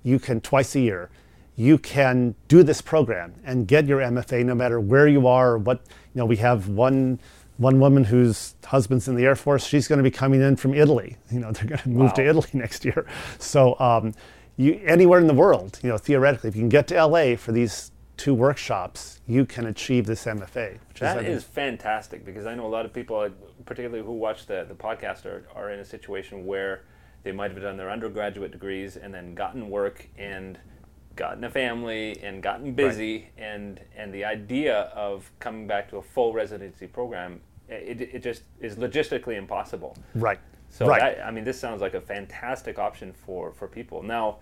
you 0.03 0.19
can 0.19 0.39
twice 0.39 0.75
a 0.75 0.79
year 0.79 1.09
you 1.55 1.77
can 1.77 2.35
do 2.47 2.63
this 2.63 2.81
program 2.81 3.33
and 3.43 3.67
get 3.67 3.85
your 3.85 3.99
MFA 3.99 4.43
no 4.43 4.55
matter 4.55 4.79
where 4.79 5.07
you 5.07 5.27
are 5.27 5.53
or 5.53 5.57
what. 5.57 5.81
You 6.13 6.19
know, 6.19 6.25
we 6.25 6.37
have 6.37 6.67
one 6.69 7.19
one 7.57 7.79
woman 7.79 8.03
whose 8.03 8.55
husband's 8.65 9.07
in 9.07 9.15
the 9.15 9.25
Air 9.25 9.35
Force. 9.35 9.65
She's 9.65 9.87
going 9.87 9.97
to 9.97 10.03
be 10.03 10.11
coming 10.11 10.41
in 10.41 10.55
from 10.55 10.73
Italy. 10.73 11.17
You 11.31 11.39
know, 11.39 11.51
they're 11.51 11.65
going 11.65 11.81
to 11.81 11.89
move 11.89 12.07
wow. 12.07 12.13
to 12.13 12.27
Italy 12.27 12.49
next 12.53 12.83
year. 12.83 13.05
So, 13.37 13.79
um, 13.79 14.13
you 14.57 14.79
anywhere 14.85 15.19
in 15.19 15.27
the 15.27 15.33
world, 15.33 15.79
you 15.83 15.89
know, 15.89 15.97
theoretically, 15.97 16.49
if 16.49 16.55
you 16.55 16.61
can 16.61 16.69
get 16.69 16.87
to 16.87 17.05
LA 17.05 17.35
for 17.35 17.51
these 17.51 17.91
two 18.17 18.33
workshops, 18.33 19.21
you 19.27 19.45
can 19.45 19.65
achieve 19.65 20.05
this 20.05 20.25
MFA. 20.25 20.79
Which 20.89 20.99
that 20.99 21.23
is, 21.23 21.37
is 21.37 21.43
fantastic 21.43 22.25
because 22.25 22.45
I 22.45 22.55
know 22.55 22.65
a 22.65 22.67
lot 22.67 22.85
of 22.85 22.93
people, 22.93 23.29
particularly 23.65 24.05
who 24.05 24.13
watch 24.13 24.45
the, 24.45 24.65
the 24.67 24.75
podcast, 24.75 25.25
are, 25.25 25.45
are 25.55 25.71
in 25.71 25.79
a 25.79 25.85
situation 25.85 26.45
where 26.45 26.83
they 27.23 27.31
might 27.31 27.51
have 27.51 27.61
done 27.61 27.77
their 27.77 27.89
undergraduate 27.89 28.51
degrees 28.51 28.97
and 28.97 29.13
then 29.13 29.33
gotten 29.33 29.69
work 29.69 30.07
and– 30.17 30.59
gotten 31.15 31.43
a 31.43 31.49
family 31.49 32.17
and 32.23 32.41
gotten 32.41 32.73
busy 32.73 33.29
right. 33.37 33.45
and 33.45 33.79
and 33.95 34.13
the 34.13 34.25
idea 34.25 34.91
of 34.95 35.29
coming 35.39 35.67
back 35.67 35.89
to 35.89 35.97
a 35.97 36.01
full 36.01 36.33
residency 36.33 36.87
program 36.87 37.39
it, 37.69 38.01
it 38.01 38.23
just 38.23 38.43
is 38.61 38.75
logistically 38.75 39.37
impossible 39.37 39.95
right 40.15 40.39
so 40.73 40.87
right. 40.87 41.17
I, 41.19 41.27
I 41.27 41.31
mean 41.31 41.43
this 41.43 41.59
sounds 41.59 41.81
like 41.81 41.93
a 41.93 42.01
fantastic 42.01 42.79
option 42.79 43.13
for 43.13 43.51
for 43.51 43.67
people 43.67 44.03
now 44.03 44.37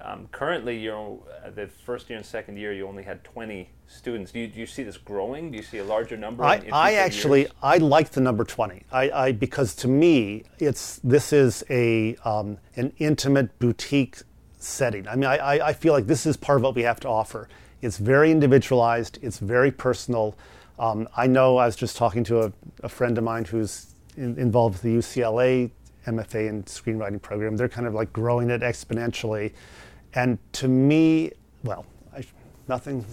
um, 0.00 0.28
currently 0.32 0.78
you're 0.78 1.18
uh, 1.44 1.50
the 1.50 1.66
first 1.66 2.08
year 2.08 2.16
and 2.16 2.26
second 2.26 2.56
year 2.56 2.72
you 2.72 2.86
only 2.86 3.02
had 3.02 3.22
20 3.24 3.68
students 3.86 4.32
do 4.32 4.40
you, 4.40 4.46
do 4.48 4.60
you 4.60 4.66
see 4.66 4.82
this 4.82 4.96
growing 4.96 5.50
do 5.50 5.56
you 5.56 5.62
see 5.62 5.78
a 5.78 5.84
larger 5.84 6.16
number 6.16 6.44
i, 6.44 6.62
I 6.72 6.94
actually 6.94 7.40
years? 7.42 7.52
i 7.62 7.78
like 7.78 8.10
the 8.10 8.20
number 8.20 8.44
20 8.44 8.82
I, 8.90 9.10
I 9.10 9.32
because 9.32 9.74
to 9.76 9.88
me 9.88 10.44
it's 10.58 11.00
this 11.04 11.32
is 11.32 11.64
a 11.70 12.16
um, 12.24 12.58
an 12.76 12.92
intimate 12.98 13.58
boutique 13.58 14.18
setting. 14.62 15.06
I 15.08 15.16
mean, 15.16 15.26
I, 15.26 15.68
I 15.68 15.72
feel 15.72 15.92
like 15.92 16.06
this 16.06 16.26
is 16.26 16.36
part 16.36 16.56
of 16.56 16.62
what 16.62 16.74
we 16.74 16.82
have 16.82 17.00
to 17.00 17.08
offer 17.08 17.48
It's 17.80 17.98
very 17.98 18.30
individualized. 18.30 19.18
It's 19.22 19.38
very 19.38 19.70
personal. 19.70 20.36
Um, 20.78 21.08
I 21.16 21.26
know 21.26 21.56
I 21.56 21.66
was 21.66 21.76
just 21.76 21.96
talking 21.96 22.24
to 22.24 22.42
a, 22.42 22.52
a 22.82 22.88
friend 22.88 23.18
of 23.18 23.24
mine 23.24 23.44
who's 23.44 23.91
in, 24.16 24.38
involved 24.38 24.74
with 24.74 24.82
the 24.82 24.96
UCLA 24.96 25.70
MFA 26.06 26.48
and 26.48 26.64
screenwriting 26.66 27.20
program. 27.20 27.56
They're 27.56 27.68
kind 27.68 27.86
of 27.86 27.94
like 27.94 28.12
growing 28.12 28.50
it 28.50 28.60
exponentially. 28.62 29.52
And 30.14 30.38
to 30.54 30.68
me, 30.68 31.32
well, 31.64 31.86
I, 32.14 32.24
nothing, 32.68 33.04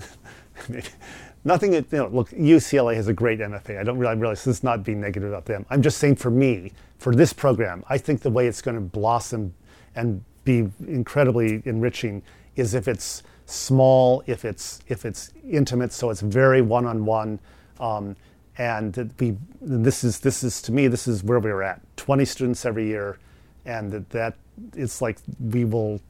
nothing, 1.43 1.74
you 1.74 1.86
know, 1.91 2.08
look, 2.08 2.30
UCLA 2.32 2.95
has 2.95 3.08
a 3.08 3.14
great 3.14 3.39
MFA. 3.39 3.80
I 3.80 3.84
don't 3.84 3.97
really 3.97 4.16
realize 4.16 4.43
this 4.43 4.58
is 4.58 4.64
not 4.64 4.84
being 4.84 5.00
negative 5.00 5.30
about 5.30 5.45
them. 5.45 5.66
I'm 5.70 5.82
just 5.82 5.97
saying 5.97 6.16
for 6.16 6.32
me, 6.32 6.72
for 6.97 7.16
this 7.16 7.32
program, 7.32 7.84
I 7.89 7.97
think 7.97 8.22
the 8.22 8.30
way 8.30 8.47
it's 8.47 8.62
going 8.62 8.76
to 8.76 8.82
blossom 8.82 9.54
and 9.95 10.24
be 10.43 10.70
incredibly 10.88 11.62
enriching 11.66 12.22
is 12.56 12.74
if 12.74 12.88
it's 12.88 13.24
small, 13.45 14.24
if 14.28 14.45
it's 14.45 14.80
if 14.88 15.06
it's 15.06 15.32
intimate, 15.50 15.91
so 15.93 16.10
it's 16.10 16.22
very 16.22 16.62
one-on-one. 16.62 17.39
Um, 17.80 18.16
and 18.60 19.12
we, 19.20 19.36
this 19.62 20.03
is 20.03 20.20
this 20.20 20.43
is 20.43 20.62
to 20.64 20.72
me 20.72 20.88
this 20.88 21.07
is 21.07 21.24
where 21.24 21.39
we're 21.39 21.64
at. 21.64 21.82
20 21.97 22.26
students 22.26 22.66
every 22.66 22.86
year, 22.88 23.18
and 23.66 23.91
that, 23.91 24.10
that 24.10 24.36
it's 24.76 25.01
like 25.01 25.18
we 25.39 25.64
will 25.66 26.01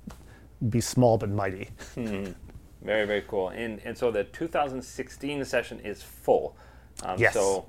be 0.69 0.81
small 0.81 1.17
but 1.17 1.29
mighty. 1.29 1.69
Mm-hmm. 1.95 2.33
Very 2.81 3.05
very 3.05 3.21
cool. 3.27 3.49
And 3.49 3.79
and 3.85 3.95
so 3.97 4.11
the 4.11 4.23
2016 4.25 5.45
session 5.45 5.79
is 5.81 6.01
full. 6.01 6.57
Um, 7.03 7.19
yes. 7.19 7.33
So 7.33 7.67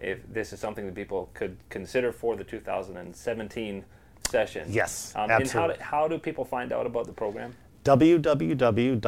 if 0.00 0.20
this 0.32 0.52
is 0.54 0.58
something 0.58 0.86
that 0.86 0.94
people 0.94 1.30
could 1.34 1.56
consider 1.68 2.10
for 2.10 2.34
the 2.34 2.44
2017 2.44 3.84
session. 4.28 4.66
Yes, 4.70 5.12
um, 5.14 5.30
absolutely. 5.30 5.74
And 5.74 5.82
how 5.82 6.00
do, 6.00 6.06
how 6.06 6.08
do 6.08 6.18
people 6.18 6.44
find 6.44 6.72
out 6.72 6.86
about 6.86 7.06
the 7.06 7.12
program? 7.12 7.54
www.stephens, 7.84 9.02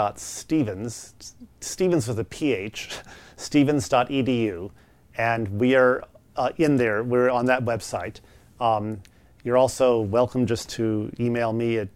Stephens 1.60 2.06
with 2.06 2.18
a 2.18 2.24
PH, 2.24 2.98
stephens.edu, 3.36 4.70
and 5.16 5.48
we 5.48 5.74
are 5.74 6.04
uh, 6.36 6.50
in 6.56 6.76
there. 6.76 7.02
We're 7.02 7.30
on 7.30 7.46
that 7.46 7.64
website. 7.64 8.20
Um, 8.60 9.00
you're 9.44 9.56
also 9.56 10.00
welcome 10.00 10.46
just 10.46 10.68
to 10.70 11.10
email 11.20 11.52
me 11.52 11.78
at 11.78 11.88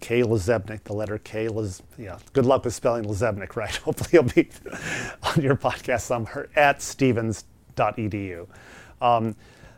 K 0.00 0.22
Lazebnik, 0.22 0.82
the 0.82 0.92
letter 0.92 1.18
K. 1.18 1.48
Laz, 1.48 1.80
yeah, 1.96 2.18
good 2.32 2.44
luck 2.44 2.64
with 2.64 2.74
spelling 2.74 3.04
Lazebnik 3.04 3.54
right. 3.54 3.74
Hopefully, 3.84 4.10
you'll 4.12 4.24
be 4.24 4.50
on 5.22 5.42
your 5.42 5.56
podcast 5.56 6.00
somewhere 6.00 6.48
at 6.56 6.82
stephens.edu. 6.82 8.46
Um, 9.00 9.36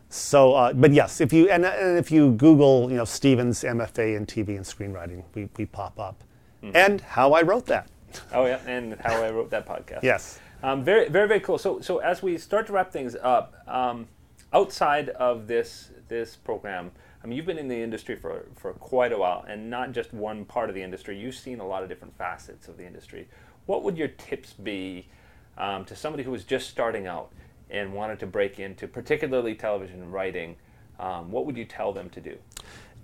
so, 0.08 0.54
uh, 0.54 0.72
but 0.72 0.92
yes, 0.92 1.20
if 1.20 1.32
you 1.32 1.50
and, 1.50 1.64
and, 1.66 1.98
if 1.98 2.10
you 2.10 2.32
Google, 2.32 2.90
you 2.90 2.96
know, 2.96 3.04
Stephens 3.04 3.64
MFA 3.64 4.16
in 4.16 4.26
TV 4.26 4.56
and 4.56 4.64
screenwriting, 4.64 5.24
we, 5.34 5.48
we 5.56 5.66
pop 5.66 5.98
up, 5.98 6.22
mm-hmm. 6.62 6.74
and 6.74 7.00
how 7.00 7.32
I 7.32 7.42
wrote 7.42 7.66
that. 7.66 7.90
Oh 8.32 8.46
yeah, 8.46 8.60
and 8.66 8.96
how 9.00 9.22
I 9.22 9.30
wrote 9.30 9.50
that 9.50 9.66
podcast. 9.66 10.00
yes. 10.02 10.38
Um, 10.64 10.82
very, 10.82 11.10
very, 11.10 11.28
very 11.28 11.40
cool. 11.40 11.58
So, 11.58 11.82
so 11.82 11.98
as 11.98 12.22
we 12.22 12.38
start 12.38 12.66
to 12.68 12.72
wrap 12.72 12.90
things 12.90 13.14
up, 13.16 13.54
um, 13.68 14.08
outside 14.50 15.10
of 15.10 15.46
this 15.46 15.90
this 16.08 16.36
program, 16.36 16.90
I 17.22 17.26
mean, 17.26 17.36
you've 17.36 17.44
been 17.44 17.58
in 17.58 17.68
the 17.68 17.82
industry 17.82 18.16
for 18.16 18.46
for 18.56 18.72
quite 18.72 19.12
a 19.12 19.18
while, 19.18 19.44
and 19.46 19.68
not 19.68 19.92
just 19.92 20.14
one 20.14 20.46
part 20.46 20.70
of 20.70 20.74
the 20.74 20.80
industry. 20.82 21.18
You've 21.18 21.34
seen 21.34 21.60
a 21.60 21.66
lot 21.66 21.82
of 21.82 21.90
different 21.90 22.16
facets 22.16 22.66
of 22.66 22.78
the 22.78 22.86
industry. 22.86 23.28
What 23.66 23.82
would 23.82 23.98
your 23.98 24.08
tips 24.08 24.54
be 24.54 25.06
um, 25.58 25.84
to 25.84 25.94
somebody 25.94 26.22
who 26.22 26.30
was 26.30 26.44
just 26.44 26.70
starting 26.70 27.06
out 27.06 27.30
and 27.68 27.92
wanted 27.92 28.18
to 28.20 28.26
break 28.26 28.58
into, 28.58 28.88
particularly 28.88 29.54
television 29.54 30.10
writing? 30.10 30.56
Um, 30.98 31.30
what 31.30 31.44
would 31.44 31.58
you 31.58 31.66
tell 31.66 31.92
them 31.92 32.08
to 32.08 32.22
do? 32.22 32.38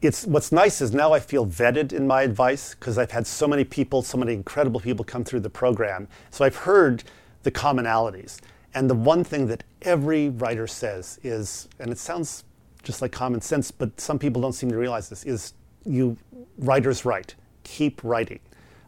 it's 0.02 0.26
what's 0.26 0.50
nice 0.50 0.80
is 0.80 0.94
now 0.94 1.12
I 1.12 1.20
feel 1.20 1.46
vetted 1.46 1.92
in 1.92 2.06
my 2.06 2.22
advice 2.22 2.74
because 2.74 2.96
I've 2.96 3.10
had 3.10 3.26
so 3.26 3.46
many 3.46 3.64
people, 3.64 4.00
so 4.00 4.16
many 4.16 4.32
incredible 4.32 4.80
people 4.80 5.04
come 5.04 5.24
through 5.24 5.40
the 5.40 5.50
program. 5.50 6.08
So 6.30 6.42
I've 6.42 6.56
heard 6.56 7.04
the 7.42 7.50
commonalities. 7.50 8.38
And 8.74 8.88
the 8.88 8.94
one 8.94 9.24
thing 9.24 9.46
that 9.48 9.64
every 9.82 10.28
writer 10.28 10.66
says 10.66 11.18
is, 11.22 11.68
and 11.78 11.90
it 11.90 11.98
sounds 11.98 12.44
just 12.82 13.02
like 13.02 13.12
common 13.12 13.40
sense, 13.40 13.70
but 13.70 14.00
some 14.00 14.18
people 14.18 14.40
don't 14.40 14.52
seem 14.52 14.70
to 14.70 14.76
realize 14.76 15.08
this, 15.08 15.24
is 15.24 15.54
you 15.84 16.16
writers 16.58 17.04
write. 17.04 17.34
Keep 17.64 18.02
writing. 18.04 18.40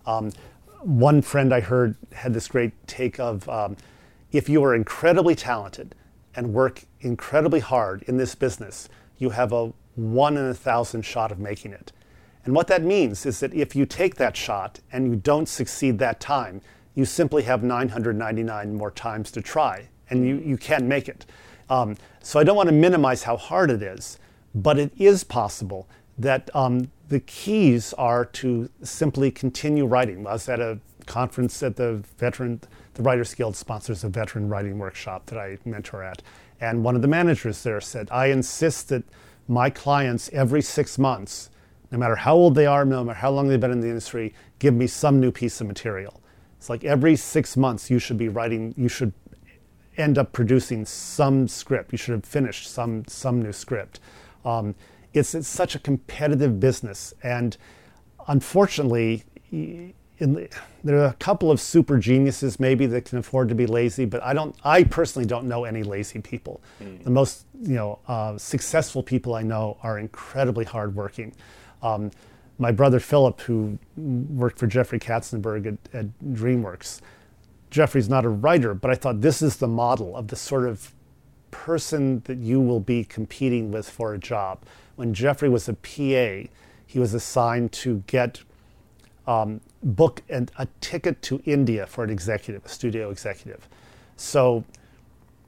Um, 0.07 0.33
one 0.81 1.23
friend 1.23 1.53
I 1.55 1.61
heard 1.61 1.97
had 2.13 2.35
this 2.35 2.49
great 2.49 2.73
take 2.87 3.21
of 3.21 3.49
um, 3.49 3.77
if 4.33 4.49
you 4.49 4.65
are 4.65 4.75
incredibly 4.75 5.35
talented 5.35 5.95
and 6.35 6.53
work 6.53 6.85
incredibly 7.01 7.61
hard 7.61 8.03
in 8.05 8.17
this 8.17 8.35
business, 8.35 8.89
you 9.19 9.31
have 9.31 9.53
a 9.53 9.73
one 9.95 10.37
in 10.37 10.45
a 10.47 10.55
thousand 10.55 11.03
shot 11.03 11.31
of 11.31 11.39
making 11.39 11.73
it. 11.73 11.93
And 12.45 12.55
what 12.55 12.67
that 12.69 12.83
means 12.83 13.25
is 13.27 13.41
that 13.41 13.55
if 13.55 13.77
you 13.77 13.87
take 13.87 14.17
that 14.17 14.37
shot 14.37 14.81
and 14.91 15.07
you 15.07 15.17
don't 15.17 15.49
succeed 15.49 15.99
that 15.99 16.19
time, 16.19 16.61
you 16.95 17.05
simply 17.05 17.43
have 17.45 17.63
999 17.63 18.75
more 18.75 18.91
times 18.91 19.31
to 19.33 19.41
try, 19.41 19.89
and 20.11 20.27
you, 20.27 20.37
you 20.37 20.57
can 20.57 20.87
make 20.89 21.09
it. 21.09 21.27
Um, 21.71 21.97
so 22.21 22.39
I 22.39 22.45
don't 22.45 22.57
want 22.57 22.69
to 22.69 22.75
minimize 22.75 23.23
how 23.23 23.37
hard 23.37 23.71
it 23.71 23.83
is, 23.83 24.19
but 24.55 24.79
it 24.79 24.93
is 24.99 25.25
possible 25.25 25.89
that 26.19 26.51
um, 26.55 26.91
the 27.09 27.21
keys 27.21 27.93
are 27.95 28.25
to 28.25 28.69
simply 28.83 29.31
continue 29.31 29.87
writing. 29.87 30.27
I 30.27 30.33
was 30.33 30.49
at 30.49 30.61
a 30.61 30.79
conference 31.07 31.63
at 31.63 31.77
the 31.77 32.05
veteran, 32.19 32.61
the 32.95 33.03
Writers 33.03 33.35
Guild 33.35 33.57
sponsors 33.57 34.05
a 34.05 34.09
veteran 34.09 34.49
writing 34.49 34.79
workshop 34.79 35.27
that 35.27 35.39
I 35.39 35.59
mentor 35.65 36.03
at, 36.03 36.23
and 36.61 36.85
one 36.85 36.95
of 36.95 37.03
the 37.03 37.09
managers 37.09 37.63
there 37.63 37.81
said, 37.81 38.09
"I 38.11 38.27
insist 38.27 38.89
that 38.91 39.05
my 39.49 39.71
clients 39.71 40.31
every 40.33 40.63
six 40.63 40.99
months, 40.99 41.51
no 41.91 41.99
matter 41.99 42.17
how 42.17 42.35
old 42.35 42.55
they 42.55 42.67
are, 42.67 42.85
no 42.85 43.03
matter 43.03 43.19
how 43.19 43.31
long 43.31 43.49
they've 43.49 43.59
been 43.59 43.73
in 43.73 43.81
the 43.81 43.89
industry, 43.89 44.33
give 44.59 44.75
me 44.75 44.87
some 44.87 45.21
new 45.21 45.33
piece 45.33 45.61
of 45.61 45.67
material." 45.67 46.22
It's 46.63 46.71
like 46.71 46.85
every 46.85 47.17
six 47.17 47.57
months 47.57 47.91
you 47.91 47.99
should 47.99 48.17
be 48.17 48.29
writing, 48.29 48.73
you 48.77 48.87
should 48.87 49.13
end 49.97 50.17
up 50.17 50.33
producing 50.33 50.85
some 50.85 51.49
script. 51.49 51.91
You 51.91 51.99
should 51.99 52.13
have 52.13 52.25
finished 52.25 52.71
some 52.71 53.05
some 53.09 53.43
new 53.43 53.53
script. 53.53 53.99
Um, 54.45 54.77
it's, 55.13 55.35
it's 55.35 55.49
such 55.49 55.75
a 55.75 55.81
competitive 55.81 56.61
business, 56.61 57.15
and 57.25 57.57
unfortunately, 58.29 59.25
the, 59.51 60.49
there 60.85 60.99
are 60.99 61.07
a 61.07 61.15
couple 61.15 61.51
of 61.51 61.61
super 61.61 61.99
geniuses 61.99 62.61
maybe 62.61 62.87
that 62.87 63.07
can 63.07 63.19
afford 63.19 63.49
to 63.49 63.57
be 63.57 63.67
lazy, 63.67 64.05
but 64.05 64.23
I 64.23 64.33
don't. 64.33 64.55
I 64.63 64.85
personally 64.85 65.27
don't 65.27 65.49
know 65.49 65.65
any 65.65 65.83
lazy 65.83 66.21
people. 66.21 66.63
Mm. 66.81 67.03
The 67.03 67.11
most 67.11 67.45
you 67.61 67.75
know 67.75 67.99
uh, 68.07 68.39
successful 68.39 69.03
people 69.03 69.35
I 69.35 69.43
know 69.43 69.79
are 69.83 69.99
incredibly 69.99 70.65
hardworking. 70.65 71.35
Um, 71.83 72.13
my 72.63 72.71
brother 72.71 73.01
Philip, 73.01 73.41
who 73.43 73.77
worked 73.97 74.59
for 74.59 74.69
Jeffrey 74.69 75.01
Katzenberg 75.01 75.67
at, 75.67 75.95
at 75.95 76.07
DreamWorks, 76.33 77.01
Jeffrey's 77.71 78.09
not 78.09 78.25
a 78.25 78.29
writer, 78.29 78.73
but 78.73 78.91
I 78.91 78.95
thought 78.95 79.21
this 79.21 79.43
is 79.43 79.57
the 79.57 79.67
model 79.67 80.17
of 80.17 80.29
the 80.29 80.37
sort 80.37 80.69
of 80.69 80.95
person 81.51 82.23
that 82.27 82.39
you 82.39 82.61
will 82.61 82.81
be 82.81 83.03
competing 83.03 83.73
with 83.73 83.89
for 83.89 84.15
a 84.15 84.19
job. 84.19 84.63
When 84.95 85.13
Jeffrey 85.13 85.49
was 85.49 85.69
a 85.69 85.75
PA, 85.75 86.49
he 86.87 86.99
was 86.99 87.15
assigned 87.15 87.73
to 87.73 88.05
get 88.07 88.43
um, 89.27 89.61
book 89.83 90.23
and 90.29 90.53
a 90.57 90.69
ticket 90.81 91.21
to 91.23 91.43
India 91.45 91.87
for 91.87 92.05
an 92.05 92.11
executive, 92.11 92.65
a 92.65 92.69
studio 92.69 93.11
executive. 93.11 93.69
So 94.17 94.65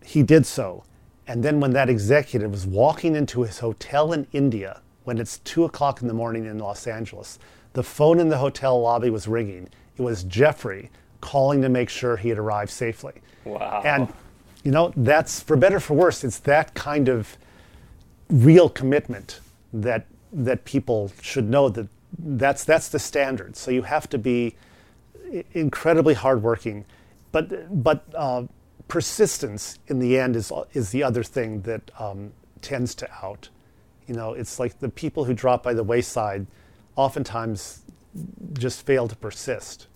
he 0.02 0.22
did 0.22 0.46
so. 0.46 0.82
And 1.28 1.42
then 1.42 1.60
when 1.60 1.72
that 1.72 1.88
executive 1.88 2.50
was 2.50 2.66
walking 2.66 3.14
into 3.14 3.42
his 3.42 3.60
hotel 3.60 4.12
in 4.12 4.26
India 4.32 4.80
when 5.04 5.18
it's 5.18 5.38
two 5.38 5.64
o'clock 5.64 6.02
in 6.02 6.08
the 6.08 6.14
morning 6.14 6.46
in 6.46 6.58
Los 6.58 6.86
Angeles. 6.86 7.38
The 7.74 7.82
phone 7.82 8.20
in 8.20 8.28
the 8.28 8.38
hotel 8.38 8.80
lobby 8.80 9.10
was 9.10 9.28
ringing. 9.28 9.68
It 9.96 10.02
was 10.02 10.24
Jeffrey 10.24 10.90
calling 11.20 11.62
to 11.62 11.68
make 11.68 11.88
sure 11.88 12.16
he 12.16 12.28
had 12.28 12.38
arrived 12.38 12.70
safely. 12.70 13.14
Wow. 13.44 13.82
And, 13.84 14.12
you 14.62 14.70
know, 14.70 14.92
that's 14.96 15.40
for 15.40 15.56
better 15.56 15.80
for 15.80 15.94
worse, 15.94 16.24
it's 16.24 16.38
that 16.40 16.74
kind 16.74 17.08
of 17.08 17.36
real 18.30 18.68
commitment 18.68 19.40
that 19.72 20.06
that 20.32 20.64
people 20.64 21.12
should 21.22 21.48
know 21.48 21.68
that 21.68 21.86
that's 22.18 22.64
that's 22.64 22.88
the 22.88 22.98
standard. 22.98 23.56
So 23.56 23.70
you 23.70 23.82
have 23.82 24.08
to 24.10 24.18
be 24.18 24.56
incredibly 25.52 26.14
hardworking, 26.14 26.84
but 27.32 27.82
but 27.82 28.04
uh, 28.14 28.44
persistence 28.88 29.78
in 29.86 29.98
the 29.98 30.18
end 30.18 30.36
is 30.36 30.52
is 30.72 30.90
the 30.90 31.02
other 31.02 31.22
thing 31.22 31.62
that 31.62 31.90
um, 31.98 32.32
tends 32.62 32.94
to 32.96 33.10
out. 33.22 33.48
You 34.06 34.14
know, 34.14 34.34
it's 34.34 34.58
like 34.58 34.78
the 34.78 34.88
people 34.88 35.24
who 35.24 35.34
drop 35.34 35.62
by 35.62 35.74
the 35.74 35.82
wayside 35.82 36.46
oftentimes 36.96 37.82
just 38.52 38.86
fail 38.86 39.08
to 39.08 39.16
persist. 39.16 39.88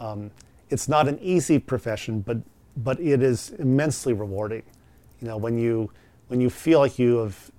Um, 0.00 0.30
it's 0.70 0.88
not 0.88 1.08
an 1.08 1.18
easy 1.20 1.58
profession, 1.58 2.20
but 2.20 2.38
but 2.76 2.98
it 3.00 3.22
is 3.22 3.50
immensely 3.58 4.12
rewarding. 4.12 4.62
You 5.20 5.28
know, 5.28 5.36
when 5.36 5.58
you 5.58 5.90
when 6.28 6.40
you 6.40 6.50
feel 6.50 6.78
like 6.78 6.98
you 6.98 7.18
have 7.18 7.50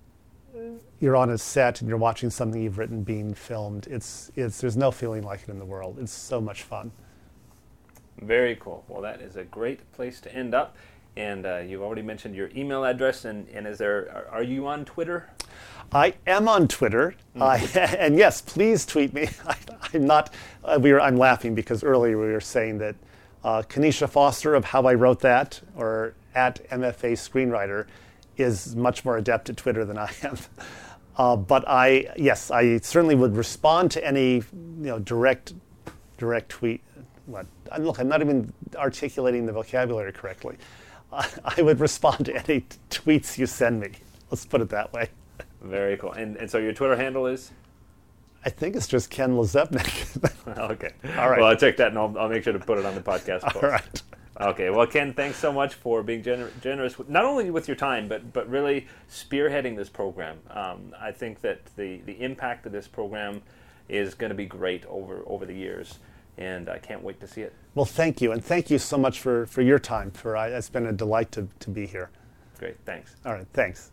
you're 0.99 1.15
on 1.15 1.29
a 1.31 1.37
set 1.37 1.81
and 1.81 1.89
you're 1.89 1.97
watching 1.97 2.29
something 2.29 2.61
you've 2.61 2.77
written 2.77 3.03
being 3.03 3.33
filmed, 3.33 3.87
it's 3.87 4.31
it's 4.35 4.59
there's 4.61 4.77
no 4.77 4.89
feeling 4.89 5.23
like 5.23 5.43
it 5.43 5.49
in 5.49 5.59
the 5.59 5.65
world. 5.65 5.97
It's 5.99 6.11
so 6.11 6.41
much 6.41 6.63
fun. 6.63 6.91
Very 8.21 8.55
cool. 8.55 8.83
Well, 8.87 9.01
that 9.01 9.21
is 9.21 9.35
a 9.35 9.43
great 9.43 9.91
place 9.91 10.21
to 10.21 10.33
end 10.33 10.53
up. 10.53 10.75
And 11.15 11.45
uh, 11.45 11.57
you've 11.57 11.81
already 11.81 12.01
mentioned 12.01 12.35
your 12.35 12.49
email 12.55 12.83
address, 12.85 13.25
and, 13.25 13.47
and 13.49 13.67
is 13.67 13.77
there 13.77 14.09
are, 14.11 14.39
are 14.39 14.43
you 14.43 14.67
on 14.67 14.83
Twitter? 14.85 15.29
I 15.91 16.15
am 16.25 16.47
on 16.47 16.67
Twitter, 16.67 17.15
mm-hmm. 17.35 17.41
uh, 17.41 17.79
and 17.99 18.17
yes, 18.17 18.41
please 18.41 18.85
tweet 18.85 19.13
me. 19.13 19.29
I, 19.47 19.55
am 19.93 20.05
not. 20.05 20.33
Uh, 20.63 20.79
we 20.81 20.91
were. 20.91 20.99
I'm 21.01 21.17
laughing 21.17 21.53
because 21.53 21.83
earlier 21.83 22.17
we 22.17 22.31
were 22.31 22.41
saying 22.41 22.79
that 22.79 22.95
Uh, 23.43 23.61
Kanisha 23.61 24.07
Foster 24.07 24.55
of 24.55 24.63
How 24.63 24.83
I 24.85 24.93
Wrote 24.93 25.19
That, 25.19 25.59
or 25.75 26.13
at 26.33 26.67
MFA 26.69 27.11
Screenwriter, 27.13 27.87
is 28.37 28.73
much 28.75 29.03
more 29.03 29.17
adept 29.17 29.49
at 29.49 29.57
Twitter 29.57 29.85
than 29.85 29.97
I 29.97 30.11
am. 30.23 30.37
Uh, 31.15 31.35
but 31.35 31.63
I, 31.67 32.11
yes, 32.17 32.49
I 32.49 32.79
certainly 32.79 33.13
would 33.13 33.37
respond 33.37 33.91
to 33.91 34.03
any, 34.03 34.37
you 34.37 34.43
know, 34.89 34.97
direct, 34.97 35.53
direct 36.17 36.49
tweet. 36.49 36.81
What? 37.27 37.45
Look, 37.77 37.99
I'm 37.99 38.07
not 38.07 38.21
even 38.21 38.51
articulating 38.75 39.45
the 39.45 39.51
vocabulary 39.51 40.11
correctly. 40.11 40.57
I, 41.13 41.27
I 41.57 41.61
would 41.61 41.79
respond 41.79 42.25
to 42.25 42.35
any 42.35 42.61
t- 42.61 42.77
tweets 42.89 43.37
you 43.37 43.45
send 43.45 43.79
me. 43.79 43.91
Let's 44.31 44.45
put 44.45 44.61
it 44.61 44.69
that 44.69 44.91
way. 44.93 45.09
Very 45.61 45.97
cool. 45.97 46.11
And, 46.11 46.35
and 46.37 46.49
so 46.49 46.57
your 46.57 46.73
Twitter 46.73 46.95
handle 46.95 47.27
is? 47.27 47.51
I 48.45 48.49
think 48.49 48.75
it's 48.75 48.87
just 48.87 49.09
Ken 49.09 49.35
LaZebnik. 49.35 50.57
okay. 50.71 50.91
All 51.17 51.29
right. 51.29 51.39
Well, 51.39 51.49
I'll 51.49 51.55
check 51.55 51.77
that 51.77 51.89
and 51.89 51.97
I'll, 51.97 52.17
I'll 52.17 52.29
make 52.29 52.43
sure 52.43 52.53
to 52.53 52.59
put 52.59 52.77
it 52.77 52.85
on 52.85 52.95
the 52.95 53.01
podcast. 53.01 53.41
Post. 53.41 53.63
All 53.63 53.69
right. 53.69 54.01
Okay. 54.41 54.69
Well, 54.69 54.87
Ken, 54.87 55.13
thanks 55.13 55.37
so 55.37 55.53
much 55.53 55.75
for 55.75 56.03
being 56.03 56.23
gener- 56.23 56.49
generous, 56.61 56.95
not 57.07 57.23
only 57.23 57.51
with 57.51 57.67
your 57.67 57.77
time, 57.77 58.07
but 58.07 58.33
but 58.33 58.49
really 58.49 58.87
spearheading 59.09 59.75
this 59.75 59.89
program. 59.89 60.39
Um, 60.49 60.93
I 60.99 61.11
think 61.11 61.41
that 61.41 61.65
the 61.75 61.97
the 62.05 62.19
impact 62.21 62.65
of 62.65 62.71
this 62.71 62.87
program 62.87 63.41
is 63.87 64.15
going 64.15 64.31
to 64.31 64.35
be 64.35 64.45
great 64.45 64.85
over 64.87 65.21
over 65.27 65.45
the 65.45 65.53
years, 65.53 65.99
and 66.37 66.69
I 66.69 66.79
can't 66.79 67.03
wait 67.03 67.19
to 67.21 67.27
see 67.27 67.41
it. 67.41 67.53
Well, 67.75 67.85
thank 67.85 68.21
you, 68.21 68.31
and 68.31 68.43
thank 68.43 68.69
you 68.69 68.77
so 68.77 68.97
much 68.97 69.19
for, 69.19 69.45
for 69.45 69.61
your 69.61 69.79
time. 69.79 70.11
For 70.11 70.37
I, 70.37 70.49
it's 70.49 70.69
been 70.69 70.85
a 70.85 70.93
delight 70.93 71.31
to, 71.33 71.47
to 71.59 71.69
be 71.69 71.85
here. 71.85 72.09
Great. 72.59 72.77
Thanks. 72.85 73.15
All 73.25 73.33
right, 73.33 73.47
thanks. 73.53 73.91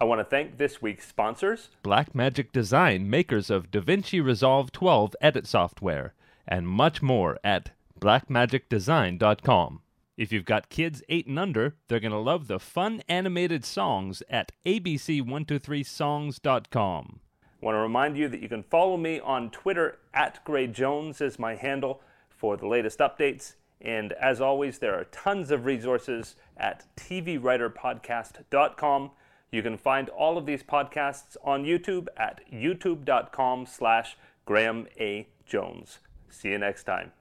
I 0.00 0.04
want 0.04 0.20
to 0.20 0.24
thank 0.24 0.58
this 0.58 0.82
week's 0.82 1.08
sponsors. 1.08 1.70
Blackmagic 1.82 2.52
Design, 2.52 3.08
makers 3.08 3.48
of 3.48 3.70
DaVinci 3.70 4.22
Resolve 4.22 4.70
12 4.72 5.16
edit 5.20 5.46
software, 5.46 6.14
and 6.46 6.68
much 6.68 7.00
more 7.00 7.38
at 7.44 7.70
blackmagicdesign.com. 8.00 9.80
If 10.16 10.32
you've 10.32 10.44
got 10.44 10.68
kids 10.68 11.02
8 11.08 11.26
and 11.26 11.38
under, 11.38 11.76
they're 11.88 12.00
going 12.00 12.12
to 12.12 12.18
love 12.18 12.48
the 12.48 12.60
fun 12.60 13.02
animated 13.08 13.64
songs 13.64 14.22
at 14.28 14.52
abc123songs.com. 14.66 17.20
Want 17.64 17.74
to 17.76 17.80
remind 17.80 18.16
you 18.18 18.28
that 18.28 18.42
you 18.42 18.48
can 18.50 18.62
follow 18.62 18.98
me 18.98 19.20
on 19.20 19.48
Twitter 19.48 19.98
at 20.12 20.44
Gray 20.44 20.66
Jones 20.66 21.22
is 21.22 21.38
my 21.38 21.54
handle 21.54 22.02
for 22.28 22.58
the 22.58 22.66
latest 22.66 22.98
updates. 22.98 23.54
And 23.80 24.12
as 24.12 24.42
always, 24.42 24.80
there 24.80 24.94
are 24.94 25.04
tons 25.04 25.50
of 25.50 25.64
resources 25.64 26.36
at 26.58 26.84
tvwriterpodcast.com. 26.98 29.10
You 29.50 29.62
can 29.62 29.78
find 29.78 30.10
all 30.10 30.36
of 30.36 30.44
these 30.44 30.62
podcasts 30.62 31.38
on 31.42 31.64
YouTube 31.64 32.08
at 32.18 32.42
youtube.com 32.52 33.64
slash 33.64 34.18
Graham 34.44 34.86
A. 35.00 35.28
Jones. 35.46 36.00
See 36.28 36.50
you 36.50 36.58
next 36.58 36.84
time. 36.84 37.12